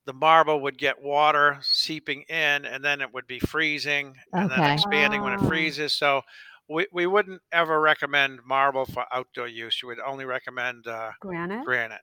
the 0.06 0.14
marble 0.14 0.62
would 0.62 0.78
get 0.78 1.02
water 1.02 1.60
seeping 1.64 2.24
in, 2.24 2.66
and 2.66 2.84
then 2.86 3.02
it 3.02 3.14
would 3.14 3.28
be 3.28 3.40
freezing 3.40 4.16
and 4.38 4.50
then 4.52 4.66
Okay. 4.66 4.68
expanding 4.68 5.24
when 5.24 5.34
it 5.34 5.42
Ah, 5.42 5.48
freezes. 5.48 5.94
So 5.94 6.24
we, 6.70 6.88
we 6.94 7.08
wouldn't 7.08 7.42
ever 7.52 7.82
recommend 7.82 8.42
marble 8.46 8.86
for 8.86 9.06
outdoor 9.14 9.48
use. 9.48 9.82
You 9.82 9.90
would 9.90 10.00
only 10.00 10.26
recommend 10.26 10.88
uh, 10.88 11.14
granite. 11.20 11.68
granite. 11.68 12.02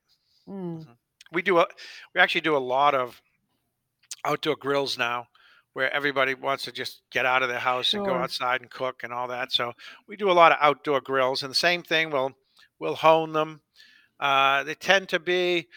Mm. 0.49 0.87
Mhm. 0.87 0.97
We 1.33 1.43
do 1.43 1.59
a 1.59 1.67
we 2.15 2.21
actually 2.21 2.41
do 2.43 2.57
a 2.57 2.59
lot 2.59 2.95
of 2.95 3.21
outdoor 4.25 4.57
grills 4.57 4.99
now 4.99 5.27
where 5.73 5.93
everybody 5.95 6.35
wants 6.35 6.65
to 6.65 6.73
just 6.73 7.03
get 7.13 7.25
out 7.27 7.43
of 7.43 7.49
their 7.49 7.59
house 7.61 7.95
and 7.95 8.05
go 8.05 8.17
outside 8.17 8.61
and 8.61 8.71
cook 8.71 9.03
and 9.05 9.13
all 9.13 9.29
that. 9.29 9.53
So 9.53 9.73
we 10.09 10.17
do 10.17 10.31
a 10.31 10.33
lot 10.33 10.53
of 10.53 10.59
outdoor 10.61 11.01
grills 11.01 11.43
and 11.43 11.51
the 11.51 11.55
same 11.55 11.83
thing 11.83 12.11
we'll 12.11 12.33
we'll 12.81 12.97
hone 12.97 13.33
them. 13.33 13.61
Uh, 14.21 14.65
they 14.65 14.75
tend 14.75 15.09
to 15.11 15.19
be 15.21 15.69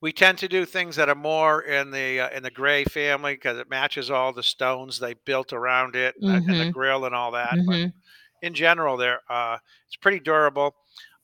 we 0.00 0.12
tend 0.12 0.38
to 0.38 0.48
do 0.48 0.64
things 0.64 0.96
that 0.96 1.08
are 1.08 1.14
more 1.14 1.62
in 1.62 1.90
the 1.90 2.20
uh, 2.20 2.30
in 2.30 2.42
the 2.42 2.50
gray 2.50 2.84
family 2.84 3.34
because 3.34 3.58
it 3.58 3.70
matches 3.70 4.10
all 4.10 4.32
the 4.32 4.42
stones 4.42 4.98
they 4.98 5.14
built 5.24 5.52
around 5.52 5.96
it 5.96 6.14
and 6.16 6.28
the, 6.28 6.42
and 6.48 6.60
the 6.60 6.66
Mm-hmm. 6.66 6.70
grill 6.72 7.04
and 7.06 7.14
all 7.14 7.32
that. 7.32 7.60
But 7.66 7.80
Mm-hmm. 7.80 7.88
in 8.42 8.54
general, 8.54 8.96
they're 8.96 9.20
uh, 9.30 9.58
it's 9.86 9.96
pretty 9.96 10.20
durable. 10.20 10.74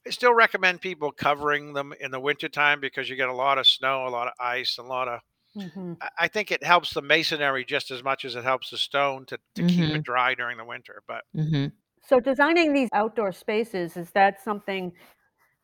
I 0.07 0.11
still 0.11 0.35
recommend 0.35 0.81
people 0.81 1.13
covering 1.13 1.73
them 1.75 1.93
in 2.01 2.11
the 2.11 2.21
wintertime 2.21 2.81
because 2.81 3.09
you 3.09 3.17
get 3.17 3.29
a 3.29 3.35
lot 3.35 3.59
of 3.59 3.67
snow, 3.67 4.07
a 4.07 4.11
lot 4.11 4.29
of 4.29 4.35
ice, 4.41 4.79
and 4.79 4.87
a 4.87 4.91
lot 4.91 5.09
of. 5.09 5.21
Hmm 5.55 5.93
I 6.01 6.09
I 6.21 6.29
think 6.29 6.51
it 6.51 6.63
helps 6.65 6.93
the 6.95 7.03
masonry 7.03 7.65
just 7.65 7.91
as 7.91 8.03
much 8.03 8.25
as 8.25 8.35
it 8.37 8.45
helps 8.45 8.71
the 8.71 8.79
stone 8.79 9.27
to, 9.27 9.39
to 9.55 9.65
keep 9.65 9.89
Mm-hmm. 9.89 9.95
it 9.95 10.03
dry 10.05 10.35
during 10.35 10.59
the 10.59 10.65
winter. 10.65 11.03
But 11.07 11.25
Mm-hmm. 11.37 11.67
So 12.03 12.21
designing 12.21 12.73
these 12.73 12.89
outdoor 12.93 13.33
spaces, 13.33 13.97
is 13.97 14.11
that 14.13 14.41
something 14.41 14.93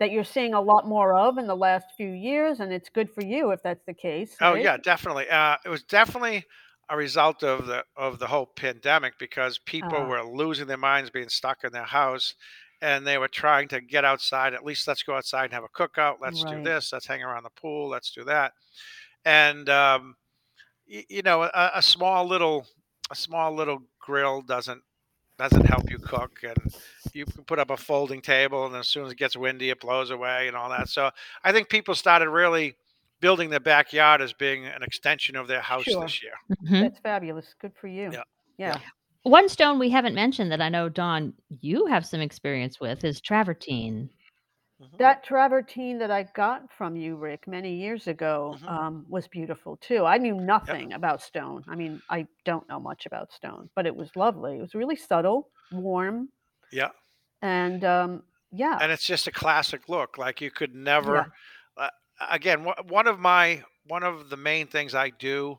that 0.00 0.10
you're 0.12 0.24
seeing 0.24 0.54
a 0.54 0.60
lot 0.60 0.86
more 0.88 1.14
of 1.14 1.38
in 1.38 1.46
the 1.46 1.56
last 1.56 1.88
few 1.96 2.10
years? 2.10 2.60
And 2.60 2.72
it's 2.72 2.88
good 2.90 3.10
for 3.12 3.22
you 3.22 3.50
if 3.52 3.62
that's 3.62 3.84
the 3.86 3.94
case, 3.94 4.40
oh 4.40 4.54
yeah, 4.54 4.76
definitely. 4.76 5.28
Uh, 5.28 5.56
it 5.64 5.68
was 5.68 5.82
definitely 5.84 6.44
a 6.90 6.96
result 6.96 7.42
of 7.42 7.66
the 7.66 7.84
of 7.96 8.18
the 8.18 8.26
whole 8.26 8.46
pandemic 8.46 9.14
because 9.18 9.58
people 9.58 10.06
Ah, 10.06 10.08
were 10.08 10.22
losing 10.22 10.66
their 10.66 10.76
minds 10.78 11.10
being 11.10 11.28
stuck 11.28 11.64
in 11.64 11.72
their 11.72 11.84
house 11.84 12.34
and 12.80 13.06
they 13.06 13.18
were 13.18 13.28
trying 13.28 13.68
to 13.68 13.80
get 13.80 14.04
outside 14.06 14.54
at 14.54 14.64
least 14.64 14.88
let's 14.88 15.02
go 15.02 15.14
outside 15.14 15.44
and 15.44 15.52
have 15.52 15.64
a 15.64 15.68
cookout 15.68 16.16
let's 16.22 16.44
do 16.44 16.60
this 16.62 16.90
let's 16.92 17.06
hang 17.06 17.22
around 17.22 17.42
the 17.42 17.50
pool 17.50 17.88
let's 17.90 18.10
do 18.10 18.24
that 18.24 18.54
and 19.28 19.68
um, 19.68 20.16
y- 20.90 21.04
you 21.08 21.22
know 21.22 21.42
a, 21.42 21.70
a 21.74 21.82
small 21.82 22.26
little 22.26 22.66
a 23.10 23.14
small 23.14 23.54
little 23.54 23.82
grill 24.00 24.42
doesn't 24.42 24.82
doesn't 25.38 25.66
help 25.66 25.88
you 25.90 25.98
cook 25.98 26.40
and 26.42 26.56
you 27.12 27.24
can 27.24 27.44
put 27.44 27.58
up 27.60 27.70
a 27.70 27.76
folding 27.76 28.20
table 28.20 28.66
and 28.66 28.74
as 28.74 28.88
soon 28.88 29.04
as 29.06 29.12
it 29.12 29.18
gets 29.18 29.36
windy 29.36 29.70
it 29.70 29.80
blows 29.80 30.10
away 30.10 30.48
and 30.48 30.56
all 30.56 30.68
that 30.68 30.88
so 30.88 31.10
i 31.44 31.52
think 31.52 31.68
people 31.68 31.94
started 31.94 32.28
really 32.28 32.74
building 33.20 33.48
their 33.50 33.60
backyard 33.60 34.20
as 34.20 34.32
being 34.32 34.66
an 34.66 34.82
extension 34.82 35.36
of 35.36 35.46
their 35.46 35.60
house 35.60 35.84
Sure. 35.84 36.02
this 36.02 36.22
year 36.22 36.32
Mm-hmm. 36.64 36.80
That's 36.82 36.98
fabulous. 37.00 37.54
Good 37.60 37.72
for 37.80 37.86
you. 37.88 38.10
yeah 38.12 38.22
Yeah. 38.58 38.78
One 39.24 39.48
stone 39.48 39.78
we 39.78 39.90
haven't 39.90 40.14
mentioned 40.14 40.50
that 40.52 40.60
I 40.60 40.68
know, 40.70 40.88
Dawn 40.88 41.34
you 41.60 41.86
have 41.86 42.04
some 42.06 42.20
experience 42.20 42.80
with 42.80 43.04
is 43.04 43.20
travertine. 43.20 44.08
Mhm. 44.80 44.98
That 44.98 45.24
travertine 45.24 45.98
that 45.98 46.10
I 46.10 46.22
got 46.34 46.70
from 46.72 46.94
you, 46.96 47.16
Rick, 47.16 47.48
many 47.48 47.74
years 47.74 48.06
ago, 48.06 48.56
Mhm. 48.60 48.68
um, 48.68 49.06
was 49.08 49.26
beautiful 49.26 49.76
too. 49.78 50.04
I 50.04 50.18
knew 50.18 50.34
nothing 50.34 50.92
about 50.92 51.20
stone. 51.20 51.64
I 51.66 51.74
mean, 51.74 52.00
I 52.08 52.26
don't 52.44 52.68
know 52.68 52.78
much 52.78 53.04
about 53.06 53.32
stone, 53.32 53.70
but 53.74 53.86
it 53.86 53.96
was 53.96 54.14
lovely. 54.14 54.58
It 54.58 54.60
was 54.60 54.74
really 54.76 54.94
subtle, 54.96 55.50
warm, 55.72 56.28
Yeah. 56.70 56.90
and 57.42 57.84
um, 57.84 58.22
yeah, 58.52 58.78
and 58.80 58.92
it's 58.92 59.06
just 59.06 59.26
a 59.26 59.32
classic 59.32 59.88
look. 59.88 60.16
Like 60.16 60.40
you 60.40 60.50
could 60.50 60.74
yeah. 60.74 60.80
never. 60.80 61.32
Uh, 61.76 61.90
again, 62.30 62.64
wha- 62.64 62.82
one 62.84 63.06
of 63.08 63.18
my 63.18 63.64
one 63.84 64.02
of 64.04 64.30
the 64.30 64.36
main 64.36 64.66
things 64.68 64.94
I 64.94 65.10
do 65.10 65.58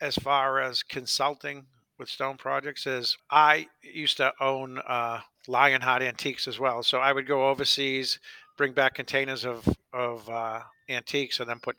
as 0.00 0.16
far 0.16 0.60
as 0.60 0.82
consulting 0.82 1.66
with 1.98 2.08
stone 2.08 2.36
projects 2.36 2.86
is 2.86 3.16
I 3.30 3.68
used 3.82 4.16
to 4.16 4.32
own 4.40 4.78
uh, 4.78 5.20
Lionheart 5.46 6.02
Antiques 6.02 6.48
as 6.48 6.58
well. 6.58 6.82
So 6.82 6.98
I 7.00 7.12
would 7.12 7.26
go 7.26 7.48
overseas, 7.48 8.18
bring 8.60 8.72
back 8.74 8.94
containers 8.94 9.46
of 9.46 9.66
of 9.94 10.28
uh, 10.28 10.60
antiques, 10.90 11.40
and 11.40 11.48
then 11.48 11.58
put 11.60 11.76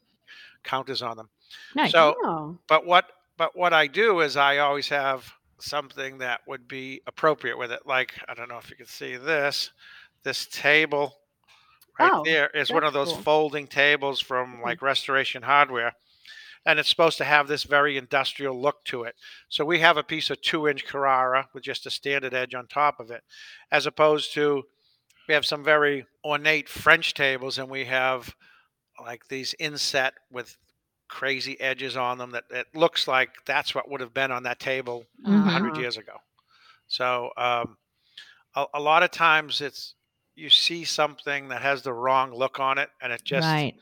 counters 0.63 1.03
on 1.03 1.15
them. 1.15 1.29
Nice. 1.75 1.91
So, 1.91 2.15
Oh, 2.23 2.57
but 2.67 2.87
what 2.87 3.05
but 3.37 3.55
what 3.55 3.71
I 3.71 3.85
do 3.85 4.21
is 4.21 4.35
I 4.35 4.57
always 4.57 4.89
have 4.89 5.31
something 5.59 6.17
that 6.17 6.41
would 6.47 6.67
be 6.67 6.99
appropriate 7.05 7.55
with 7.55 7.71
it. 7.71 7.81
Like 7.85 8.19
I 8.27 8.33
don't 8.33 8.49
know 8.49 8.57
if 8.57 8.67
you 8.71 8.75
can 8.75 8.87
see 8.87 9.15
this. 9.15 9.69
This 10.23 10.47
table 10.47 11.13
right 11.99 12.11
oh, 12.11 12.23
there 12.25 12.49
is 12.49 12.71
one 12.71 12.83
of 12.83 12.93
those 12.93 13.09
cool. 13.13 13.21
folding 13.21 13.67
tables 13.67 14.19
from 14.19 14.57
Mhm. 14.57 14.63
like 14.63 14.81
Restoration 14.81 15.43
Hardware, 15.43 15.93
and 16.65 16.79
it's 16.79 16.89
supposed 16.89 17.19
to 17.19 17.25
have 17.25 17.47
this 17.47 17.63
very 17.63 17.95
industrial 17.95 18.59
look 18.59 18.83
to 18.85 19.03
it. 19.03 19.15
So 19.49 19.65
we 19.65 19.77
have 19.81 19.97
a 19.97 20.03
piece 20.03 20.31
of 20.31 20.41
two-inch 20.41 20.85
Carrara 20.85 21.47
with 21.53 21.63
just 21.63 21.85
a 21.85 21.91
standard 21.91 22.33
edge 22.33 22.55
on 22.55 22.65
top 22.65 22.99
of 22.99 23.11
it, 23.11 23.23
as 23.71 23.85
opposed 23.85 24.33
to 24.33 24.63
we 25.31 25.35
have 25.35 25.45
some 25.45 25.63
very 25.63 26.05
ornate 26.25 26.67
French 26.67 27.13
tables, 27.13 27.57
and 27.57 27.69
we 27.69 27.85
have 27.85 28.35
like 29.01 29.25
these 29.29 29.55
inset 29.59 30.13
with 30.29 30.57
crazy 31.07 31.59
edges 31.61 31.95
on 31.95 32.17
them 32.17 32.31
that 32.31 32.43
it 32.49 32.67
looks 32.75 33.07
like 33.07 33.29
that's 33.45 33.73
what 33.73 33.89
would 33.89 34.01
have 34.01 34.13
been 34.13 34.31
on 34.31 34.43
that 34.43 34.59
table 34.59 35.05
a 35.25 35.29
Mhm. 35.29 35.47
hundred 35.49 35.77
Uh-huh. 35.77 35.83
years 35.83 35.95
ago. 35.97 36.17
So 36.87 37.31
um, 37.37 37.77
a, 38.55 38.65
a 38.75 38.79
lot 38.81 39.03
of 39.03 39.11
times 39.11 39.61
it's 39.61 39.95
you 40.35 40.49
see 40.49 40.83
something 40.85 41.49
that 41.49 41.61
has 41.61 41.81
the 41.83 41.93
wrong 41.93 42.33
look 42.33 42.59
on 42.59 42.77
it, 42.77 42.89
and 43.01 43.13
it 43.13 43.23
just 43.25 43.55
Right. 43.55 43.75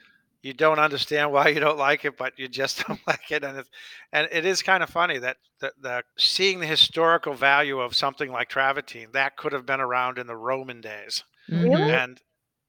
you 0.44 0.54
don't 0.54 0.80
understand 0.80 1.32
why 1.32 1.50
you 1.50 1.60
don't 1.60 1.78
like 1.78 2.06
it, 2.06 2.18
but 2.18 2.34
you 2.38 2.48
just 2.48 2.86
don't 2.88 3.02
like 3.08 3.32
it, 3.32 3.44
and 3.44 3.58
it's 3.58 3.70
and 4.14 4.28
it 4.32 4.46
is 4.46 4.62
kind 4.64 4.84
of 4.84 4.90
funny 4.90 5.18
that 5.20 5.38
the, 5.62 5.74
the 5.82 6.04
seeing 6.18 6.60
the 6.60 6.68
historical 6.68 7.34
value 7.34 7.80
of 7.80 7.96
something 7.96 8.32
like 8.32 8.50
travertine 8.50 9.12
that 9.14 9.38
could 9.38 9.54
have 9.54 9.66
been 9.66 9.82
around 9.82 10.18
in 10.20 10.28
the 10.28 10.36
Roman 10.38 10.82
days, 10.82 11.24
Really? 11.52 11.92
Mhm. 11.92 12.04
and 12.04 12.22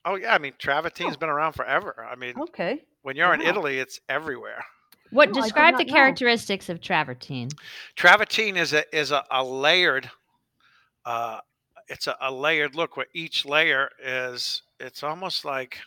oh 0.05 0.15
yeah, 0.17 0.35
I 0.35 0.39
mean 0.39 0.55
travertine's 0.59 1.17
Oh, 1.17 1.19
been 1.19 1.29
around 1.29 1.53
forever. 1.53 2.07
I 2.11 2.17
mean 2.17 2.35
okay. 2.41 2.83
when 3.03 3.17
you're 3.17 3.35
in 3.35 3.41
Italy, 3.41 3.79
it's 3.79 4.01
everywhere. 4.09 4.65
What 5.11 5.31
Oh, 5.31 5.33
describe 5.33 5.77
the 5.77 5.85
not 5.85 5.89
know. 5.89 5.93
characteristics 5.95 6.69
of 6.69 6.81
travertine? 6.81 7.51
Travertine 7.97 8.57
is 8.57 8.73
a 8.73 8.85
is 8.97 9.11
a, 9.11 9.25
a 9.31 9.43
layered 9.45 10.11
uh 11.05 11.41
it's 11.89 12.07
a, 12.07 12.17
a 12.21 12.31
layered 12.33 12.75
look 12.77 12.97
where 12.97 13.07
each 13.13 13.45
layer 13.45 13.91
is 14.03 14.63
it's 14.79 15.03
almost 15.03 15.45
like 15.45 15.79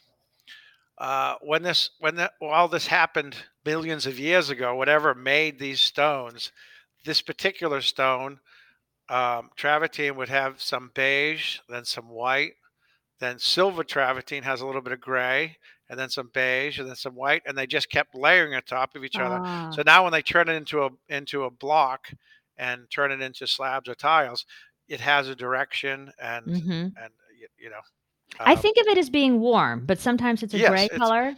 uh 0.97 1.35
when 1.41 1.63
this 1.63 1.91
when 1.99 2.15
the, 2.15 2.31
all 2.41 2.67
this 2.67 2.87
happened 2.87 3.35
billions 3.63 4.05
of 4.05 4.19
years 4.19 4.49
ago 4.49 4.75
whatever 4.75 5.13
made 5.15 5.57
these 5.59 5.81
stones 5.81 6.51
this 7.05 7.21
particular 7.21 7.81
stone 7.81 8.39
um 9.09 9.49
travertine 9.55 10.15
would 10.15 10.29
have 10.29 10.61
some 10.61 10.91
beige 10.93 11.59
then 11.69 11.85
some 11.85 12.09
white 12.09 12.53
then 13.19 13.39
silver 13.39 13.83
travertine 13.83 14.43
has 14.43 14.61
a 14.61 14.65
little 14.65 14.81
bit 14.81 14.93
of 14.93 14.99
gray 15.01 15.57
and 15.89 15.99
then 15.99 16.09
some 16.09 16.29
beige 16.33 16.79
and 16.79 16.87
then 16.87 16.95
some 16.95 17.15
white 17.15 17.41
and 17.45 17.57
they 17.57 17.67
just 17.67 17.89
kept 17.89 18.15
layering 18.15 18.53
on 18.55 18.61
top 18.63 18.95
of 18.95 19.03
each 19.03 19.19
other 19.19 19.39
Ah, 19.43 19.71
so 19.71 19.81
now 19.85 20.03
when 20.03 20.11
they 20.11 20.21
turn 20.21 20.49
it 20.49 20.53
into 20.53 20.83
a 20.83 20.89
into 21.09 21.43
a 21.43 21.49
block 21.51 22.11
and 22.57 22.89
turn 22.91 23.11
it 23.11 23.21
into 23.21 23.47
slabs 23.47 23.89
or 23.89 23.95
tiles, 23.95 24.45
it 24.87 24.99
has 24.99 25.27
a 25.27 25.35
direction 25.35 26.11
and 26.21 26.43
hmm 26.45 26.71
and 26.71 26.93
y- 27.39 27.47
you 27.57 27.69
know. 27.69 27.81
I 28.45 28.55
Um, 28.55 28.61
think 28.61 28.77
of 28.77 28.87
it 28.87 28.97
as 28.97 29.09
being 29.09 29.39
warm, 29.39 29.85
but 29.85 29.99
sometimes 29.99 30.43
it's 30.43 30.53
a 30.53 30.57
yes, 30.57 30.69
gray 30.69 30.89
it's 30.89 30.97
color. 30.97 31.35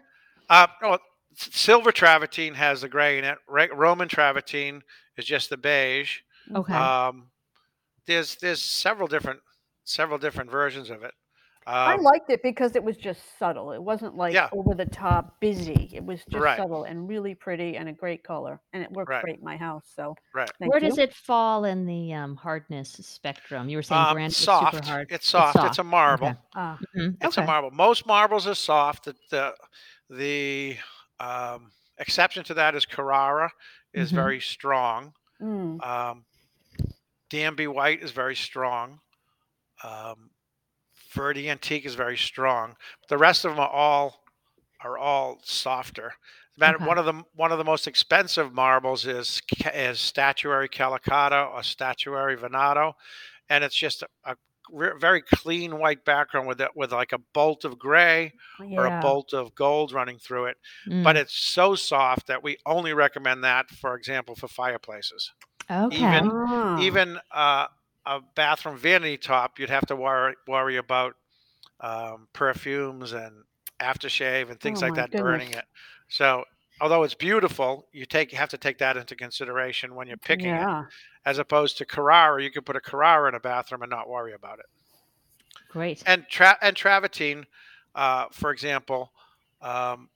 uh, 0.49 0.67
no, 0.81 0.97
silver 1.35 1.91
travertine 1.91 2.53
has 2.55 2.81
the 2.81 2.89
gray 2.89 3.17
in 3.17 3.23
it. 3.25 3.37
Roman 3.47 4.07
travertine 4.07 4.81
is 5.17 5.25
just 5.25 5.49
the 5.49 5.57
beige. 5.57 6.19
Okay. 6.53 6.73
Um, 6.73 7.31
there's 8.05 8.35
there's 8.37 8.61
several 8.63 9.07
different 9.07 9.39
several 9.83 10.17
different 10.17 10.51
versions 10.51 10.89
of 10.89 11.03
it. 11.03 11.13
I 11.85 11.95
Um, 11.95 12.01
liked 12.01 12.29
it 12.29 12.41
because 12.43 12.75
it 12.75 12.83
was 12.83 12.97
just 12.97 13.37
subtle. 13.37 13.71
It 13.71 13.81
wasn't 13.83 14.15
like 14.15 14.33
yeah, 14.33 14.49
over 14.51 14.73
the 14.75 14.85
top 14.85 15.39
busy. 15.39 15.91
It 15.93 16.03
was 16.03 16.25
just 16.25 16.43
right, 16.43 16.55
subtle 16.55 16.83
and 16.83 17.07
really 17.07 17.35
pretty 17.35 17.77
and 17.77 17.89
a 17.89 17.93
great 17.93 18.23
color. 18.23 18.61
And 18.73 18.83
it 18.83 18.91
worked 18.91 19.09
right, 19.09 19.21
great 19.21 19.37
in 19.39 19.43
my 19.43 19.57
house. 19.57 19.91
So 19.95 20.17
right. 20.33 20.51
thank 20.59 20.71
Where 20.71 20.79
does 20.79 20.97
it 20.97 21.13
fall 21.13 21.63
in 21.65 21.85
the 21.85 22.13
um, 22.13 22.35
hardness 22.35 22.91
spectrum? 22.93 23.69
You 23.69 23.77
were 23.77 23.83
saying 23.83 24.05
Um, 24.05 24.07
granite 24.07 24.39
is 24.39 24.51
super 24.51 24.81
soft. 24.81 24.81
hard. 24.81 25.11
It's 25.11 25.27
It's 25.35 25.51
soft. 25.51 25.63
It's 25.63 25.77
a 25.79 25.83
marble. 25.83 26.27
Okay. 26.27 26.35
Ah, 26.55 26.81
hmm 26.95 27.09
It's 27.21 27.37
a 27.37 27.41
marble. 27.41 27.71
Most 27.71 28.05
marbles 28.05 28.47
are 28.47 28.55
soft. 28.55 29.05
The 29.05 29.15
the, 29.29 29.55
the 30.09 30.77
um, 31.19 31.71
exception 31.97 32.43
to 32.45 32.53
that 32.55 32.75
is 32.75 32.85
Carrara 32.85 33.51
is 33.93 34.11
hmm 34.11 34.15
very 34.15 34.39
strong. 34.39 35.13
mm, 35.41 35.81
Um, 35.81 36.25
Danby 37.29 37.67
White 37.67 38.01
is 38.01 38.11
very 38.11 38.35
strong. 38.35 38.99
Um, 39.83 40.31
Verde 41.15 41.49
Antique 41.49 41.85
is 41.85 41.95
very 41.95 42.17
strong. 42.17 42.75
The 43.09 43.17
rest 43.17 43.45
of 43.45 43.51
them 43.51 43.59
are 43.59 43.69
all 43.69 44.21
are 44.83 44.97
all 44.97 45.39
softer. 45.43 46.13
Matter 46.57 46.77
Okay. 46.77 46.85
one 46.85 46.97
of 46.97 47.05
the 47.05 47.23
one 47.33 47.51
of 47.51 47.57
the 47.57 47.63
most 47.63 47.87
expensive 47.87 48.53
marbles 48.53 49.05
is 49.05 49.41
is 49.73 49.99
statuary 49.99 50.69
Calacatta 50.69 51.51
or 51.53 51.63
statuary 51.63 52.35
Venato, 52.35 52.93
and 53.49 53.63
it's 53.63 53.75
just 53.75 54.03
a, 54.03 54.07
a 54.25 54.35
re- 54.71 54.93
very 54.99 55.21
clean 55.21 55.79
white 55.79 56.05
background 56.05 56.47
with 56.47 56.61
it 56.61 56.71
with 56.75 56.91
like 56.93 57.11
a 57.13 57.19
bolt 57.33 57.65
of 57.65 57.79
gray 57.79 58.31
or 58.77 58.85
a 58.85 58.91
bolt 59.01 59.33
of 59.33 59.53
gold 59.55 59.91
running 59.91 60.17
through 60.19 60.45
it. 60.45 60.57
But 61.03 61.15
Mm. 61.15 61.21
it's 61.21 61.35
so 61.35 61.75
soft 61.75 62.27
that 62.27 62.43
we 62.43 62.57
only 62.65 62.93
recommend 62.93 63.43
that, 63.43 63.69
for 63.69 63.95
example, 63.95 64.35
for 64.35 64.47
fireplaces. 64.47 65.33
Okay. 65.69 65.95
Even 65.97 66.31
Ah, 66.47 66.79
even 66.79 67.19
uh, 67.31 67.67
a 68.05 68.21
bathroom 68.35 68.77
vanity 68.77 69.17
top, 69.17 69.59
you'd 69.59 69.69
have 69.69 69.85
to 69.87 69.95
worry 69.95 70.35
worry 70.47 70.77
about 70.77 71.15
um, 71.79 72.27
perfumes 72.33 73.13
and 73.13 73.43
aftershave 73.79 74.49
and 74.49 74.59
things 74.59 74.81
oh 74.81 74.87
like 74.87 74.95
that 74.95 75.11
burning 75.11 75.51
it. 75.51 75.65
So 76.07 76.43
although 76.81 77.03
it's 77.03 77.15
beautiful, 77.15 77.87
you 77.91 78.05
take 78.05 78.31
you 78.31 78.37
have 78.37 78.49
to 78.49 78.57
take 78.57 78.77
that 78.79 78.97
into 78.97 79.15
consideration 79.15 79.95
when 79.95 80.07
you're 80.07 80.17
picking 80.17 80.47
it. 80.47 80.85
As 81.25 81.39
opposed 81.39 81.77
to 81.79 81.85
Carrara, 81.85 82.43
you 82.43 82.51
could 82.51 82.65
put 82.65 82.75
a 82.75 82.81
Carrara 82.81 83.29
in 83.29 83.35
a 83.35 83.39
bathroom 83.39 83.81
and 83.81 83.89
not 83.89 84.07
worry 84.07 84.33
about 84.33 84.59
it. 84.59 84.65
Great. 85.69 86.03
And 86.05 86.25
tra- 86.29 86.57
and 86.61 86.75
travertine, 86.75 87.45
uh, 87.95 88.25
for 88.31 88.51
example, 88.51 89.11
um, 89.61 90.09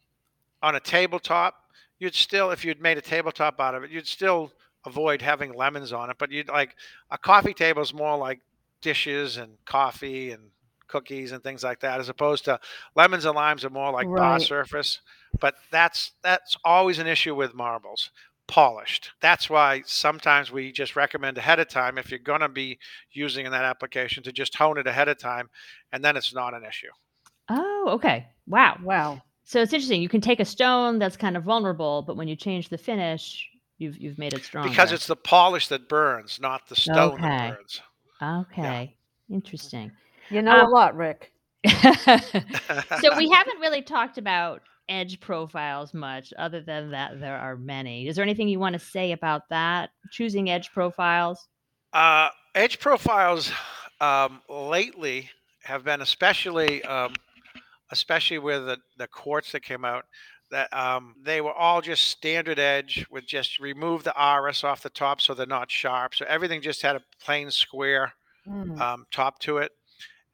on 0.62 0.76
a 0.76 0.80
tabletop, 0.80 1.56
you'd 1.98 2.16
still, 2.16 2.52
if 2.52 2.64
you'd 2.64 2.82
made 2.82 2.98
a 2.98 3.02
tabletop 3.02 3.60
out 3.60 3.76
of 3.76 3.84
it, 3.84 3.90
you'd 3.90 4.08
still 4.08 4.52
avoid 4.86 5.22
having 5.22 5.54
lemons 5.54 5.94
on 5.94 6.10
it. 6.10 6.18
But 6.18 6.32
you'd 6.32 6.50
like 6.50 6.76
a 7.12 7.18
coffee 7.18 7.54
table 7.54 7.82
is 7.82 7.94
more 7.94 8.18
like 8.18 8.40
dishes 8.82 9.38
and 9.38 9.58
coffee 9.66 10.32
and 10.32 10.44
cookies 10.88 11.32
and 11.32 11.44
things 11.44 11.64
like 11.64 11.80
that, 11.82 12.00
as 12.00 12.10
opposed 12.10 12.46
to 12.46 12.60
lemons 12.96 13.26
and 13.26 13.36
limes 13.36 13.64
are 13.64 13.70
more 13.70 13.92
like 13.92 14.08
bar 14.08 14.40
surface. 14.40 15.00
But 15.40 15.56
that's 15.72 16.14
that's 16.24 16.58
always 16.64 17.00
an 17.00 17.08
issue 17.08 17.36
with 17.36 17.54
marbles. 17.54 18.12
Polished. 18.48 19.12
That's 19.22 19.48
why 19.48 19.84
sometimes 19.86 20.52
we 20.52 20.72
just 20.72 20.96
recommend 20.96 21.38
ahead 21.38 21.60
of 21.60 21.68
time 21.68 22.00
if 22.00 22.10
you're 22.10 22.18
going 22.18 22.42
to 22.42 22.50
be 22.50 22.80
using 23.12 23.46
in 23.46 23.52
that 23.52 23.64
application 23.64 24.24
to 24.24 24.32
just 24.32 24.56
hone 24.56 24.80
it 24.80 24.88
ahead 24.88 25.08
of 25.08 25.20
time, 25.20 25.50
and 25.92 26.04
then 26.04 26.18
it's 26.18 26.34
not 26.34 26.56
an 26.56 26.66
issue. 26.66 26.90
Oh, 27.50 27.90
okay. 27.92 28.26
Wow. 28.48 28.78
Wow. 28.84 29.22
So 29.44 29.62
it's 29.62 29.74
interesting. 29.74 30.02
You 30.02 30.10
can 30.10 30.22
take 30.22 30.40
a 30.40 30.46
stone 30.46 30.98
that's 31.00 31.18
kind 31.18 31.38
of 31.38 31.44
vulnerable, 31.44 32.02
but 32.02 32.18
when 32.18 32.28
you 32.28 32.36
change 32.36 32.70
the 32.70 32.78
finish, 32.78 33.48
you've 33.80 33.98
you've 33.98 34.20
made 34.20 34.34
it 34.34 34.44
strong 34.44 34.70
Because 34.70 34.92
it's 34.92 35.08
the 35.08 35.16
polish 35.16 35.68
that 35.70 35.90
burns, 35.90 36.40
not 36.40 36.68
the 36.68 36.76
stone 36.76 37.22
that 37.22 37.36
Okay. 37.36 37.50
burns. 37.50 37.82
Yeah. 38.22 38.40
Okay. 38.42 38.96
Interesting. 39.30 39.92
You 40.30 40.42
know 40.42 40.62
a 40.62 40.64
Um, 40.64 40.70
lot, 40.70 40.96
Rick. 40.96 41.32
so 41.68 43.16
we 43.18 43.30
haven't 43.34 43.60
really 43.60 43.82
talked 43.82 44.18
about 44.18 44.62
edge 44.90 45.20
profiles 45.20 45.94
much 45.94 46.34
other 46.38 46.62
than 46.62 46.92
that 46.92 47.20
there 47.20 47.38
are 47.38 47.56
many 47.56 48.08
is 48.08 48.16
there 48.16 48.24
anything 48.24 48.48
you 48.48 48.60
want 48.60 48.74
to 48.74 48.80
say 48.80 49.12
about 49.12 49.44
that 49.50 49.92
choosing 50.10 50.50
edge 50.50 50.72
profiles 50.74 51.48
uh, 51.94 52.30
edge 52.56 52.80
profiles 52.80 53.52
um, 54.02 54.42
lately 54.50 55.30
have 55.64 55.84
been 55.84 56.02
especially, 56.02 56.84
um, 56.84 57.14
especially 57.92 58.40
with 58.40 58.66
the, 58.66 58.78
the 58.98 59.08
quartz 59.08 59.52
that 59.52 59.62
came 59.62 59.86
out. 59.86 60.06
That 60.52 60.74
um, 60.74 61.16
they 61.22 61.42
were 61.42 61.54
all 61.54 61.82
just 61.82 62.06
standard 62.08 62.58
edge 62.60 63.06
with 63.12 63.26
just 63.28 63.60
remove 63.60 64.04
the 64.04 64.14
arris 64.20 64.64
off 64.64 64.82
the 64.82 64.90
top 64.90 65.22
so 65.22 65.34
they're 65.34 65.46
not 65.46 65.70
sharp. 65.70 66.16
So 66.16 66.26
everything 66.28 66.62
just 66.62 66.82
had 66.82 66.96
a 66.96 67.02
plain 67.22 67.52
square 67.52 68.14
Mm. 68.48 68.82
um, 68.82 69.06
top 69.12 69.40
to 69.40 69.58
it, 69.60 69.72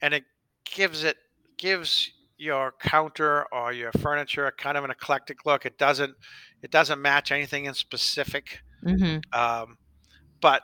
and 0.02 0.14
it 0.14 0.24
gives 0.66 1.04
it 1.04 1.18
gives 1.58 2.12
your 2.38 2.74
counter 2.80 3.46
or 3.54 3.74
your 3.74 3.92
furniture 3.94 4.52
kind 4.58 4.78
of 4.78 4.84
an 4.84 4.92
eclectic 4.92 5.46
look. 5.46 5.66
It 5.66 5.78
doesn't 5.78 6.16
it 6.62 6.72
doesn't 6.72 7.02
match 7.02 7.32
anything 7.32 7.66
in 7.66 7.74
specific. 7.74 8.62
hmm 8.84 9.18
Um, 9.34 9.78
but 10.42 10.64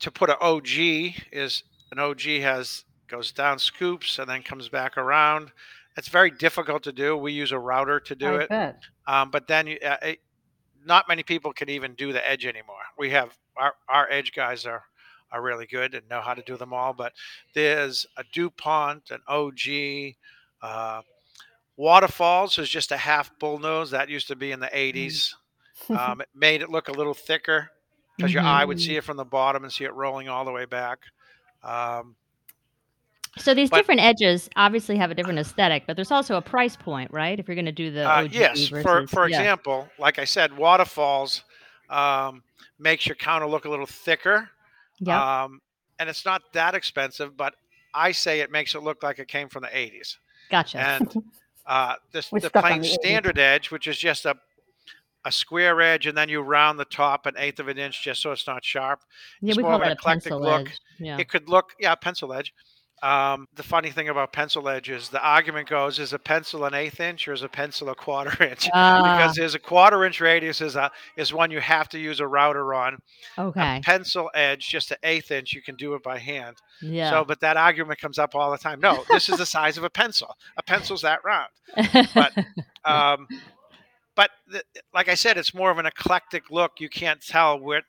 to 0.00 0.10
put 0.10 0.30
an 0.30 0.36
OG 0.40 1.14
is 1.32 1.64
an 1.92 1.98
OG 1.98 2.40
has 2.40 2.84
goes 3.08 3.32
down 3.32 3.58
scoops 3.58 4.18
and 4.18 4.28
then 4.28 4.42
comes 4.42 4.68
back 4.68 4.96
around. 4.98 5.52
It's 5.96 6.08
very 6.08 6.30
difficult 6.30 6.82
to 6.84 6.92
do. 6.92 7.16
We 7.16 7.32
use 7.32 7.52
a 7.52 7.58
router 7.58 8.00
to 8.00 8.14
do 8.14 8.36
I 8.36 8.42
it. 8.42 8.48
Um, 9.06 9.30
but 9.30 9.46
then 9.46 9.66
you, 9.66 9.78
uh, 9.84 9.96
it, 10.02 10.20
not 10.84 11.06
many 11.08 11.22
people 11.22 11.52
can 11.52 11.68
even 11.68 11.94
do 11.94 12.12
the 12.12 12.26
edge 12.28 12.46
anymore. 12.46 12.82
We 12.98 13.10
have 13.10 13.36
our, 13.56 13.74
our 13.88 14.10
edge 14.10 14.32
guys 14.32 14.66
are 14.66 14.84
are 15.30 15.40
really 15.40 15.66
good 15.66 15.94
and 15.94 16.06
know 16.10 16.20
how 16.20 16.34
to 16.34 16.42
do 16.42 16.56
them 16.58 16.74
all. 16.74 16.92
But 16.92 17.14
there's 17.54 18.04
a 18.18 18.24
DuPont, 18.34 19.10
an 19.10 19.20
OG, 19.26 20.14
uh, 20.60 21.00
Waterfalls 21.76 22.58
is 22.58 22.68
just 22.68 22.92
a 22.92 22.98
half 22.98 23.30
bullnose 23.38 23.90
that 23.90 24.10
used 24.10 24.28
to 24.28 24.36
be 24.36 24.52
in 24.52 24.60
the 24.60 24.68
80s. 24.68 25.34
Um, 25.90 26.20
it 26.20 26.28
made 26.34 26.62
it 26.62 26.70
look 26.70 26.88
a 26.88 26.92
little 26.92 27.14
thicker 27.14 27.68
because 28.16 28.32
your 28.32 28.42
Mhm. 28.44 28.46
eye 28.46 28.64
would 28.64 28.80
see 28.80 28.96
it 28.96 29.02
from 29.04 29.16
the 29.16 29.24
bottom 29.24 29.64
and 29.64 29.72
see 29.72 29.82
it 29.84 29.92
rolling 29.94 30.28
all 30.28 30.44
the 30.44 30.52
way 30.52 30.64
back. 30.64 31.00
Um, 31.64 32.14
So 33.38 33.54
these 33.54 33.70
But- 33.70 33.78
different 33.78 34.00
edges 34.02 34.50
obviously 34.56 34.96
have 34.98 35.10
a 35.10 35.14
different 35.14 35.38
aesthetic, 35.38 35.84
but 35.86 35.96
there's 35.96 36.10
also 36.10 36.36
a 36.36 36.42
price 36.42 36.76
point, 36.76 37.10
right? 37.12 37.38
If 37.38 37.48
you're 37.48 37.54
going 37.54 37.64
to 37.66 37.72
do 37.72 37.90
the 37.90 38.08
Uh, 38.10 38.20
yes, 38.30 38.68
for 38.68 38.82
versus, 38.82 39.10
for 39.10 39.28
yeah. 39.28 39.38
example, 39.38 39.88
like 39.98 40.18
I 40.18 40.24
said, 40.24 40.54
waterfalls 40.56 41.42
um, 41.88 42.42
makes 42.78 43.06
your 43.06 43.16
counter 43.16 43.46
look 43.46 43.64
a 43.64 43.68
little 43.70 43.86
thicker, 43.86 44.50
yeah, 44.98 45.44
um, 45.44 45.60
and 45.98 46.08
it's 46.08 46.24
not 46.24 46.42
that 46.52 46.74
expensive. 46.74 47.36
But 47.36 47.54
I 47.94 48.12
say 48.12 48.40
it 48.40 48.50
makes 48.50 48.74
it 48.74 48.82
look 48.82 49.02
like 49.02 49.18
it 49.18 49.28
came 49.28 49.48
from 49.48 49.62
the 49.62 49.68
'80s. 49.68 50.16
gotcha. 50.50 50.78
And 50.78 51.22
uh, 51.66 51.94
this 52.12 52.28
the 52.30 52.50
plain 52.50 52.82
the 52.82 52.88
80s. 52.88 52.92
standard 52.94 53.38
edge, 53.38 53.70
which 53.70 53.86
is 53.86 53.98
just 53.98 54.26
a 54.26 54.36
a 55.24 55.30
square 55.32 55.80
edge, 55.80 56.06
and 56.06 56.16
then 56.18 56.28
you 56.28 56.40
round 56.40 56.78
the 56.78 56.84
top 56.84 57.26
an 57.26 57.34
eighth 57.38 57.60
of 57.60 57.68
an 57.68 57.78
inch 57.78 58.02
just 58.02 58.20
so 58.20 58.32
it's 58.32 58.46
not 58.46 58.64
sharp. 58.64 59.00
yeah, 59.40 59.50
it's 59.50 59.56
we 59.56 59.62
more 59.62 59.72
call 59.72 59.80
of 59.82 59.86
an 59.86 59.92
eclectic 59.92 60.24
pencil 60.30 60.40
look. 60.40 60.68
edge. 60.68 60.80
Yeah. 60.98 61.18
It 61.18 61.28
could 61.28 61.48
look, 61.48 61.72
yeah, 61.78 61.94
pencil 61.94 62.32
edge. 62.32 62.52
Um, 63.02 63.48
the 63.56 63.64
funny 63.64 63.90
thing 63.90 64.08
about 64.08 64.32
pencil 64.32 64.68
edge 64.68 64.88
is 64.88 65.08
the 65.08 65.20
argument 65.20 65.68
goes: 65.68 65.98
is 65.98 66.12
a 66.12 66.18
pencil 66.18 66.64
an 66.64 66.72
eighth 66.74 67.00
inch 67.00 67.26
or 67.26 67.32
is 67.32 67.42
a 67.42 67.48
pencil 67.48 67.88
a 67.88 67.94
quarter 67.96 68.42
inch? 68.50 68.68
Ah, 68.72 69.16
because 69.18 69.34
there's 69.36 69.54
a 69.56 69.58
quarter 69.58 70.04
inch 70.04 70.20
radius 70.20 70.60
is 70.60 70.76
a 70.76 70.90
is 71.16 71.32
one 71.32 71.50
you 71.50 71.60
have 71.60 71.88
to 71.88 71.98
use 71.98 72.20
a 72.20 72.26
router 72.26 72.72
on. 72.74 72.98
okay. 73.36 73.78
A 73.78 73.80
pencil 73.80 74.30
edge, 74.34 74.68
just 74.68 74.90
an 74.92 74.98
eighth 75.02 75.30
inch, 75.32 75.52
you 75.52 75.62
can 75.62 75.74
do 75.74 75.94
it 75.94 76.02
by 76.04 76.18
hand. 76.18 76.56
Yeah. 76.80 77.10
So, 77.10 77.24
but 77.24 77.40
that 77.40 77.56
argument 77.56 77.98
comes 78.00 78.18
up 78.18 78.34
all 78.36 78.50
the 78.52 78.58
time. 78.58 78.78
No, 78.80 79.04
this 79.10 79.28
is 79.28 79.36
the 79.38 79.46
size 79.46 79.76
of 79.76 79.84
a 79.84 79.90
pencil. 79.90 80.36
A 80.56 80.62
pencil's 80.62 81.02
that 81.02 81.24
round. 81.24 81.48
but- 82.14 82.32
Um, 82.84 83.28
but 84.14 84.30
the, 84.48 84.62
like 84.92 85.08
I 85.08 85.14
said, 85.14 85.38
it's 85.38 85.54
more 85.54 85.70
of 85.70 85.78
an 85.78 85.86
eclectic 85.86 86.50
look. 86.50 86.72
You 86.80 86.88
can't 86.88 87.24
tell 87.24 87.58
where. 87.58 87.82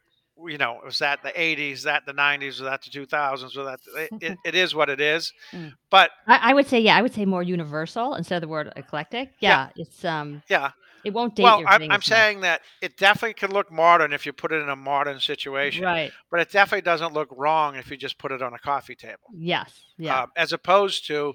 You 0.48 0.58
know, 0.58 0.80
was 0.84 1.00
that 1.00 1.24
the 1.24 1.32
'80s, 1.32 1.84
that 1.84 2.06
the 2.06 2.14
'90s, 2.14 2.60
was 2.60 2.62
that 2.62 2.82
the 2.82 2.90
2000s, 2.90 3.44
was 3.44 3.54
that 3.56 3.80
it, 3.96 4.10
it, 4.22 4.38
it 4.46 4.56
is 4.56 4.76
what 4.76 4.90
it 4.90 5.02
is. 5.02 5.32
Mm. 5.52 5.74
But 5.90 6.12
I, 6.28 6.52
I 6.52 6.54
would 6.54 6.68
say, 6.68 6.80
yeah, 6.80 6.98
I 6.98 7.02
would 7.02 7.14
say 7.14 7.26
more 7.26 7.44
universal 7.44 8.16
instead 8.16 8.38
of 8.38 8.42
the 8.42 8.48
word 8.48 8.72
eclectic. 8.76 9.32
Yeah, 9.40 9.70
it's 9.76 10.04
um, 10.06 10.44
yeah, 10.50 10.72
it 11.04 11.14
won't 11.14 11.36
date 11.36 11.44
well, 11.44 11.60
your 11.60 11.70
I'm, 11.70 11.92
I'm 11.92 12.02
saying 12.02 12.42
that 12.42 12.62
it 12.82 12.98
definitely 12.98 13.34
can 13.34 13.52
look 13.52 13.72
modern 13.72 14.14
if 14.14 14.26
you 14.26 14.34
put 14.34 14.52
it 14.52 14.62
in 14.62 14.70
a 14.70 14.76
modern 14.76 15.20
situation. 15.20 15.84
right. 15.84 16.12
but 16.32 16.40
it 16.40 16.52
definitely 16.52 16.82
doesn't 16.82 17.14
look 17.14 17.30
wrong 17.32 17.76
if 17.76 17.92
you 17.92 17.98
just 17.98 18.18
put 18.18 18.32
it 18.32 18.42
on 18.42 18.54
a 18.54 18.60
coffee 18.60 18.96
table. 18.96 19.30
Yes. 19.36 19.84
Yeah. 19.98 20.24
Um, 20.24 20.32
as 20.36 20.54
opposed 20.54 21.06
to 21.08 21.34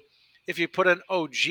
if 0.49 0.57
you 0.57 0.67
put 0.67 0.87
an 0.87 0.99
OG, 1.11 1.47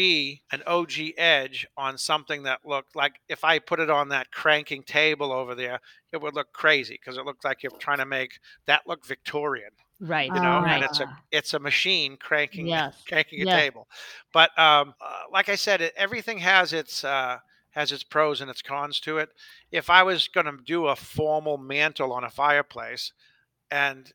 an 0.51 0.61
OG 0.67 0.93
edge 1.17 1.69
on 1.77 1.97
something 1.97 2.43
that 2.43 2.67
looked 2.67 2.97
like 2.97 3.21
if 3.29 3.45
I 3.45 3.61
put 3.61 3.79
it 3.79 3.91
on 3.91 4.09
that 4.09 4.33
cranking 4.33 4.83
table 4.83 5.31
over 5.31 5.55
there, 5.55 5.79
it 6.13 6.21
would 6.21 6.35
look 6.35 6.53
crazy 6.53 6.95
because 7.01 7.17
it 7.17 7.25
looked 7.25 7.45
like 7.45 7.63
you're 7.63 7.71
trying 7.79 7.99
to 7.99 8.07
make 8.07 8.41
that 8.67 8.89
look 8.89 9.07
Victorian, 9.07 9.71
right. 10.01 10.27
you 10.35 10.41
know, 10.41 10.63
right. 10.63 10.83
and 10.83 10.83
it's 10.83 10.99
a 10.99 11.07
it's 11.31 11.55
a 11.55 11.61
machine 11.61 12.17
cranking 12.17 12.67
Yes. 12.67 13.01
cranking 13.09 13.41
a 13.43 13.45
Yeah. 13.45 13.61
table. 13.61 13.87
But 14.33 14.51
um, 14.59 14.95
uh, 15.01 15.21
like 15.33 15.49
I 15.49 15.55
said, 15.55 15.81
it, 15.81 15.93
everything 15.97 16.39
has 16.39 16.73
its 16.73 17.05
uh, 17.05 17.39
has 17.71 17.93
its 17.93 18.03
pros 18.03 18.41
and 18.41 18.51
its 18.51 18.63
cons 18.63 18.99
to 19.03 19.19
it. 19.19 19.29
If 19.71 19.91
I 19.91 20.03
was 20.03 20.27
going 20.27 20.47
to 20.47 20.59
do 20.65 20.89
a 20.89 20.97
formal 20.97 21.57
mantle 21.57 22.13
on 22.13 22.25
a 22.25 22.31
fireplace, 22.31 23.13
and 23.71 24.13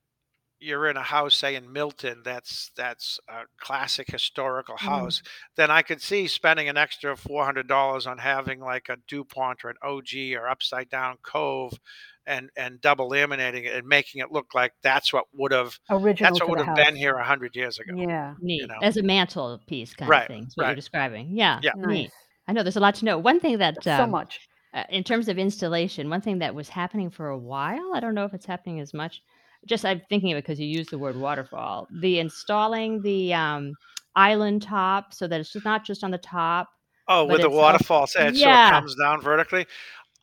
you're 0.64 0.88
in 0.90 0.98
a 0.98 1.04
house, 1.04 1.36
say 1.36 1.56
in 1.56 1.72
Milton, 1.72 2.22
that's 2.24 2.72
that's 2.76 3.20
a 3.30 3.42
classic 3.60 4.08
historical 4.10 4.76
Mm. 4.76 4.80
house, 4.88 5.22
then 5.56 5.70
I 5.70 5.82
could 5.82 6.02
see 6.02 6.28
spending 6.28 6.70
an 6.70 6.78
extra 6.78 7.16
four 7.16 7.46
hundred 7.46 7.68
dollars 7.68 8.08
on 8.08 8.18
having 8.18 8.60
like 8.60 8.88
a 8.90 8.98
Dupont 9.08 9.64
or 9.64 9.70
an 9.70 9.76
OG 9.84 10.34
or 10.36 10.48
upside 10.50 10.90
down 10.90 11.18
Cove, 11.24 11.74
and 12.26 12.50
and 12.56 12.80
double 12.82 13.10
laminating 13.10 13.66
it 13.66 13.76
and 13.76 13.88
making 13.88 14.22
it 14.22 14.32
look 14.32 14.54
like 14.56 14.74
that's 14.82 15.12
what 15.12 15.26
would 15.34 15.52
have 15.52 15.78
Original 15.90 16.32
that's 16.32 16.40
what 16.42 16.50
would 16.50 16.60
have 16.60 16.68
house. 16.78 16.86
been 16.86 16.96
here 16.96 17.16
a 17.16 17.24
hundred 17.26 17.56
years 17.56 17.78
ago. 17.80 17.94
Yeah. 17.96 18.36
Neat. 18.40 18.68
know. 18.68 18.76
As 18.82 18.98
a 18.98 19.04
mantle 19.04 19.60
piece 19.68 19.94
kind 19.94 20.10
Right, 20.10 20.22
of 20.24 20.28
thing. 20.28 20.44
Is 20.48 20.56
what 20.56 20.64
you're 20.64 20.70
right. 20.70 20.76
describing. 20.76 21.30
Yeah. 21.32 21.60
Yeah. 21.62 21.72
Neat. 21.76 22.04
Nice. 22.04 22.12
I 22.48 22.54
know 22.54 22.64
there's 22.64 22.78
a 22.78 22.82
lot 22.82 22.96
to 22.96 23.06
know. 23.06 23.18
One 23.18 23.40
thing 23.40 23.58
that 23.60 23.84
So 23.84 23.92
um, 24.04 24.12
much. 24.12 24.40
uh, 24.74 24.84
in 24.90 25.04
terms 25.04 25.28
of 25.30 25.38
installation, 25.38 26.10
one 26.10 26.22
thing 26.22 26.40
that 26.40 26.56
was 26.56 26.70
happening 26.70 27.10
for 27.10 27.28
a 27.30 27.38
while, 27.38 27.92
I 27.94 28.00
don't 28.00 28.16
know 28.16 28.26
if 28.26 28.34
it's 28.34 28.46
happening 28.46 28.80
as 28.80 28.94
much. 28.94 29.22
Just 29.66 29.86
I'm 29.86 30.02
thinking 30.10 30.32
of 30.32 30.38
it 30.38 30.44
because 30.44 30.60
you 30.60 30.68
used 30.68 30.90
the 30.90 30.98
word 30.98 31.16
waterfall. 31.16 31.88
The 31.92 32.20
installing 32.20 33.02
the 33.02 33.34
um, 33.34 33.74
island 34.16 34.62
top 34.62 35.14
so 35.14 35.28
that 35.28 35.40
it's 35.40 35.54
just 35.54 35.66
not 35.66 35.86
just 35.86 36.04
on 36.04 36.12
the 36.12 36.18
top. 36.18 36.70
Oh, 37.08 37.26
with 37.26 37.42
the 37.42 37.50
waterfalls 37.50 38.16
edge, 38.16 38.38
Yeah. 38.38 38.70
so 38.70 38.70
it 38.70 38.80
comes 38.80 38.96
down 38.96 39.22
vertically. 39.22 39.68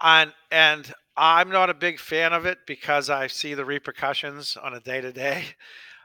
And 0.00 0.32
and 0.50 0.92
I'm 1.16 1.50
not 1.50 1.68
a 1.68 1.74
big 1.74 1.98
fan 1.98 2.32
of 2.32 2.46
it 2.46 2.58
because 2.66 3.10
I 3.10 3.26
see 3.26 3.54
the 3.54 3.64
repercussions 3.64 4.56
on 4.56 4.74
a 4.74 4.80
day 4.80 5.00
to 5.00 5.12
day. 5.12 5.44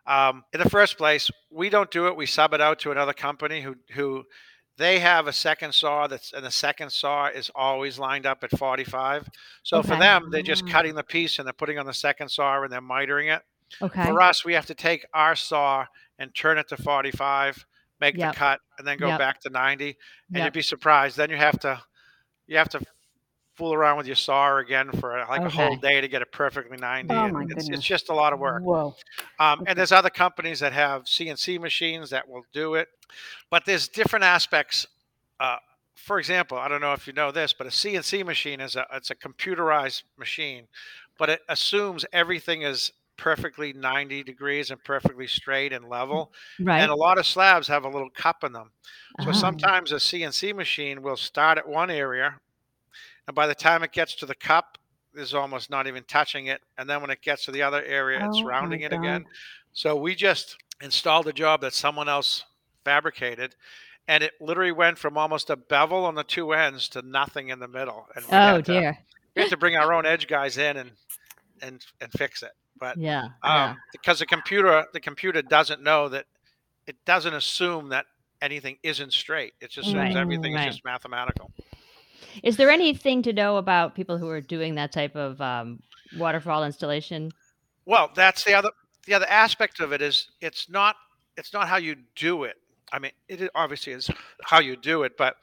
Um, 0.08 0.44
in 0.54 0.60
the 0.60 0.70
first 0.70 0.98
place, 0.98 1.32
we 1.50 1.70
don't 1.70 1.90
do 1.90 2.08
it. 2.08 2.16
We 2.16 2.26
sub 2.26 2.54
it 2.54 2.62
out 2.62 2.80
to 2.80 2.92
another 2.92 3.14
company 3.14 3.62
who 3.62 3.76
who 3.92 4.24
they 4.78 5.00
have 5.00 5.28
a 5.28 5.34
second 5.34 5.74
saw 5.74 6.08
that's 6.08 6.34
and 6.34 6.46
the 6.46 6.52
second 6.52 6.92
saw 6.92 7.28
is 7.28 7.50
always 7.56 7.98
lined 7.98 8.26
up 8.26 8.44
at 8.44 8.52
45. 8.58 9.30
So 9.64 9.82
for 9.82 9.96
them, 9.96 10.30
they're 10.32 10.42
just 10.42 10.68
cutting 10.68 10.96
the 10.96 11.04
piece 11.04 11.40
and 11.40 11.46
they're 11.46 11.54
putting 11.54 11.80
on 11.80 11.86
the 11.86 11.94
second 11.94 12.30
saw 12.30 12.62
and 12.62 12.72
they're 12.72 12.82
mitering 12.82 13.34
it. 13.36 13.42
Okay. 13.82 14.04
For 14.06 14.22
us, 14.22 14.44
we 14.46 14.54
have 14.54 14.66
to 14.68 14.76
take 14.76 15.06
our 15.14 15.36
saw 15.36 15.86
and 16.20 16.34
turn 16.36 16.58
it 16.58 16.68
to 16.70 16.78
45, 16.78 17.66
make 18.00 18.16
Yep. 18.18 18.34
the 18.34 18.38
cut, 18.38 18.60
and 18.78 18.88
then 18.88 18.98
go 18.98 19.08
Yep. 19.08 19.20
back 19.20 19.40
to 19.42 19.50
90 19.50 19.98
and 20.30 20.38
Yep. 20.38 20.46
you'd 20.46 20.54
be 20.54 20.62
surprised. 20.62 21.18
Then 21.18 21.30
you 21.30 21.38
have 21.38 21.60
to 21.62 21.82
you 22.48 22.58
have 22.58 22.70
to 22.70 22.80
fool 23.56 23.74
around 23.74 23.98
with 23.98 24.06
your 24.08 24.16
saw 24.16 24.58
again 24.58 24.92
for 25.00 25.18
like 25.30 25.42
a 25.42 25.50
whole 25.50 25.76
day 25.78 26.02
to 26.02 26.08
get 26.08 26.22
it 26.22 26.32
perfectly 26.32 26.78
90. 26.78 27.14
Oh 27.14 27.40
it's, 27.50 27.70
it's 27.70 27.84
just 27.86 28.10
a 28.10 28.14
lot 28.14 28.34
of 28.34 28.40
work. 28.40 28.64
Whoa. 28.64 28.96
Um, 29.40 29.62
Okay. 29.62 29.72
and 29.72 29.80
there's 29.80 29.92
other 29.92 30.10
companies 30.10 30.60
that 30.60 30.74
have 30.74 31.04
CNC 31.04 31.60
machines 31.60 32.10
that 32.10 32.28
will 32.28 32.44
do 32.52 32.76
it, 32.76 32.90
but 33.50 33.66
there's 33.66 33.88
different 33.88 34.26
aspects. 34.26 34.86
Uh, 35.40 35.58
for 35.96 36.20
example, 36.20 36.58
I 36.58 36.68
don't 36.68 36.82
know 36.82 36.94
if 36.94 37.08
you 37.08 37.14
know 37.14 37.32
this, 37.32 37.54
but 37.54 37.66
a 37.68 37.70
CNC 37.70 38.26
machine 38.26 38.60
is 38.60 38.76
a 38.76 38.86
it's 38.94 39.10
a 39.12 39.16
computerized 39.16 40.04
machine, 40.18 40.68
but 41.18 41.30
it 41.30 41.42
assumes 41.48 42.06
everything 42.12 42.64
is 42.64 42.92
perfectly 43.18 43.72
90 43.72 44.24
degrees 44.24 44.72
and 44.72 44.84
perfectly 44.84 45.26
straight 45.28 45.72
and 45.72 45.88
level. 45.88 46.34
right. 46.60 46.82
And 46.82 46.92
a 46.92 46.96
lot 46.96 47.18
of 47.18 47.26
slabs 47.26 47.66
have 47.70 47.86
a 47.86 47.90
little 47.90 48.10
cup 48.10 48.44
in 48.44 48.52
them. 48.52 48.72
So 49.22 49.30
Ah. 49.30 49.32
sometimes 49.32 49.94
a 49.94 50.00
CNC 50.02 50.54
machine 50.54 51.02
will 51.02 51.16
start 51.16 51.58
at 51.58 51.66
one 51.66 51.90
area, 51.90 52.36
and 53.28 53.36
by 53.36 53.48
the 53.48 53.56
time 53.56 53.84
it 53.84 53.92
gets 53.92 54.16
to 54.16 54.26
the 54.26 54.36
cup, 54.36 54.78
is 55.16 55.34
almost 55.34 55.70
not 55.70 55.88
even 55.88 56.04
touching 56.04 56.48
it. 56.48 56.62
And 56.78 56.90
then 56.90 57.02
when 57.02 57.10
it 57.10 57.22
gets 57.22 57.46
to 57.46 57.52
the 57.52 57.62
other 57.62 57.82
area, 57.84 58.26
it's 58.26 58.40
Oh 58.40 58.44
my 58.44 58.50
rounding 58.50 58.82
it 58.82 58.92
again. 58.92 59.26
So 59.74 59.96
we 59.96 60.14
just 60.16 60.58
installed 60.82 61.28
a 61.28 61.34
job 61.34 61.62
that 61.62 61.74
someone 61.74 62.10
else 62.10 62.44
fabricated, 62.84 63.56
and 64.08 64.24
it 64.24 64.34
literally 64.40 64.72
went 64.72 64.98
from 64.98 65.18
almost 65.18 65.50
a 65.50 65.56
bevel 65.56 66.06
on 66.06 66.16
the 66.16 66.24
two 66.24 66.54
ends 66.54 66.90
to 66.90 67.02
nothing 67.02 67.50
in 67.50 67.60
the 67.60 67.68
middle. 67.68 68.08
And 68.16 68.26
we 68.26 68.32
oh 68.34 68.62
to, 68.62 68.62
dear. 68.62 68.98
we 69.36 69.42
had 69.42 69.52
to 69.52 69.58
bring 69.58 69.76
our 69.76 69.94
own 69.94 70.06
edge 70.06 70.28
guys 70.28 70.58
in 70.58 70.78
and 70.78 70.92
and 71.62 71.86
and 72.02 72.12
fix 72.12 72.44
it. 72.44 72.52
But 72.78 72.98
Yeah. 72.98 73.24
um, 73.24 73.32
yeah. 73.44 73.76
because 73.92 74.20
the 74.20 74.26
computer 74.26 74.86
the 74.94 75.00
computer 75.00 75.42
doesn't 75.42 75.82
know 75.82 76.10
that 76.10 76.26
it 76.88 76.98
doesn't 77.06 77.34
assume 77.34 77.90
that 77.90 78.06
anything 78.42 78.78
isn't 78.84 79.14
straight. 79.14 79.54
It 79.62 79.72
just 79.72 79.88
assumes 79.88 79.96
Right, 79.96 80.16
everything 80.18 80.54
right. 80.54 80.68
is 80.68 80.76
just 80.76 80.86
mathematical. 80.86 81.52
Is 82.44 82.58
there 82.58 82.70
anything 82.70 83.22
to 83.24 83.34
know 83.34 83.58
about 83.58 83.96
people 83.96 84.18
who 84.18 84.30
are 84.30 84.42
doing 84.42 84.76
that 84.76 84.92
type 84.92 85.16
of 85.16 85.40
um, 85.42 85.82
waterfall 86.18 86.64
installation? 86.64 87.32
Well, 87.86 88.12
that's 88.16 88.44
the 88.44 88.54
other 88.54 88.70
the 89.06 89.14
other 89.14 89.28
aspect 89.30 89.80
of 89.80 89.94
it 89.94 90.02
is 90.02 90.30
it's 90.42 90.70
not 90.70 90.96
it's 91.38 91.54
not 91.54 91.68
how 91.68 91.78
you 91.78 91.96
do 92.16 92.44
it. 92.44 92.56
I 92.92 93.00
mean, 93.00 93.12
it 93.28 93.50
obviously 93.56 93.94
is 93.94 94.10
how 94.44 94.60
you 94.60 94.76
do 94.76 95.04
it, 95.04 95.18
but 95.18 95.36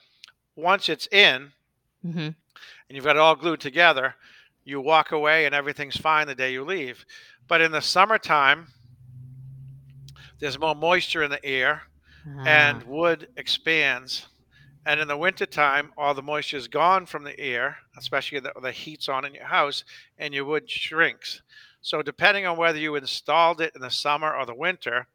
once 0.57 0.89
it's 0.89 1.07
in, 1.09 1.53
hmm 2.03 2.19
and 2.19 2.35
you've 2.97 3.05
got 3.05 3.17
it 3.17 3.21
all 3.21 3.35
glued 3.37 3.61
together, 3.61 4.15
you 4.65 4.81
walk 4.81 5.13
away 5.13 5.47
and 5.47 5.55
everything's 5.55 5.97
fine 5.97 6.27
the 6.27 6.35
day 6.35 6.53
you 6.53 6.65
leave. 6.65 7.05
But 7.49 7.61
in 7.61 7.73
the 7.73 7.81
summertime, 7.81 8.69
there's 10.39 10.59
more 10.59 10.75
moisture 10.75 11.23
in 11.23 11.31
the 11.31 11.45
air 11.45 11.83
Ah. 12.27 12.45
and 12.47 12.83
wood 12.85 13.29
expands. 13.37 14.27
And 14.85 15.01
in 15.01 15.09
the 15.09 15.17
wintertime, 15.17 15.93
all 15.97 16.15
the 16.15 16.23
moisture 16.23 16.57
is 16.57 16.69
gone 16.69 17.07
from 17.07 17.25
the 17.25 17.39
air, 17.39 17.79
especially 17.97 18.41
the, 18.41 18.53
the 18.61 18.73
heat's 18.73 19.09
on 19.09 19.25
in 19.25 19.35
your 19.35 19.47
house, 19.47 19.85
and 20.19 20.35
your 20.35 20.45
wood 20.45 20.69
shrinks. 20.71 21.43
So, 21.81 22.03
depending 22.03 22.47
on 22.47 22.57
whether 22.57 22.79
you 22.79 22.95
installed 22.97 23.61
it 23.61 23.75
in 23.75 23.81
the 23.81 23.91
summer 23.91 24.35
or 24.35 24.47
the 24.47 24.55
winter, 24.55 25.09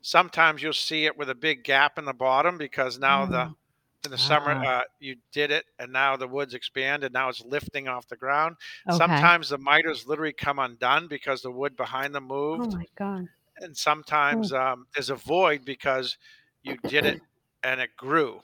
sometimes 0.00 0.62
you'll 0.62 0.72
see 0.72 1.06
it 1.06 1.16
with 1.16 1.30
a 1.30 1.34
big 1.34 1.64
gap 1.64 1.98
in 1.98 2.04
the 2.04 2.14
bottom 2.14 2.58
because 2.58 2.98
now 2.98 3.26
the 3.26 3.50
Mm. 3.50 3.56
in 4.04 4.10
the 4.10 4.18
summer 4.18 4.56
Ah. 4.56 4.64
uh, 4.64 4.82
you 5.00 5.16
did 5.32 5.50
it 5.50 5.66
and 5.78 5.92
now 5.92 6.16
the 6.16 6.28
woods 6.28 6.54
expand 6.54 7.04
and 7.04 7.12
now 7.14 7.28
it's 7.30 7.42
lifting 7.44 7.88
off 7.88 8.06
the 8.08 8.16
ground. 8.16 8.56
okay. 8.88 9.26
Sometimes 9.26 9.48
the 9.48 9.58
miters 9.58 10.06
literally 10.06 10.32
come 10.34 10.58
undone 10.58 11.08
because 11.08 11.42
the 11.42 11.50
wood 11.50 11.76
behind 11.76 12.14
them 12.14 12.24
Oh 12.56 12.64
moved 12.64 12.66
my 12.66 12.86
God. 12.96 13.28
and 13.58 13.76
sometimes 13.76 14.52
um, 14.52 14.86
there's 14.94 15.10
a 15.10 15.16
void 15.16 15.64
because 15.64 16.18
you 16.62 16.78
did 16.78 17.04
it 17.06 17.18
and 17.62 17.80
it 17.80 17.96
grew. 17.96 18.42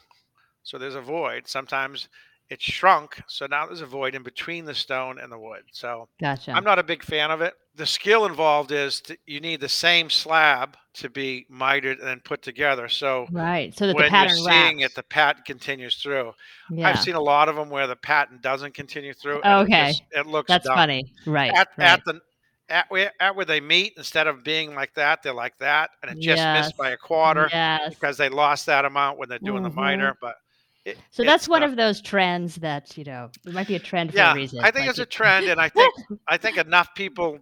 So 0.63 0.79
there's 0.79 0.95
a 0.95 1.01
void. 1.01 1.49
Sometimes 1.49 2.09
it 2.49 2.61
shrunk, 2.61 3.23
so 3.29 3.47
now 3.47 3.67
there's 3.67 3.81
a 3.81 3.87
void 3.87 4.15
in 4.17 4.23
between 4.25 4.65
the 4.65 4.75
stone 4.75 5.19
and 5.21 5.31
the 5.31 5.39
wood. 5.39 5.63
So 5.73 6.09
Gotcha. 6.21 6.51
I'm 6.53 6.65
not 6.65 6.81
a 6.81 6.83
big 6.83 7.03
fan 7.05 7.31
of 7.31 7.41
it. 7.41 7.55
The 7.77 7.87
skill 7.87 8.27
involved 8.27 8.73
is 8.73 9.01
to, 9.03 9.17
you 9.27 9.39
need 9.41 9.61
the 9.61 9.69
same 9.69 10.11
slab 10.11 10.77
to 10.95 11.09
be 11.09 11.47
mitered 11.49 11.99
and 12.01 12.09
then 12.09 12.21
put 12.25 12.43
together. 12.43 12.89
So 12.89 13.29
right. 13.31 13.73
So 13.79 13.87
that 13.87 13.93
the 13.93 13.95
when 13.95 14.03
you're 14.03 14.11
pattern 14.11 14.35
seeing 14.37 14.81
wraps. 14.81 14.93
it, 14.93 14.95
the 14.97 15.03
pattern 15.05 15.43
continues 15.47 15.95
through. 16.03 16.33
yeah. 16.71 16.89
I've 16.89 17.01
seen 17.01 17.15
a 17.15 17.21
lot 17.21 17.49
of 17.49 17.55
them 17.55 17.71
where 17.71 17.87
the 17.87 17.95
pattern 17.95 18.41
doesn't 18.43 18.75
continue 18.75 19.15
through. 19.15 19.41
and 19.43 19.61
it 19.71 19.73
Okay. 19.73 19.87
just- 19.93 20.03
it 20.11 20.27
looks 20.27 20.49
That's 20.49 20.67
dumb 20.67 20.75
funny. 20.75 21.13
Right. 21.27 21.53
at, 21.55 21.69
right. 21.79 21.87
at 21.89 22.05
the 22.05 22.21
at 22.69 22.87
where, 22.91 23.13
at 23.21 23.35
where 23.37 23.45
they 23.47 23.61
meet 23.61 23.95
instead 23.97 24.27
of 24.29 24.45
being 24.45 24.75
like 24.77 24.95
that 24.95 25.23
they're 25.25 25.33
like 25.35 25.57
that 25.59 25.91
and 26.03 26.11
it 26.13 26.15
just 26.21 26.39
Yes. 26.39 26.67
missed 26.67 26.77
by 26.77 26.91
a 26.91 26.97
quarter 26.97 27.49
Yes. 27.53 27.93
because 27.95 28.17
they 28.17 28.29
lost 28.29 28.67
that 28.67 28.85
amount 28.85 29.19
when 29.19 29.29
they're 29.29 29.41
doing 29.41 29.63
Mhm. 29.63 29.71
the 29.71 29.75
miter 29.75 30.17
but 30.21 30.37
it, 30.85 30.99
So 31.11 31.25
that's 31.25 31.49
one 31.49 31.61
not- 31.61 31.71
of 31.71 31.77
those 31.77 32.01
trends 32.01 32.57
that 32.57 32.97
you 32.97 33.05
know 33.05 33.31
it 33.47 33.53
might 33.53 33.67
be 33.69 33.77
a 33.77 33.79
trend 33.79 34.11
for 34.13 34.17
yeah 34.19 34.33
a 34.33 34.35
reason. 34.35 34.61
i 34.61 34.71
think 34.71 34.89
it's 34.89 34.99
a 34.99 35.07
trend 35.07 35.47
and 35.47 35.61
i 35.61 35.69
think 35.77 35.95
i 36.29 36.37
think 36.37 36.57
enough 36.57 36.95
people 36.95 37.39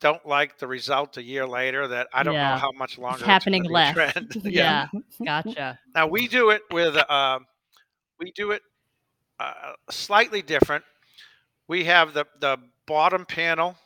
don't 0.00 0.24
like 0.26 0.58
the 0.58 0.66
result 0.66 1.16
a 1.16 1.22
year 1.22 1.46
later 1.46 1.86
that 1.86 2.08
i 2.12 2.22
don't 2.22 2.34
Yeah. 2.34 2.50
know 2.50 2.56
how 2.56 2.72
much 2.72 2.98
longer 2.98 3.18
it's 3.18 3.26
happening 3.26 3.66
a 3.66 3.68
less. 3.68 3.94
trend. 3.94 4.32
yeah. 4.44 4.88
Gotcha. 5.24 5.78
now 5.94 6.06
we 6.08 6.26
do 6.28 6.50
it 6.50 6.62
with 6.70 6.96
um, 7.10 7.46
we 8.18 8.32
do 8.32 8.50
it 8.50 8.62
uh, 9.38 9.72
slightly 9.90 10.42
different 10.42 10.84
we 11.68 11.84
have 11.84 12.14
the 12.14 12.26
the 12.40 12.58
bottom 12.86 13.24
panel 13.24 13.76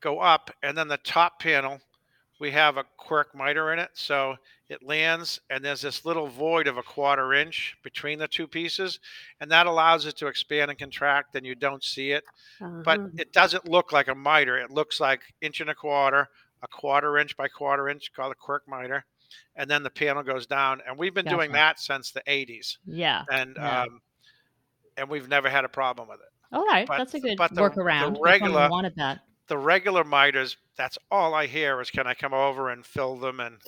go 0.00 0.20
up 0.20 0.50
and 0.62 0.78
then 0.78 0.86
the 0.88 0.96
top 0.98 1.40
panel 1.40 1.80
we 2.38 2.50
have 2.52 2.76
a 2.76 2.84
quirk 2.96 3.34
miter 3.34 3.72
in 3.72 3.78
it 3.80 3.90
so 3.94 4.36
it 4.68 4.82
lands 4.82 5.40
and 5.50 5.64
there's 5.64 5.80
this 5.82 6.04
little 6.04 6.26
void 6.26 6.66
of 6.66 6.76
a 6.76 6.82
quarter 6.82 7.32
inch 7.32 7.76
between 7.82 8.18
the 8.18 8.26
two 8.26 8.46
pieces 8.48 8.98
and 9.40 9.50
that 9.50 9.66
allows 9.66 10.06
it 10.06 10.16
to 10.16 10.26
expand 10.26 10.70
and 10.70 10.78
contract 10.78 11.36
and 11.36 11.46
you 11.46 11.54
don't 11.54 11.84
see 11.84 12.10
it 12.10 12.24
but 12.60 12.98
Uh-huh. 12.98 13.08
it 13.16 13.32
doesn't 13.32 13.68
look 13.68 13.92
like 13.92 14.08
a 14.08 14.14
miter 14.14 14.58
it 14.58 14.70
looks 14.70 14.98
like 14.98 15.20
inch 15.40 15.60
and 15.60 15.70
a 15.70 15.74
quarter 15.74 16.28
a 16.62 16.68
quarter 16.68 17.16
inch 17.18 17.36
by 17.36 17.46
quarter 17.48 17.88
inch 17.88 18.12
called 18.12 18.32
a 18.32 18.34
quirk 18.34 18.66
miter 18.66 19.04
and 19.54 19.70
then 19.70 19.82
the 19.82 19.90
panel 19.90 20.22
goes 20.22 20.46
down 20.46 20.80
and 20.86 20.98
we've 20.98 21.14
been 21.14 21.26
doing 21.26 21.52
that 21.52 21.78
since 21.78 22.10
the 22.10 22.22
80s 22.26 22.78
Yeah. 22.86 23.22
and 23.30 23.54
Yeah. 23.56 23.82
um, 23.82 24.00
and 24.96 25.08
we've 25.08 25.28
never 25.28 25.48
had 25.48 25.64
a 25.64 25.68
problem 25.68 26.08
with 26.08 26.20
it 26.20 26.32
All 26.52 26.64
right. 26.66 26.88
but- 26.88 26.98
That's 26.98 27.14
a 27.14 27.20
good 27.20 27.36
but 27.38 27.50
the- 27.50 27.56
the 27.56 27.60
workaround. 27.70 28.00
someone 28.00 28.22
regular- 28.22 28.68
wanted 28.68 28.96
that. 28.96 29.20
the 29.48 29.58
regular 29.58 30.02
miters, 30.02 30.56
that's 30.76 30.98
all 31.10 31.34
I 31.34 31.46
hear 31.46 31.80
is 31.80 31.88
can 31.90 32.06
I 32.08 32.14
come 32.14 32.34
over 32.34 32.70
and 32.70 32.84
fill 32.84 33.16
them 33.16 33.38
and 33.38 33.60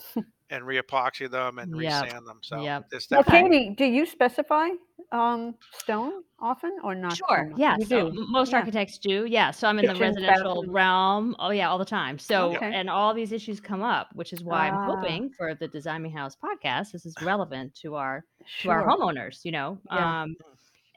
and 0.50 0.64
reepoxy 0.64 1.30
them 1.30 1.58
and 1.58 1.80
Yep, 1.80 2.04
resand 2.04 2.24
them. 2.26 2.38
So 2.42 2.62
yep. 2.62 2.88
there's 2.90 3.06
Well, 3.10 3.22
definitely 3.22 3.58
Katie, 3.60 3.74
do 3.76 3.84
you 3.84 4.06
specify 4.06 4.68
um, 5.12 5.54
stone 5.72 6.22
often 6.38 6.76
or 6.82 6.94
not? 6.94 7.16
Sure. 7.16 7.48
much? 7.50 7.58
Yeah. 7.58 7.76
You 7.78 7.86
so 7.86 8.10
do. 8.10 8.20
m- 8.20 8.30
most 8.30 8.52
Yeah. 8.52 8.58
architects 8.58 8.98
do. 8.98 9.24
Yeah. 9.26 9.50
So 9.50 9.68
I'm 9.68 9.78
in 9.78 9.86
the 9.86 9.94
residential 9.94 10.54
bathrooms. 10.62 10.68
realm. 10.68 11.36
Oh 11.38 11.50
yeah, 11.50 11.68
all 11.70 11.78
the 11.78 11.84
time. 11.84 12.18
So 12.18 12.54
Okay. 12.56 12.72
and 12.74 12.88
all 12.90 13.14
these 13.14 13.32
issues 13.32 13.60
come 13.60 13.82
up, 13.82 14.08
which 14.14 14.32
is 14.32 14.42
why 14.44 14.68
I'm 14.68 14.74
Ah. 14.74 14.96
hoping 14.96 15.30
for 15.30 15.54
the 15.54 15.68
Designing 15.68 16.10
House 16.12 16.36
podcast. 16.36 16.92
This 16.92 17.06
is 17.06 17.14
relevant 17.22 17.74
to 17.82 17.94
our 17.94 18.24
to 18.62 18.70
our 18.70 18.86
homeowners. 18.86 19.44
You 19.44 19.52
know. 19.52 19.78
Yeah. 19.90 20.22
Um, 20.22 20.36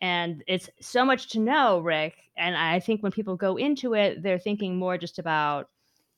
and 0.01 0.43
it's 0.47 0.69
so 0.81 1.05
much 1.05 1.27
to 1.29 1.39
know, 1.39 1.79
Rick. 1.79 2.15
And 2.37 2.55
I 2.57 2.79
think 2.79 3.03
when 3.03 3.11
people 3.11 3.35
go 3.35 3.57
into 3.57 3.93
it, 3.93 4.23
they're 4.23 4.39
thinking 4.39 4.75
more 4.75 4.97
just 4.97 5.19
about, 5.19 5.69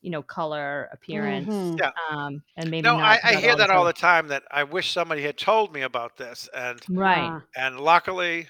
you 0.04 0.12
know, 0.12 0.24
color, 0.24 0.90
appearance, 0.94 1.74
Mhm. 1.74 1.80
Yeah. 1.80 1.92
um, 2.12 2.44
and 2.58 2.70
maybe 2.72 2.92
no. 2.92 2.94
not 2.94 3.16
I, 3.16 3.20
I 3.24 3.36
about 3.36 3.44
hear 3.44 3.56
that 3.58 3.70
all 3.72 3.86
the 3.86 3.94
the 3.94 3.94
time. 3.94 4.28
That 4.30 4.44
I 4.52 4.64
wish 4.66 4.92
somebody 4.92 5.24
had 5.24 5.38
told 5.38 5.74
me 5.74 5.82
about 5.84 6.18
this, 6.18 6.50
and 6.56 6.86
right. 6.90 7.38
And 7.56 7.80
luckily, 7.80 8.50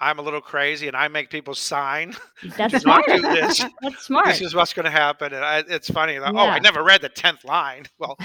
I'm 0.00 0.20
a 0.20 0.22
little 0.22 0.40
crazy, 0.40 0.86
and 0.86 0.96
I 0.96 1.08
make 1.08 1.28
people 1.28 1.54
sign. 1.56 2.14
That's 2.56 2.78
smart. 2.82 3.04
this. 3.06 3.64
That's 3.82 4.04
smart. 4.06 4.26
This 4.26 4.40
is 4.42 4.54
what's 4.54 4.72
going 4.72 4.84
to 4.84 4.92
happen, 4.92 5.32
and 5.34 5.44
I, 5.44 5.64
it's 5.68 5.90
funny. 5.90 6.20
Like, 6.20 6.34
Oh, 6.34 6.38
I 6.46 6.60
never 6.60 6.84
read 6.84 7.02
the 7.02 7.08
tenth 7.08 7.44
line. 7.44 7.84
Well, 7.98 8.16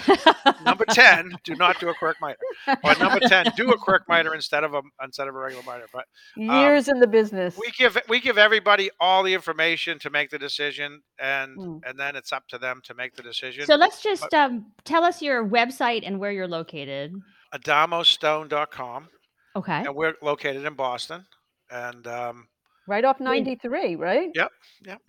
number 0.63 0.85
ten, 0.89 1.35
do 1.43 1.55
not 1.55 1.79
do 1.79 1.89
a 1.89 1.93
quirk 1.95 2.17
miter, 2.21 2.37
or 2.83 2.95
number 2.99 3.19
ten, 3.21 3.45
do 3.57 3.71
a 3.71 3.77
quirk 3.77 4.03
miter 4.07 4.33
instead 4.35 4.63
of 4.63 4.75
a 4.75 4.81
instead 5.03 5.27
of 5.27 5.33
a 5.35 5.37
regular 5.39 5.63
miter. 5.65 5.87
But 5.91 6.05
Years 6.35 6.87
in 6.89 6.99
the 6.99 7.07
business. 7.07 7.57
we 7.57 7.71
give 7.77 7.97
we 8.07 8.19
give 8.19 8.37
everybody 8.37 8.91
all 8.99 9.23
the 9.23 9.33
information 9.33 9.97
to 9.99 10.09
make 10.11 10.29
the 10.29 10.39
decision 10.39 11.01
and 11.19 11.57
Mm. 11.57 11.79
and 11.87 11.99
then 11.99 12.15
it's 12.15 12.31
up 12.31 12.47
to 12.49 12.57
them 12.57 12.81
to 12.85 12.93
make 12.93 13.15
the 13.15 13.21
decision 13.23 13.65
so 13.65 13.75
let's 13.75 14.01
just 14.01 14.33
um, 14.33 14.71
tell 14.85 15.03
us 15.03 15.21
your 15.21 15.45
website 15.47 16.01
and 16.05 16.19
where 16.19 16.31
you're 16.31 16.47
located. 16.47 17.13
adamostone.com 17.53 19.07
Okay. 19.55 19.79
and 19.85 19.95
we're 19.95 20.15
located 20.21 20.65
in 20.65 20.73
boston 20.73 21.25
and 21.73 22.05
um, 22.07 22.47
right 22.87 23.03
off 23.05 23.19
93, 23.19 23.95
right? 23.95 24.29
Yep. 24.35 24.51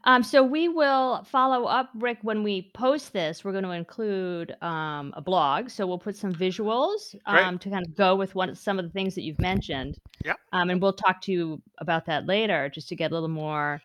Um, 0.05 0.23
so 0.23 0.43
we 0.43 0.69
will 0.69 1.25
follow 1.25 1.65
up, 1.65 1.91
Rick, 1.97 2.19
when 2.23 2.43
we 2.43 2.71
post 2.75 3.13
this. 3.13 3.45
We're 3.45 3.53
going 3.53 3.65
to 3.65 3.71
include 3.73 4.55
um, 4.63 5.13
a 5.17 5.21
blog, 5.21 5.69
so 5.71 5.87
we'll 5.87 5.99
put 5.99 6.17
some 6.17 6.33
visuals 6.33 7.15
Great. 7.27 7.45
um, 7.45 7.59
to 7.59 7.71
kind 7.71 7.85
of 7.87 7.95
go 7.97 8.15
with 8.17 8.35
one 8.35 8.55
some 8.55 8.79
of 8.79 8.85
the 8.85 8.91
things 8.93 9.15
that 9.17 9.23
you've 9.23 9.41
mentioned. 9.41 9.99
Yep. 10.25 10.37
Um, 10.53 10.71
and 10.71 10.81
we'll 10.81 10.93
talk 10.93 11.21
to 11.23 11.33
you 11.33 11.63
about 11.79 12.07
that 12.07 12.27
later, 12.27 12.69
just 12.69 12.89
to 12.89 12.97
get 12.97 13.11
a 13.11 13.15
little 13.15 13.29
more 13.29 13.81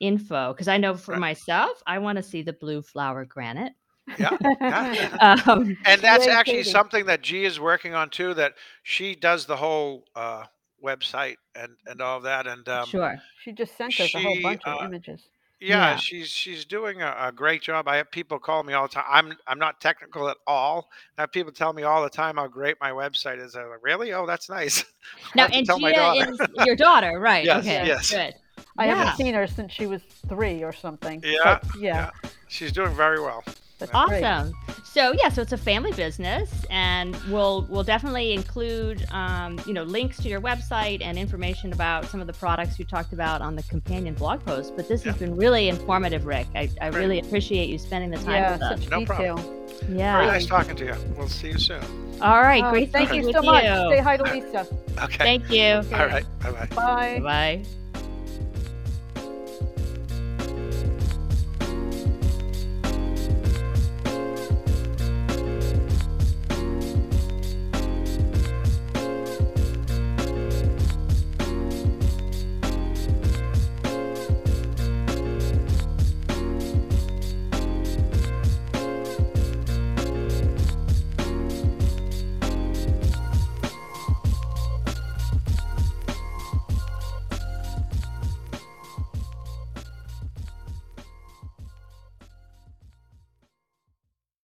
info. 0.00 0.52
Because 0.52 0.68
I 0.68 0.76
know 0.78 0.94
for 0.96 1.12
Right. 1.12 1.20
myself, 1.20 1.82
I 1.86 1.98
want 1.98 2.16
to 2.16 2.22
see 2.22 2.42
the 2.42 2.52
blue 2.54 2.82
flower 2.82 3.24
granite. 3.24 3.72
yeah, 4.18 4.36
yeah. 4.60 5.36
Um, 5.46 5.76
and 5.86 6.00
that's 6.02 6.26
actually 6.26 6.64
something 6.64 7.06
that 7.06 7.22
G 7.22 7.44
is 7.44 7.58
working 7.58 7.94
on 7.94 8.10
too 8.10 8.34
that 8.34 8.54
she 8.82 9.14
does 9.14 9.46
the 9.46 9.56
whole 9.56 10.04
uh, 10.14 10.44
website 10.84 11.36
and 11.54 11.72
and 11.86 12.00
all 12.00 12.20
that 12.20 12.46
and 12.46 12.68
um, 12.68 12.86
sure. 12.86 13.16
She 13.42 13.52
just 13.52 13.76
sent 13.76 13.98
us 14.00 14.14
a 14.14 14.20
whole 14.20 14.40
bunch 14.42 14.62
of 14.66 14.80
uh, 14.82 14.84
images. 14.84 15.22
Yeah, 15.60 15.92
Yeah. 15.92 15.96
she's 15.96 16.28
she's 16.28 16.64
doing 16.64 17.00
a, 17.02 17.14
a 17.18 17.32
great 17.32 17.62
job. 17.62 17.88
I 17.88 17.96
have 17.96 18.10
people 18.10 18.38
call 18.38 18.62
me 18.64 18.74
all 18.74 18.86
the 18.88 18.94
time. 18.94 19.04
I'm 19.08 19.36
I'm 19.46 19.58
not 19.58 19.80
technical 19.80 20.28
at 20.28 20.36
all. 20.46 20.88
I 21.16 21.22
have 21.22 21.32
people 21.32 21.52
tell 21.52 21.72
me 21.72 21.84
all 21.84 22.02
the 22.02 22.10
time 22.10 22.36
how 22.36 22.46
great 22.48 22.76
my 22.80 22.90
website 22.90 23.42
is. 23.42 23.54
I'm 23.56 23.70
like, 23.70 23.82
really? 23.82 24.12
Oh, 24.12 24.26
that's 24.26 24.48
nice. 24.50 24.84
Now, 25.34 25.44
have 25.44 25.52
and 25.52 25.66
tell 25.66 25.78
my 25.78 25.90
Gia 25.92 25.96
daughter. 25.96 26.32
is 26.32 26.66
your 26.66 26.76
daughter, 26.76 27.18
right? 27.20 27.44
Yes, 27.44 27.58
okay. 27.58 27.86
yes. 27.86 28.10
Good. 28.10 28.34
I 28.78 28.86
yeah. 28.86 28.94
haven't 28.96 29.16
seen 29.16 29.34
her 29.34 29.46
since 29.46 29.72
she 29.72 29.86
was 29.86 30.02
three 30.28 30.62
or 30.64 30.72
something. 30.72 31.22
Yeah, 31.24 31.60
but 31.62 31.64
yeah. 31.78 32.10
She's 32.48 32.72
doing 32.72 32.94
very 32.94 33.20
well. 33.20 33.44
That's 33.78 33.90
great. 34.08 34.22
Awesome. 34.24 34.54
So 34.84 35.12
yeah, 35.18 35.28
so 35.28 35.42
it's 35.42 35.52
a 35.52 35.56
family 35.58 35.90
business, 35.92 36.64
and 36.70 37.16
we'll 37.28 37.66
we'll 37.68 37.82
definitely 37.82 38.32
include 38.32 39.04
um, 39.10 39.58
you 39.66 39.72
know 39.72 39.82
links 39.82 40.18
to 40.18 40.28
your 40.28 40.40
website 40.40 41.02
and 41.02 41.18
information 41.18 41.72
about 41.72 42.06
some 42.06 42.20
of 42.20 42.28
the 42.28 42.32
products 42.32 42.78
you 42.78 42.84
talked 42.84 43.12
about 43.12 43.42
on 43.42 43.56
the 43.56 43.64
companion 43.64 44.14
blog 44.14 44.44
post. 44.44 44.76
But 44.76 44.88
this 44.88 45.02
has 45.02 45.16
been 45.16 45.34
really 45.36 45.68
informative, 45.68 46.24
Rick. 46.24 46.46
I, 46.54 46.70
I 46.80 46.90
Great. 46.90 47.00
really 47.00 47.18
appreciate 47.18 47.68
you 47.68 47.78
spending 47.78 48.10
the 48.10 48.18
time 48.18 48.30
Yeah, 48.30 48.52
with 48.52 48.62
us. 48.62 48.80
such 48.82 48.90
No 48.90 49.00
detail. 49.00 49.34
problem. 49.36 49.60
Yeah. 49.98 50.16
Very 50.18 50.26
nice 50.28 50.46
talking 50.46 50.76
to 50.76 50.84
you. 50.84 50.94
We'll 51.16 51.28
see 51.28 51.48
you 51.48 51.58
soon. 51.58 51.82
All 52.22 52.42
right. 52.42 52.62
Oh, 52.64 52.70
Great 52.70 52.92
thank 52.92 53.12
you 53.12 53.26
with 53.26 53.34
so 53.34 53.42
much. 53.42 53.64
you. 53.64 53.90
Say 53.90 53.98
hi 53.98 54.16
to 54.16 54.22
Lisa. 54.22 54.66
Okay. 55.02 55.18
Thank 55.18 55.50
you. 55.50 55.82
All 55.96 56.06
right. 56.06 56.24
Bye 56.40 56.52
bye. 56.52 56.66
Bye. 56.76 57.20
Bye. 57.20 57.83